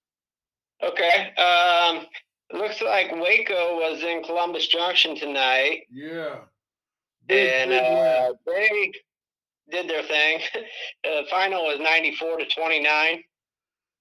Okay. 0.83 1.31
Um, 1.35 2.05
looks 2.53 2.81
like 2.81 3.11
Waco 3.11 3.75
was 3.77 4.01
in 4.03 4.23
Columbus 4.23 4.67
Junction 4.67 5.15
tonight. 5.15 5.83
Yeah. 5.91 6.39
Big, 7.27 7.51
and 7.53 7.69
big 7.71 7.83
uh, 7.83 8.33
they 8.45 8.91
did 9.71 9.89
their 9.89 10.03
thing. 10.03 10.39
the 11.03 11.23
final 11.29 11.63
was 11.63 11.79
94 11.79 12.37
to 12.37 12.45
29. 12.45 13.23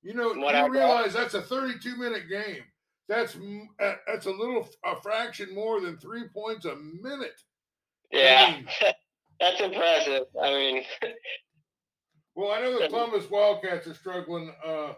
You 0.02 0.12
know, 0.12 0.34
you 0.34 0.70
realize 0.70 1.14
that's 1.14 1.32
a 1.32 1.40
32 1.40 1.96
minute 1.96 2.28
game. 2.28 2.62
That's 3.08 3.36
that's 4.06 4.26
a 4.26 4.30
little 4.30 4.68
a 4.84 5.00
fraction 5.00 5.54
more 5.54 5.80
than 5.80 5.96
three 5.96 6.24
points 6.28 6.66
a 6.66 6.76
minute. 6.76 7.40
Yeah, 8.10 8.46
I 8.48 8.52
mean, 8.52 8.66
that's 9.40 9.60
impressive. 9.60 10.24
I 10.42 10.50
mean, 10.50 10.82
well, 12.34 12.52
I 12.52 12.60
know 12.60 12.80
the 12.80 12.88
Columbus 12.88 13.30
Wildcats 13.30 13.86
are 13.86 13.94
struggling, 13.94 14.52
uh, 14.64 14.92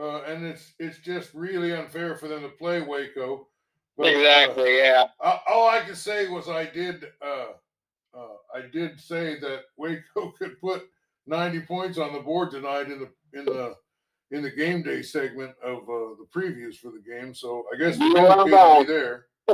uh, 0.00 0.22
and 0.22 0.44
it's 0.44 0.72
it's 0.78 0.98
just 0.98 1.34
really 1.34 1.74
unfair 1.74 2.16
for 2.16 2.28
them 2.28 2.42
to 2.42 2.48
play 2.48 2.80
Waco. 2.80 3.48
But, 3.98 4.14
exactly. 4.14 4.80
Uh, 4.80 5.08
yeah. 5.20 5.38
all 5.48 5.68
I 5.68 5.80
can 5.80 5.96
say 5.96 6.28
was 6.28 6.48
I 6.48 6.66
did 6.66 7.04
uh, 7.20 7.48
uh, 8.16 8.36
I 8.54 8.62
did 8.72 9.00
say 9.00 9.38
that 9.40 9.62
Waco 9.76 10.30
could 10.38 10.60
put 10.60 10.88
90 11.26 11.60
points 11.60 11.98
on 11.98 12.12
the 12.12 12.20
board 12.20 12.50
tonight 12.50 12.90
in 12.90 13.00
the 13.00 13.38
in 13.38 13.44
the 13.44 13.74
in 14.30 14.42
the 14.42 14.50
game 14.50 14.82
day 14.82 15.02
segment 15.02 15.52
of 15.62 15.78
uh, 15.82 16.14
the 16.18 16.26
previews 16.34 16.76
for 16.76 16.90
the 16.90 17.00
game. 17.00 17.34
So 17.34 17.64
I 17.72 17.78
guess 17.78 17.98
the 17.98 18.12
going 18.14 18.84
be 18.86 18.86
there. 18.86 19.26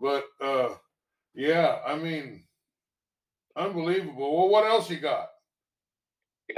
but 0.00 0.24
uh, 0.42 0.74
yeah, 1.34 1.78
I 1.86 1.96
mean, 1.96 2.44
unbelievable. 3.56 4.36
Well, 4.36 4.48
what 4.48 4.66
else 4.66 4.90
you 4.90 4.98
got? 4.98 5.28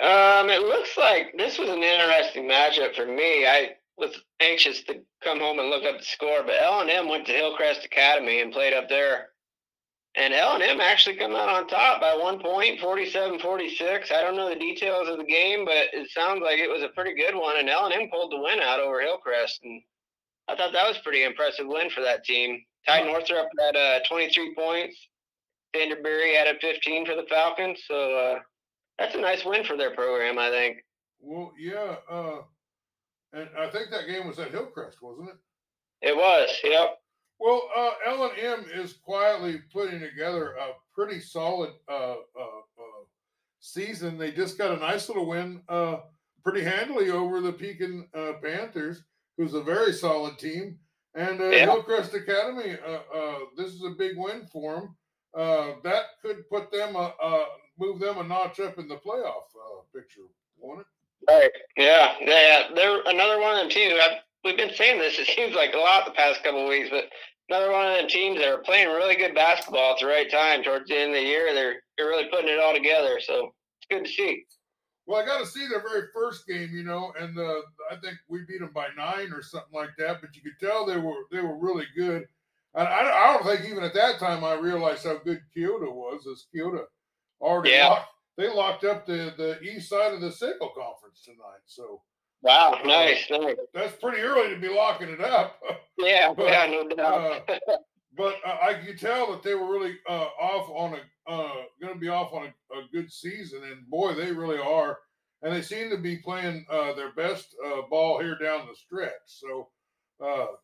Um, 0.02 0.50
it 0.50 0.62
looks 0.62 0.96
like 0.98 1.34
this 1.36 1.58
was 1.58 1.70
an 1.70 1.82
interesting 1.82 2.48
matchup 2.48 2.94
for 2.94 3.06
me. 3.06 3.46
I 3.46 3.76
was 3.98 4.20
anxious 4.40 4.82
to 4.84 5.00
come 5.22 5.40
home 5.40 5.58
and 5.58 5.68
look 5.68 5.84
up 5.84 5.98
the 5.98 6.04
score, 6.04 6.42
but 6.44 6.60
L 6.60 6.80
and 6.80 6.90
M 6.90 7.08
went 7.08 7.26
to 7.26 7.32
Hillcrest 7.32 7.84
Academy 7.84 8.40
and 8.40 8.52
played 8.52 8.72
up 8.72 8.88
there 8.88 9.28
and 10.18 10.34
L&M 10.34 10.80
actually 10.80 11.16
come 11.16 11.36
out 11.36 11.48
on 11.48 11.68
top 11.68 12.00
by 12.00 12.16
one 12.16 12.40
point, 12.40 12.80
47-46. 12.80 14.10
I 14.10 14.22
don't 14.22 14.36
know 14.36 14.48
the 14.48 14.58
details 14.58 15.08
of 15.08 15.18
the 15.18 15.24
game, 15.24 15.64
but 15.64 15.92
it 15.92 16.10
sounds 16.10 16.42
like 16.42 16.58
it 16.58 16.68
was 16.68 16.82
a 16.82 16.88
pretty 16.88 17.14
good 17.14 17.36
one. 17.36 17.56
And 17.58 17.68
L&M 17.68 18.08
pulled 18.10 18.32
the 18.32 18.40
win 18.40 18.60
out 18.60 18.80
over 18.80 19.00
Hillcrest, 19.00 19.60
and 19.62 19.80
I 20.48 20.56
thought 20.56 20.72
that 20.72 20.88
was 20.88 20.98
pretty 20.98 21.22
impressive 21.22 21.66
win 21.68 21.88
for 21.90 22.00
that 22.00 22.24
team. 22.24 22.60
Ty 22.86 23.02
Northrup 23.02 23.46
had 23.60 23.76
uh, 23.76 24.00
23 24.08 24.54
points. 24.56 24.96
Sanderberry 25.76 26.36
added 26.36 26.56
15 26.60 27.06
for 27.06 27.14
the 27.14 27.26
Falcons, 27.28 27.78
so 27.86 28.16
uh, 28.16 28.38
that's 28.98 29.14
a 29.14 29.20
nice 29.20 29.44
win 29.44 29.64
for 29.64 29.76
their 29.76 29.94
program, 29.94 30.38
I 30.38 30.50
think. 30.50 30.78
Well, 31.20 31.52
yeah, 31.58 31.96
uh, 32.10 32.38
and 33.32 33.48
I 33.58 33.68
think 33.68 33.90
that 33.90 34.06
game 34.06 34.26
was 34.26 34.38
at 34.38 34.50
Hillcrest, 34.50 35.02
wasn't 35.02 35.30
it? 35.30 35.36
It 36.00 36.16
was. 36.16 36.48
Yep. 36.64 36.98
Well, 37.40 37.62
uh, 37.76 37.90
L 38.06 38.24
and 38.24 38.38
M 38.38 38.64
is 38.74 38.94
quietly 38.94 39.60
putting 39.72 40.00
together 40.00 40.54
a 40.54 40.70
pretty 40.92 41.20
solid 41.20 41.70
uh, 41.88 42.16
uh, 42.16 42.60
uh, 42.78 43.04
season. 43.60 44.18
They 44.18 44.32
just 44.32 44.58
got 44.58 44.76
a 44.76 44.80
nice 44.80 45.08
little 45.08 45.26
win, 45.26 45.62
uh, 45.68 45.98
pretty 46.42 46.62
handily 46.62 47.10
over 47.10 47.40
the 47.40 47.52
Pekin 47.52 48.08
uh, 48.14 48.32
Panthers, 48.42 49.04
who's 49.36 49.54
a 49.54 49.62
very 49.62 49.92
solid 49.92 50.38
team. 50.38 50.78
And 51.14 51.38
yeah. 51.38 51.64
Hillcrest 51.64 52.14
Academy, 52.14 52.76
this 53.56 53.72
is 53.72 53.82
a 53.82 53.90
big 53.90 54.16
win 54.16 54.46
for 54.52 54.74
them. 55.34 55.80
that 55.84 56.04
could 56.22 56.48
put 56.48 56.70
them, 56.70 56.94
move 57.78 57.98
them 57.98 58.18
a 58.18 58.24
notch 58.24 58.60
up 58.60 58.78
in 58.78 58.88
the 58.88 58.96
playoff 58.96 59.46
picture, 59.94 60.22
won't 60.58 60.80
it? 60.80 60.86
Right. 61.28 61.50
Yeah. 61.76 62.14
Yeah. 62.20 62.62
They're 62.74 63.00
another 63.06 63.40
one 63.40 63.52
of 63.52 63.58
them 63.58 63.70
teams. 63.70 63.94
I've, 64.02 64.18
we've 64.44 64.56
been 64.56 64.74
saying 64.74 64.98
this. 64.98 65.18
It 65.18 65.26
seems 65.26 65.54
like 65.54 65.74
a 65.74 65.78
lot 65.78 66.06
the 66.06 66.12
past 66.12 66.42
couple 66.42 66.62
of 66.62 66.68
weeks, 66.68 66.88
but 66.90 67.04
another 67.48 67.70
one 67.72 67.86
of 67.86 67.96
them 67.96 68.08
teams 68.08 68.38
that 68.38 68.48
are 68.48 68.58
playing 68.58 68.88
really 68.88 69.16
good 69.16 69.34
basketball 69.34 69.92
at 69.92 70.00
the 70.00 70.06
right 70.06 70.30
time 70.30 70.62
towards 70.62 70.88
the 70.88 70.96
end 70.96 71.10
of 71.10 71.16
the 71.16 71.22
year. 71.22 71.52
They're 71.52 71.76
they're 71.96 72.08
really 72.08 72.28
putting 72.30 72.48
it 72.50 72.60
all 72.60 72.74
together. 72.74 73.20
So 73.20 73.52
it's 73.78 73.88
good 73.90 74.04
to 74.04 74.10
see. 74.10 74.44
Well, 75.06 75.22
I 75.22 75.26
got 75.26 75.40
to 75.40 75.46
see 75.46 75.66
their 75.66 75.80
very 75.80 76.08
first 76.12 76.46
game, 76.46 76.68
you 76.70 76.84
know, 76.84 77.12
and 77.18 77.38
uh, 77.38 77.62
I 77.90 77.96
think 78.02 78.18
we 78.28 78.40
beat 78.46 78.60
them 78.60 78.72
by 78.74 78.88
nine 78.94 79.32
or 79.32 79.42
something 79.42 79.72
like 79.72 79.96
that. 79.96 80.20
But 80.20 80.36
you 80.36 80.42
could 80.42 80.60
tell 80.60 80.84
they 80.84 80.98
were 80.98 81.24
they 81.32 81.40
were 81.40 81.56
really 81.56 81.86
good. 81.96 82.26
And 82.74 82.86
I, 82.86 83.00
I 83.00 83.32
don't 83.32 83.46
think 83.46 83.70
even 83.70 83.82
at 83.84 83.94
that 83.94 84.18
time 84.18 84.44
I 84.44 84.54
realized 84.54 85.04
how 85.04 85.18
good 85.18 85.40
Keota 85.56 85.90
was. 85.90 86.26
As 86.26 86.46
Keota 86.54 86.84
already 87.40 87.70
yeah. 87.70 87.88
locked, 87.88 88.08
they 88.38 88.48
locked 88.48 88.84
up 88.84 89.04
the 89.04 89.34
the 89.36 89.60
east 89.60 89.90
side 89.90 90.14
of 90.14 90.22
the 90.22 90.32
Sickle 90.32 90.70
Conference 90.70 91.20
tonight. 91.22 91.60
So 91.66 92.00
Wow, 92.42 92.80
nice, 92.84 93.26
nice. 93.30 93.56
That's 93.74 93.96
pretty 93.96 94.20
early 94.20 94.54
to 94.54 94.60
be 94.60 94.68
locking 94.68 95.10
it 95.10 95.20
up. 95.20 95.60
Yeah, 96.00 96.32
but, 96.36 96.46
yeah, 96.46 96.66
no 96.66 96.88
doubt. 96.88 97.50
uh, 97.50 97.76
but 98.16 98.36
uh, 98.46 98.56
I 98.62 98.74
could 98.74 99.00
tell 99.00 99.32
that 99.32 99.42
they 99.42 99.56
were 99.56 99.68
really 99.68 99.96
uh, 100.08 100.28
off 100.40 100.70
on 100.70 100.94
a 100.94 101.28
uh, 101.28 101.64
going 101.82 101.92
to 101.92 101.98
be 101.98 102.08
off 102.08 102.32
on 102.32 102.44
a, 102.44 102.78
a, 102.78 102.82
good 102.92 103.10
season, 103.10 103.64
and 103.64 103.84
boy, 103.90 104.14
they 104.14 104.30
really 104.30 104.60
are. 104.60 104.96
And 105.42 105.52
they 105.52 105.60
seem 105.60 105.90
to 105.90 105.98
be 105.98 106.18
playing 106.18 106.64
uh, 106.70 106.92
their 106.92 107.12
best 107.14 107.52
uh, 107.66 107.82
ball 107.90 108.20
here 108.20 108.38
down 108.40 108.68
the 108.68 108.76
stretch. 108.76 109.10
So, 109.26 109.70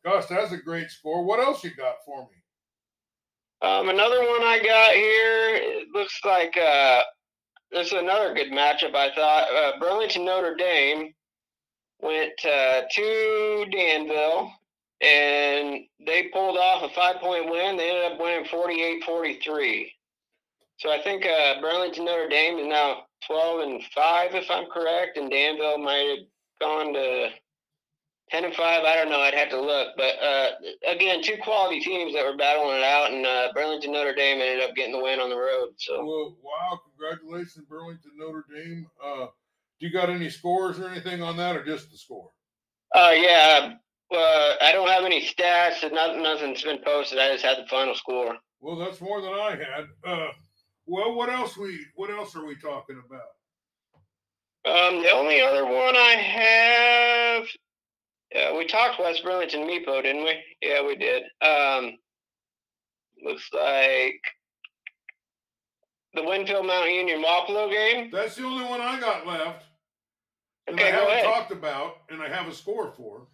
gosh, 0.04 0.26
that's 0.26 0.52
a 0.52 0.56
great 0.56 0.88
score. 0.88 1.24
What 1.24 1.40
else 1.40 1.64
you 1.64 1.74
got 1.74 1.96
for 2.06 2.20
me? 2.20 3.68
Um, 3.68 3.88
another 3.88 4.20
one 4.20 4.42
I 4.42 4.60
got 4.64 4.92
here. 4.92 5.80
It 5.80 5.88
looks 5.92 6.20
like 6.24 6.56
uh, 6.56 7.02
this 7.70 7.88
is 7.88 7.92
another 7.92 8.34
good 8.34 8.52
matchup. 8.52 8.94
I 8.94 9.14
thought 9.14 9.80
Burlington 9.80 10.24
Notre 10.24 10.54
Dame 10.54 11.14
went 12.00 12.44
uh, 12.44 12.82
to 12.90 13.66
Danville 13.70 14.52
and 15.00 15.84
they 16.06 16.24
pulled 16.32 16.56
off 16.56 16.82
a 16.82 16.94
five 16.94 17.16
point 17.16 17.50
win. 17.50 17.76
They 17.76 17.90
ended 17.90 18.12
up 18.12 18.20
winning 18.20 18.46
48 18.46 19.04
43. 19.04 19.92
So 20.78 20.90
I 20.90 21.02
think 21.02 21.24
uh, 21.24 21.60
Burlington 21.60 22.04
Notre 22.04 22.28
Dame 22.28 22.58
is 22.58 22.66
now 22.66 23.04
12 23.26 23.60
and 23.60 23.82
5, 23.94 24.34
if 24.34 24.50
I'm 24.50 24.66
correct, 24.66 25.16
and 25.16 25.30
Danville 25.30 25.78
might 25.78 26.16
have 26.18 26.26
gone 26.60 26.92
to 26.94 27.28
10 28.30 28.44
and 28.44 28.54
5. 28.54 28.84
I 28.84 28.96
don't 28.96 29.10
know. 29.10 29.20
I'd 29.20 29.34
have 29.34 29.50
to 29.50 29.60
look. 29.60 29.88
But 29.96 30.14
uh, 30.22 30.50
again, 30.88 31.22
two 31.22 31.36
quality 31.42 31.80
teams 31.80 32.14
that 32.14 32.24
were 32.24 32.36
battling 32.36 32.78
it 32.78 32.84
out, 32.84 33.12
and 33.12 33.26
uh, 33.26 33.52
Burlington 33.54 33.92
Notre 33.92 34.14
Dame 34.14 34.40
ended 34.40 34.68
up 34.68 34.74
getting 34.74 34.92
the 34.92 35.02
win 35.02 35.20
on 35.20 35.30
the 35.30 35.36
road. 35.36 35.74
So, 35.76 36.04
well, 36.04 36.36
wow, 36.42 36.80
congratulations, 36.90 37.66
Burlington 37.68 38.12
Notre 38.16 38.44
Dame. 38.52 38.86
Uh, 39.04 39.26
do 39.80 39.86
you 39.86 39.92
got 39.92 40.10
any 40.10 40.30
scores 40.30 40.78
or 40.78 40.88
anything 40.88 41.22
on 41.22 41.36
that, 41.36 41.56
or 41.56 41.64
just 41.64 41.90
the 41.90 41.98
score? 41.98 42.30
Uh, 42.94 43.12
yeah. 43.14 43.74
Uh, 44.10 44.54
I 44.60 44.72
don't 44.72 44.88
have 44.88 45.04
any 45.04 45.26
stats. 45.26 45.82
Nothing, 45.92 46.22
nothing's 46.22 46.62
been 46.62 46.78
posted. 46.84 47.18
I 47.18 47.32
just 47.32 47.44
had 47.44 47.58
the 47.58 47.66
final 47.68 47.94
score. 47.94 48.36
Well, 48.60 48.76
that's 48.76 49.00
more 49.00 49.20
than 49.20 49.32
I 49.32 49.50
had. 49.50 49.86
Uh, 50.06 50.28
well, 50.86 51.14
what 51.14 51.28
else 51.28 51.56
we? 51.56 51.84
What 51.96 52.10
else 52.10 52.36
are 52.36 52.44
we 52.44 52.56
talking 52.56 53.00
about? 53.04 53.20
Um, 54.66 55.02
the 55.02 55.10
only 55.10 55.40
other 55.40 55.64
one 55.64 55.96
I 55.96 56.14
have. 57.40 57.46
Yeah, 58.34 58.56
we 58.56 58.66
talked 58.66 58.98
West 58.98 59.22
Burlington 59.22 59.60
Mepo, 59.60 60.02
didn't 60.02 60.24
we? 60.24 60.34
Yeah, 60.60 60.84
we 60.84 60.96
did. 60.96 61.22
Um, 61.40 61.92
looks 63.24 63.48
like 63.52 64.20
the 66.14 66.24
Winfield 66.24 66.66
Mount 66.66 66.90
Union 66.90 67.22
Wapello 67.22 67.70
game? 67.70 68.10
That's 68.12 68.34
the 68.34 68.44
only 68.44 68.64
one 68.64 68.80
I 68.80 68.98
got 68.98 69.24
left. 69.24 69.66
And 70.66 70.78
okay, 70.78 70.88
I 70.88 70.90
haven't 70.90 71.10
ahead. 71.10 71.24
talked 71.24 71.52
about, 71.52 71.96
and 72.10 72.20
I 72.20 72.28
have 72.28 72.48
a 72.48 72.54
score 72.54 72.92
for. 72.96 73.28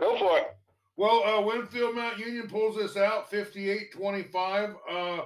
Go 0.00 0.16
for 0.18 0.38
it. 0.38 0.56
Well, 0.96 1.24
uh, 1.24 1.42
Winfield 1.42 1.94
Mount 1.94 2.18
Union 2.18 2.48
pulls 2.48 2.76
this 2.76 2.96
out 2.96 3.30
58 3.30 3.92
25. 3.92 4.74
Uh, 4.88 5.20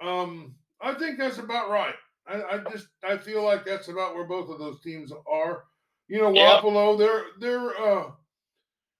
um, 0.00 0.54
I 0.80 0.94
think 0.94 1.18
that's 1.18 1.38
about 1.38 1.70
right. 1.70 1.94
I, 2.26 2.42
I, 2.42 2.58
just 2.70 2.88
I 3.04 3.16
feel 3.16 3.44
like 3.44 3.64
that's 3.64 3.88
about 3.88 4.14
where 4.14 4.26
both 4.26 4.48
of 4.48 4.58
those 4.58 4.80
teams 4.80 5.12
are. 5.30 5.64
You 6.08 6.18
know, 6.18 6.32
Wapello, 6.32 6.96
they're 6.96 7.24
they're 7.40 7.70
uh, 7.70 8.10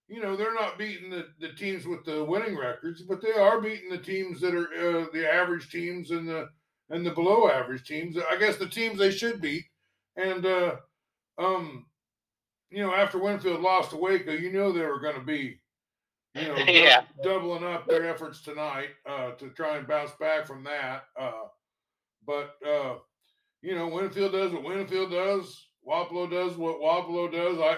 you 0.07 0.21
know 0.21 0.35
they're 0.35 0.53
not 0.53 0.77
beating 0.77 1.09
the, 1.09 1.27
the 1.39 1.53
teams 1.53 1.85
with 1.85 2.03
the 2.05 2.23
winning 2.23 2.57
records, 2.57 3.01
but 3.01 3.21
they 3.21 3.31
are 3.31 3.61
beating 3.61 3.89
the 3.89 3.97
teams 3.97 4.41
that 4.41 4.53
are 4.53 4.67
uh, 4.73 5.05
the 5.13 5.29
average 5.29 5.69
teams 5.69 6.11
and 6.11 6.27
the 6.27 6.49
and 6.89 7.05
the 7.05 7.11
below 7.11 7.49
average 7.49 7.87
teams. 7.87 8.17
I 8.17 8.37
guess 8.37 8.57
the 8.57 8.67
teams 8.67 8.97
they 8.97 9.11
should 9.11 9.41
beat. 9.41 9.65
And 10.15 10.45
uh, 10.45 10.75
um, 11.37 11.85
you 12.69 12.83
know, 12.83 12.93
after 12.93 13.19
Winfield 13.19 13.61
lost 13.61 13.91
to 13.91 13.97
Waco, 13.97 14.31
you 14.31 14.51
know 14.51 14.71
they 14.71 14.85
were 14.85 14.99
going 14.99 15.15
to 15.15 15.25
be, 15.25 15.59
you 16.35 16.47
know, 16.47 16.57
yeah. 16.67 17.03
doubling 17.23 17.63
up 17.63 17.87
their 17.87 18.07
efforts 18.09 18.41
tonight 18.41 18.89
uh, 19.07 19.31
to 19.31 19.49
try 19.49 19.77
and 19.77 19.87
bounce 19.87 20.11
back 20.19 20.45
from 20.45 20.63
that. 20.63 21.03
Uh, 21.19 21.47
but 22.25 22.55
uh, 22.67 22.95
you 23.61 23.75
know, 23.75 23.87
Winfield 23.87 24.33
does 24.33 24.51
what 24.51 24.63
Winfield 24.63 25.11
does. 25.11 25.66
Wapello 25.87 26.29
does 26.29 26.57
what 26.57 26.81
Wapello 26.81 27.31
does. 27.31 27.59
I 27.59 27.77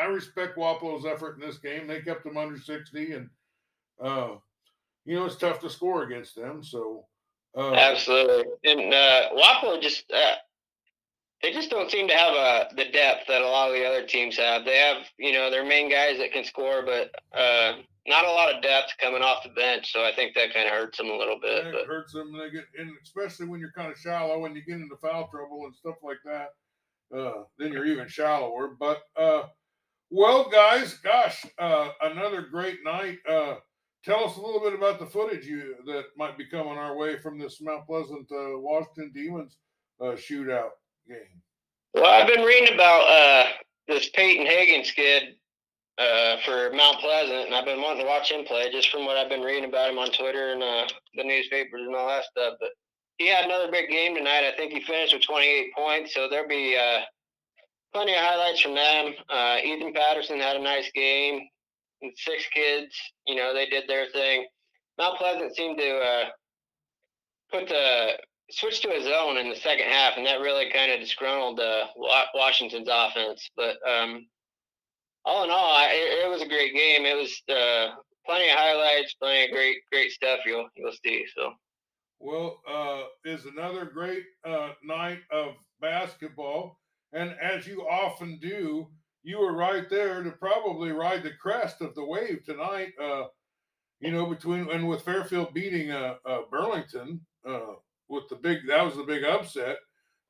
I 0.00 0.06
respect 0.06 0.56
Wapello's 0.56 1.06
effort 1.06 1.40
in 1.40 1.46
this 1.46 1.58
game. 1.58 1.86
They 1.86 2.00
kept 2.00 2.24
them 2.24 2.36
under 2.36 2.58
sixty, 2.58 3.12
and 3.12 3.30
uh, 4.02 4.36
you 5.04 5.16
know, 5.16 5.26
it's 5.26 5.36
tough 5.36 5.60
to 5.60 5.70
score 5.70 6.02
against 6.02 6.36
them. 6.36 6.62
So, 6.62 7.06
uh, 7.56 7.74
absolutely. 7.74 8.44
And 8.64 8.92
uh, 8.92 9.30
Wapello 9.34 9.80
just, 9.80 10.04
uh, 10.12 10.34
they 11.42 11.52
just 11.52 11.70
don't 11.70 11.90
seem 11.90 12.06
to 12.08 12.14
have 12.14 12.34
uh, 12.34 12.64
the 12.76 12.86
depth 12.92 13.26
that 13.28 13.42
a 13.42 13.46
lot 13.46 13.68
of 13.68 13.74
the 13.74 13.84
other 13.86 14.06
teams 14.06 14.36
have. 14.36 14.64
They 14.64 14.76
have, 14.76 15.06
you 15.18 15.32
know, 15.32 15.50
their 15.50 15.64
main 15.64 15.90
guys 15.90 16.18
that 16.18 16.32
can 16.32 16.44
score, 16.44 16.84
but 16.84 17.10
uh, 17.36 17.78
not 18.06 18.24
a 18.24 18.30
lot 18.30 18.54
of 18.54 18.62
depth 18.62 18.92
coming 19.00 19.22
off 19.22 19.42
the 19.42 19.50
bench. 19.50 19.92
So 19.92 20.04
I 20.04 20.12
think 20.14 20.34
that 20.34 20.54
kind 20.54 20.66
of 20.66 20.74
hurts 20.74 20.98
them 20.98 21.08
a 21.08 21.16
little 21.16 21.38
bit. 21.40 21.66
It 21.66 21.74
but. 21.74 21.86
hurts 21.86 22.12
them. 22.12 22.32
They 22.36 22.50
get, 22.50 22.64
and 22.78 22.90
especially 23.02 23.46
when 23.46 23.60
you're 23.60 23.72
kind 23.72 23.90
of 23.90 23.98
shallow 23.98 24.44
and 24.44 24.54
you 24.54 24.62
get 24.62 24.76
into 24.76 24.96
foul 24.96 25.28
trouble 25.28 25.64
and 25.64 25.74
stuff 25.74 25.96
like 26.02 26.18
that. 26.24 26.50
Uh, 27.16 27.44
then 27.58 27.72
you're 27.72 27.86
even 27.86 28.08
shallower. 28.08 28.76
But 28.78 29.00
uh, 29.16 29.42
well, 30.10 30.48
guys, 30.50 30.94
gosh, 30.94 31.44
uh, 31.58 31.90
another 32.02 32.42
great 32.42 32.78
night. 32.84 33.18
Uh, 33.28 33.56
tell 34.04 34.24
us 34.24 34.36
a 34.36 34.40
little 34.40 34.60
bit 34.60 34.74
about 34.74 34.98
the 34.98 35.06
footage 35.06 35.46
you 35.46 35.76
that 35.86 36.04
might 36.16 36.38
be 36.38 36.46
coming 36.46 36.78
our 36.78 36.96
way 36.96 37.16
from 37.18 37.38
this 37.38 37.60
Mount 37.60 37.86
Pleasant 37.86 38.30
uh, 38.32 38.58
Washington 38.58 39.12
Demons 39.14 39.56
uh, 40.00 40.16
shootout 40.16 40.70
game. 41.08 41.42
Well, 41.94 42.06
I've 42.06 42.28
been 42.28 42.44
reading 42.44 42.74
about 42.74 43.02
uh, 43.02 43.50
this 43.88 44.08
Peyton 44.10 44.46
Higgins 44.46 44.90
kid 44.92 45.34
uh, 45.98 46.36
for 46.44 46.70
Mount 46.74 46.98
Pleasant, 46.98 47.46
and 47.46 47.54
I've 47.54 47.64
been 47.64 47.82
wanting 47.82 48.02
to 48.02 48.08
watch 48.08 48.30
him 48.30 48.44
play 48.44 48.70
just 48.72 48.90
from 48.90 49.04
what 49.04 49.16
I've 49.16 49.28
been 49.28 49.42
reading 49.42 49.68
about 49.68 49.90
him 49.90 49.98
on 49.98 50.10
Twitter 50.12 50.52
and 50.52 50.62
uh, 50.62 50.86
the 51.14 51.24
newspapers 51.24 51.82
and 51.86 51.94
all 51.94 52.08
that 52.08 52.24
stuff. 52.24 52.54
But 52.60 52.70
he 53.20 53.28
had 53.28 53.44
another 53.44 53.70
big 53.70 53.90
game 53.90 54.14
tonight. 54.14 54.48
I 54.48 54.56
think 54.56 54.72
he 54.72 54.80
finished 54.80 55.12
with 55.12 55.22
28 55.22 55.74
points, 55.76 56.14
so 56.14 56.26
there'll 56.26 56.48
be 56.48 56.74
uh, 56.74 57.00
plenty 57.92 58.14
of 58.14 58.18
highlights 58.18 58.62
from 58.62 58.74
them. 58.74 59.12
Uh, 59.28 59.58
Ethan 59.62 59.92
Patterson 59.92 60.40
had 60.40 60.56
a 60.56 60.62
nice 60.62 60.90
game. 60.92 61.46
Six 62.16 62.46
kids, 62.54 62.96
you 63.26 63.34
know, 63.34 63.52
they 63.52 63.66
did 63.66 63.84
their 63.86 64.06
thing. 64.14 64.46
Mount 64.96 65.18
Pleasant 65.18 65.54
seemed 65.54 65.76
to 65.76 65.98
uh, 65.98 66.24
put 67.52 67.68
the 67.68 68.12
switch 68.50 68.80
to 68.80 68.88
a 68.88 69.02
zone 69.02 69.36
in 69.36 69.50
the 69.50 69.56
second 69.56 69.84
half, 69.84 70.16
and 70.16 70.24
that 70.24 70.40
really 70.40 70.70
kind 70.72 70.90
of 70.90 70.98
disgruntled 70.98 71.60
uh, 71.60 71.88
Washington's 72.34 72.88
offense. 72.90 73.50
But 73.54 73.76
um, 73.86 74.28
all 75.26 75.44
in 75.44 75.50
all, 75.50 75.74
I, 75.74 75.90
it, 75.92 76.24
it, 76.24 76.30
was 76.30 76.40
a 76.40 76.48
great 76.48 76.72
game. 76.72 77.04
It 77.04 77.16
was 77.18 77.42
uh, 77.54 77.96
plenty 78.24 78.48
of 78.48 78.56
highlights, 78.56 79.12
plenty 79.20 79.44
of 79.44 79.50
great, 79.50 79.76
great 79.92 80.10
stuff. 80.10 80.40
You'll 80.46 80.70
you'll 80.74 80.96
see. 81.04 81.26
So. 81.36 81.52
Well, 82.20 82.59
is 83.30 83.46
another 83.46 83.84
great 83.84 84.24
uh, 84.44 84.70
night 84.82 85.20
of 85.30 85.54
basketball, 85.80 86.78
and 87.12 87.34
as 87.40 87.66
you 87.66 87.82
often 87.82 88.38
do, 88.40 88.88
you 89.22 89.38
were 89.38 89.52
right 89.52 89.88
there 89.88 90.22
to 90.22 90.30
probably 90.32 90.90
ride 90.92 91.22
the 91.22 91.32
crest 91.40 91.80
of 91.80 91.94
the 91.94 92.04
wave 92.04 92.42
tonight. 92.44 92.92
Uh, 93.00 93.24
you 94.00 94.10
know, 94.10 94.26
between 94.26 94.68
and 94.70 94.88
with 94.88 95.02
Fairfield 95.02 95.54
beating 95.54 95.90
uh, 95.90 96.14
uh, 96.26 96.40
Burlington 96.50 97.20
uh, 97.46 97.74
with 98.08 98.28
the 98.28 98.36
big 98.36 98.66
that 98.66 98.84
was 98.84 98.96
the 98.96 99.04
big 99.04 99.24
upset. 99.24 99.76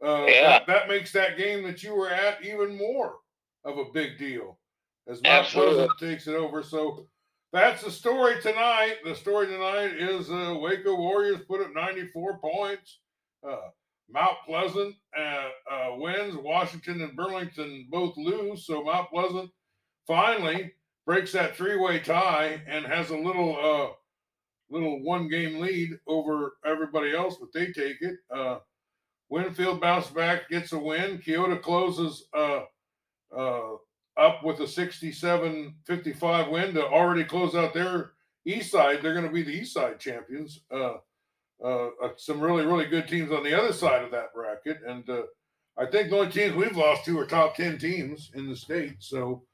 Uh, 0.04 0.24
yeah. 0.26 0.42
that, 0.42 0.66
that, 0.66 0.88
makes 0.88 1.12
that 1.12 1.36
game 1.36 1.62
that 1.62 1.82
you 1.82 1.94
were 1.94 2.08
at 2.08 2.42
even 2.42 2.76
more 2.76 3.16
of 3.64 3.76
a 3.76 3.92
big 3.92 4.18
deal 4.18 4.58
as 5.06 5.22
Mount 5.22 5.46
Pleasant 5.46 5.90
takes 6.00 6.26
it 6.26 6.34
over. 6.34 6.62
So 6.62 7.06
that's 7.52 7.82
the 7.82 7.90
story 7.90 8.40
tonight. 8.40 8.96
The 9.04 9.14
story 9.14 9.46
tonight 9.46 9.92
is 9.98 10.30
uh, 10.30 10.56
Waco 10.60 10.94
Warriors 10.96 11.40
put 11.48 11.60
up 11.60 11.74
94 11.74 12.38
points. 12.38 13.00
Uh, 13.46 13.56
Mount 14.08 14.36
Pleasant 14.46 14.94
uh, 15.16 15.48
uh, 15.70 15.96
wins. 15.96 16.36
Washington 16.36 17.00
and 17.00 17.16
Burlington 17.16 17.88
both 17.90 18.16
lose. 18.16 18.66
So 18.66 18.84
Mount 18.84 19.10
Pleasant 19.10 19.50
finally 20.06 20.72
breaks 21.06 21.32
that 21.32 21.56
three-way 21.56 22.00
tie 22.00 22.62
and 22.68 22.84
has 22.84 23.10
a 23.10 23.16
little 23.16 23.56
uh, 23.56 23.94
little 24.70 25.02
one-game 25.02 25.60
lead 25.60 25.98
over 26.06 26.54
everybody 26.64 27.16
else, 27.16 27.36
but 27.40 27.48
they 27.52 27.72
take 27.72 28.00
it. 28.00 28.16
Uh, 28.32 28.58
Winfield 29.28 29.80
bounces 29.80 30.12
back, 30.12 30.48
gets 30.48 30.72
a 30.72 30.78
win. 30.78 31.18
Keota 31.18 31.60
closes 31.60 32.26
up 34.20 34.44
with 34.44 34.60
a 34.60 34.64
67-55 34.64 36.50
win 36.50 36.74
to 36.74 36.86
already 36.86 37.24
close 37.24 37.54
out 37.54 37.74
their 37.74 38.12
east 38.44 38.70
side. 38.70 39.00
They're 39.00 39.14
going 39.14 39.26
to 39.26 39.32
be 39.32 39.42
the 39.42 39.52
east 39.52 39.74
side 39.74 39.98
champions. 39.98 40.60
Uh, 40.70 40.94
uh, 41.62 41.88
uh, 42.02 42.10
some 42.16 42.40
really, 42.40 42.64
really 42.64 42.86
good 42.86 43.06
teams 43.06 43.32
on 43.32 43.42
the 43.42 43.54
other 43.54 43.72
side 43.72 44.02
of 44.02 44.10
that 44.10 44.32
bracket. 44.34 44.78
And 44.86 45.08
uh, 45.08 45.22
I 45.76 45.86
think 45.86 46.10
the 46.10 46.18
only 46.18 46.32
teams 46.32 46.54
we've 46.54 46.76
lost 46.76 47.04
to 47.04 47.18
are 47.18 47.26
top 47.26 47.54
10 47.54 47.78
teams 47.78 48.30
in 48.34 48.48
the 48.48 48.56
state. 48.56 48.96
So 49.00 49.44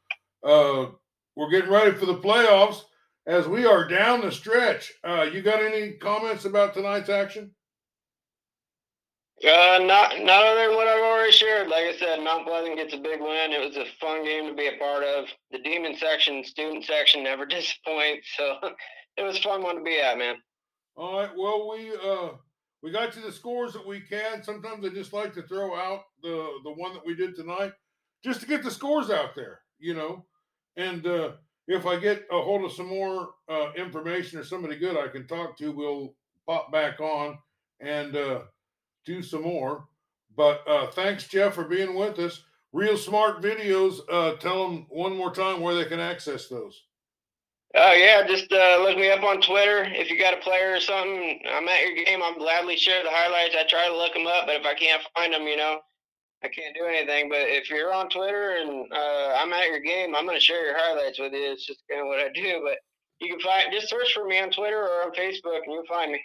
uh, 0.45 0.87
we're 1.35 1.51
getting 1.51 1.71
ready 1.71 1.93
for 1.93 2.07
the 2.07 2.19
playoffs 2.19 2.83
as 3.27 3.49
we 3.49 3.67
are 3.67 3.89
down 3.89 4.21
the 4.21 4.31
stretch. 4.31 4.93
Uh, 5.03 5.23
you 5.33 5.43
got 5.43 5.63
any 5.63 5.93
comments 5.93 6.45
about 6.45 6.75
tonight's 6.75 7.09
action? 7.09 7.51
Uh, 9.45 9.79
not 9.83 10.19
not 10.23 10.47
other 10.47 10.67
than 10.67 10.77
what 10.77 10.89
I've 10.89 11.03
already 11.03 11.31
shared. 11.31 11.69
Like 11.69 11.85
I 11.85 11.97
said, 11.99 12.25
Mount 12.25 12.47
Pleasant 12.47 12.77
gets 12.77 12.95
a 12.95 12.99
big 12.99 13.21
win. 13.21 13.53
It 13.53 13.67
was 13.67 13.77
a 13.77 13.85
fun 14.01 14.25
game 14.25 14.49
to 14.49 14.55
be 14.55 14.69
a 14.69 14.79
part 14.79 15.05
of. 15.05 15.27
The 15.51 15.59
demon 15.59 15.95
section, 15.95 16.43
student 16.43 16.85
section 16.85 17.23
never 17.23 17.45
disappoints. 17.47 18.29
So 18.37 18.57
it 19.17 19.23
was 19.23 19.39
a 19.39 19.43
fun 19.43 19.63
one 19.63 19.77
to 19.77 19.83
be 19.83 20.01
at, 20.01 20.17
man. 20.17 20.37
All 20.97 21.21
right. 21.21 21.31
Well, 21.37 21.71
we 21.71 21.93
uh 21.95 22.31
we 22.83 22.91
got 22.91 23.15
you 23.15 23.23
the 23.23 23.33
scores 23.33 23.75
that 23.75 23.87
we 23.87 24.01
can. 24.01 24.43
Sometimes 24.43 24.85
I 24.87 24.89
just 24.89 25.13
like 25.13 25.35
to 25.35 25.43
throw 25.43 25.77
out 25.77 26.05
the 26.23 26.53
the 26.65 26.73
one 26.73 26.95
that 26.95 27.05
we 27.05 27.15
did 27.15 27.37
tonight, 27.37 27.73
just 28.25 28.41
to 28.41 28.47
get 28.47 28.63
the 28.63 28.71
scores 28.71 29.11
out 29.11 29.35
there, 29.35 29.61
you 29.79 29.93
know. 29.93 30.25
And 30.79 31.07
uh 31.07 31.33
if 31.69 31.85
I 31.85 31.99
get 31.99 32.27
a 32.31 32.41
hold 32.41 32.65
of 32.65 32.73
some 32.73 32.87
more 32.87 33.31
uh, 33.49 33.73
information 33.77 34.39
or 34.39 34.45
somebody 34.45 34.77
good 34.77 34.97
I 34.97 35.09
can 35.09 35.27
talk 35.27 35.59
to, 35.59 35.73
we'll 35.73 36.15
pop 36.47 36.71
back 36.71 37.01
on 37.01 37.39
and 37.81 38.15
uh, 38.15 38.43
do 39.07 39.23
some 39.23 39.43
more. 39.43 39.87
But 40.37 40.63
uh, 40.69 40.91
thanks, 40.91 41.27
Jeff, 41.27 41.55
for 41.55 41.65
being 41.65 41.95
with 41.95 42.19
us. 42.19 42.43
Real 42.73 42.99
smart 42.99 43.41
videos. 43.41 44.01
Uh, 44.11 44.37
tell 44.37 44.69
them 44.69 44.87
one 44.91 45.17
more 45.17 45.33
time 45.33 45.63
where 45.63 45.75
they 45.75 45.87
can 45.87 46.01
access 46.01 46.49
those. 46.49 46.83
Oh 47.75 47.93
yeah, 47.93 48.27
just 48.27 48.53
uh, 48.53 48.83
look 48.83 48.97
me 48.97 49.11
up 49.11 49.23
on 49.23 49.41
Twitter. 49.41 49.85
If 49.85 50.11
you 50.11 50.19
got 50.19 50.35
a 50.35 50.41
player 50.41 50.75
or 50.75 50.81
something, 50.81 51.41
I'm 51.49 51.69
at 51.69 51.83
your 51.83 52.05
game. 52.05 52.23
I'm 52.23 52.39
gladly 52.39 52.77
share 52.77 53.03
the 53.03 53.11
highlights. 53.11 53.57
I 53.59 53.65
try 53.69 53.89
to 53.89 53.97
look 53.97 54.15
them 54.15 54.27
up, 54.27 54.47
but 54.47 54.57
if 54.57 54.67
I 54.67 54.75
can't 54.75 55.03
find 55.15 55.33
them, 55.33 55.43
you 55.43 55.57
know, 55.57 55.81
I 56.43 56.49
can't 56.49 56.75
do 56.75 56.87
anything. 56.87 57.29
But 57.29 57.41
if 57.43 57.69
you're 57.69 57.93
on 57.93 58.09
Twitter 58.09 58.57
and 58.61 58.91
uh, 58.93 59.35
I'm 59.37 59.53
at 59.53 59.69
your 59.69 59.81
game, 59.81 60.15
I'm 60.15 60.27
gonna 60.27 60.41
share 60.41 60.65
your 60.65 60.79
highlights 60.79 61.19
with 61.19 61.33
you. 61.33 61.53
It's 61.53 61.67
just 61.67 61.83
kind 61.91 62.03
of 62.03 62.07
what 62.07 62.21
I 62.21 62.31
do. 62.35 62.63
But 62.65 62.79
you 63.21 63.29
can 63.29 63.41
find 63.41 63.73
just 63.73 63.89
search 63.91 64.13
for 64.15 64.27
me 64.27 64.41
on 64.41 64.51
Twitter 64.51 64.81
or 64.81 65.05
on 65.05 65.13
Facebook, 65.13 65.63
and 65.65 65.73
you'll 65.73 65.87
find 65.87 66.13
me. 66.13 66.23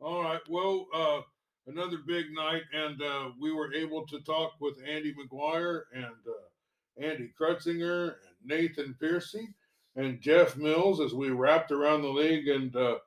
All 0.00 0.22
right. 0.22 0.40
Well, 0.48 0.86
uh, 0.94 1.20
another 1.66 1.98
big 2.06 2.26
night, 2.32 2.62
and 2.72 3.00
uh, 3.02 3.30
we 3.40 3.52
were 3.52 3.72
able 3.72 4.06
to 4.06 4.20
talk 4.20 4.52
with 4.60 4.74
Andy 4.86 5.14
McGuire 5.14 5.82
and 5.94 6.04
uh, 6.04 7.02
Andy 7.04 7.30
Krutzinger 7.38 8.04
and 8.04 8.36
Nathan 8.44 8.94
Piercy 9.00 9.48
and 9.96 10.20
Jeff 10.20 10.56
Mills 10.56 11.00
as 11.00 11.14
we 11.14 11.30
wrapped 11.30 11.70
around 11.70 12.02
the 12.02 12.08
league. 12.08 12.48
And 12.48 12.74
uh, 12.76 12.98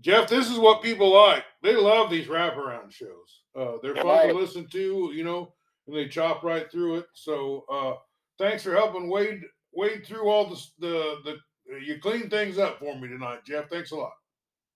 Jeff, 0.00 0.28
this 0.28 0.50
is 0.50 0.58
what 0.58 0.82
people 0.82 1.12
like. 1.12 1.44
They 1.62 1.76
love 1.76 2.10
these 2.10 2.26
wraparound 2.26 2.92
shows. 2.92 3.42
Uh, 3.56 3.78
they're 3.82 3.96
fun 3.96 4.28
to 4.28 4.34
listen 4.34 4.66
to, 4.68 5.10
you 5.14 5.24
know, 5.24 5.52
and 5.86 5.96
they 5.96 6.08
chop 6.08 6.42
right 6.42 6.70
through 6.70 6.96
it. 6.98 7.06
So 7.14 7.64
uh, 7.70 7.94
thanks 8.38 8.62
for 8.62 8.74
helping 8.74 9.08
wade 9.08 9.42
wade 9.72 10.06
through 10.06 10.28
all 10.28 10.46
the 10.46 10.62
the 10.78 11.16
the. 11.24 11.38
You 11.84 12.00
clean 12.00 12.28
things 12.28 12.58
up 12.58 12.80
for 12.80 12.98
me 12.98 13.06
tonight, 13.06 13.44
Jeff. 13.44 13.70
Thanks 13.70 13.92
a 13.92 13.96
lot. 13.96 14.10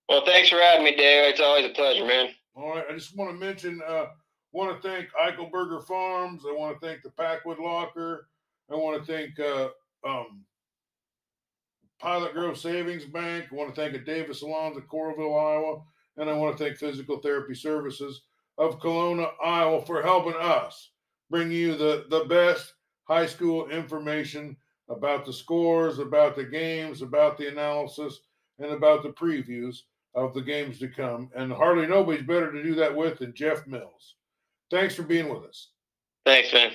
Well, 0.09 0.25
thanks 0.25 0.49
for 0.49 0.61
having 0.61 0.85
me, 0.85 0.95
Dave. 0.95 1.31
It's 1.31 1.41
always 1.41 1.65
a 1.65 1.71
pleasure, 1.71 2.05
man. 2.05 2.29
All 2.57 2.71
right. 2.71 2.85
I 2.89 2.95
just 2.95 3.17
want 3.17 3.31
to 3.31 3.47
mention, 3.47 3.81
uh, 3.87 4.07
want 4.53 4.81
to 4.81 4.89
thank 4.89 5.09
Eichelberger 5.11 5.85
Farms. 5.85 6.45
I 6.49 6.53
want 6.53 6.81
to 6.81 6.87
thank 6.87 7.03
the 7.03 7.11
Packwood 7.11 7.59
Locker. 7.59 8.29
I 8.71 8.77
want 8.77 9.05
to 9.05 9.13
thank 9.13 9.39
uh, 9.41 9.69
um, 10.07 10.45
Pilot 11.99 12.33
Grove 12.33 12.59
Savings 12.59 13.05
Bank. 13.05 13.47
I 13.51 13.55
want 13.55 13.75
to 13.75 13.81
thank 13.81 13.95
a 13.95 13.99
Davis 13.99 14.41
Salons 14.41 14.77
of 14.77 14.85
Coralville, 14.85 15.39
Iowa. 15.39 15.83
And 16.17 16.31
I 16.31 16.35
want 16.35 16.57
to 16.57 16.65
thank 16.65 16.77
Physical 16.77 17.19
Therapy 17.19 17.55
Services 17.55 18.23
of 18.57 18.79
Kalona, 18.79 19.31
Iowa 19.45 19.85
for 19.85 20.01
helping 20.01 20.37
us 20.39 20.91
bring 21.29 21.51
you 21.51 21.77
the, 21.77 22.05
the 22.09 22.25
best 22.27 22.75
high 23.05 23.27
school 23.27 23.69
information 23.69 24.57
about 24.89 25.27
the 25.27 25.33
scores, 25.33 25.99
about 25.99 26.37
the 26.37 26.45
games, 26.45 27.03
about 27.03 27.37
the 27.37 27.49
analysis, 27.49 28.21
and 28.61 28.71
about 28.71 29.03
the 29.03 29.09
previews 29.09 29.79
of 30.15 30.35
the 30.35 30.43
games 30.43 30.79
to 30.79 30.89
come. 30.89 31.31
And 31.35 31.53
hardly 31.53 31.87
nobody's 31.87 32.27
better 32.27 32.53
to 32.53 32.63
do 32.63 32.75
that 32.77 32.95
with 32.95 33.19
than 33.19 33.35
Jeff 33.35 33.67
Mills. 33.67 34.15
Thanks 34.71 34.95
for 34.95 35.03
being 35.03 35.29
with 35.29 35.45
us. 35.45 35.71
Thanks, 36.25 36.53
man. 36.53 36.73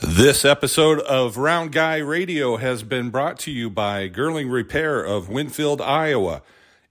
This 0.00 0.44
episode 0.44 1.00
of 1.00 1.38
Round 1.38 1.72
Guy 1.72 1.96
Radio 1.96 2.58
has 2.58 2.82
been 2.82 3.08
brought 3.08 3.38
to 3.40 3.50
you 3.50 3.70
by 3.70 4.10
Girling 4.10 4.52
Repair 4.52 5.02
of 5.02 5.30
Winfield, 5.30 5.80
Iowa. 5.80 6.42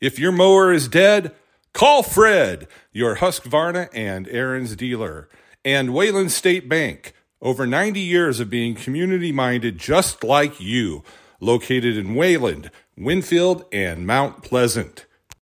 If 0.02 0.18
your 0.18 0.32
mower 0.32 0.74
is 0.74 0.88
dead, 0.88 1.34
call 1.72 2.02
Fred, 2.02 2.68
your 2.92 3.18
Husqvarna 3.18 3.90
and 3.94 4.26
Ariens 4.28 4.76
dealer, 4.76 5.30
and 5.64 5.94
Wayland 5.94 6.32
State 6.32 6.68
Bank. 6.68 7.14
Over 7.42 7.68
90 7.68 8.00
years 8.00 8.40
of 8.40 8.50
being 8.50 8.74
community 8.74 9.32
minded 9.32 9.78
just 9.78 10.24
like 10.24 10.60
you, 10.60 11.04
located 11.40 11.98
in 11.98 12.16
Wayland, 12.16 12.72
Winfield, 12.98 13.66
and 13.74 14.08
Mount 14.08 14.42
Pleasant. 14.42 15.05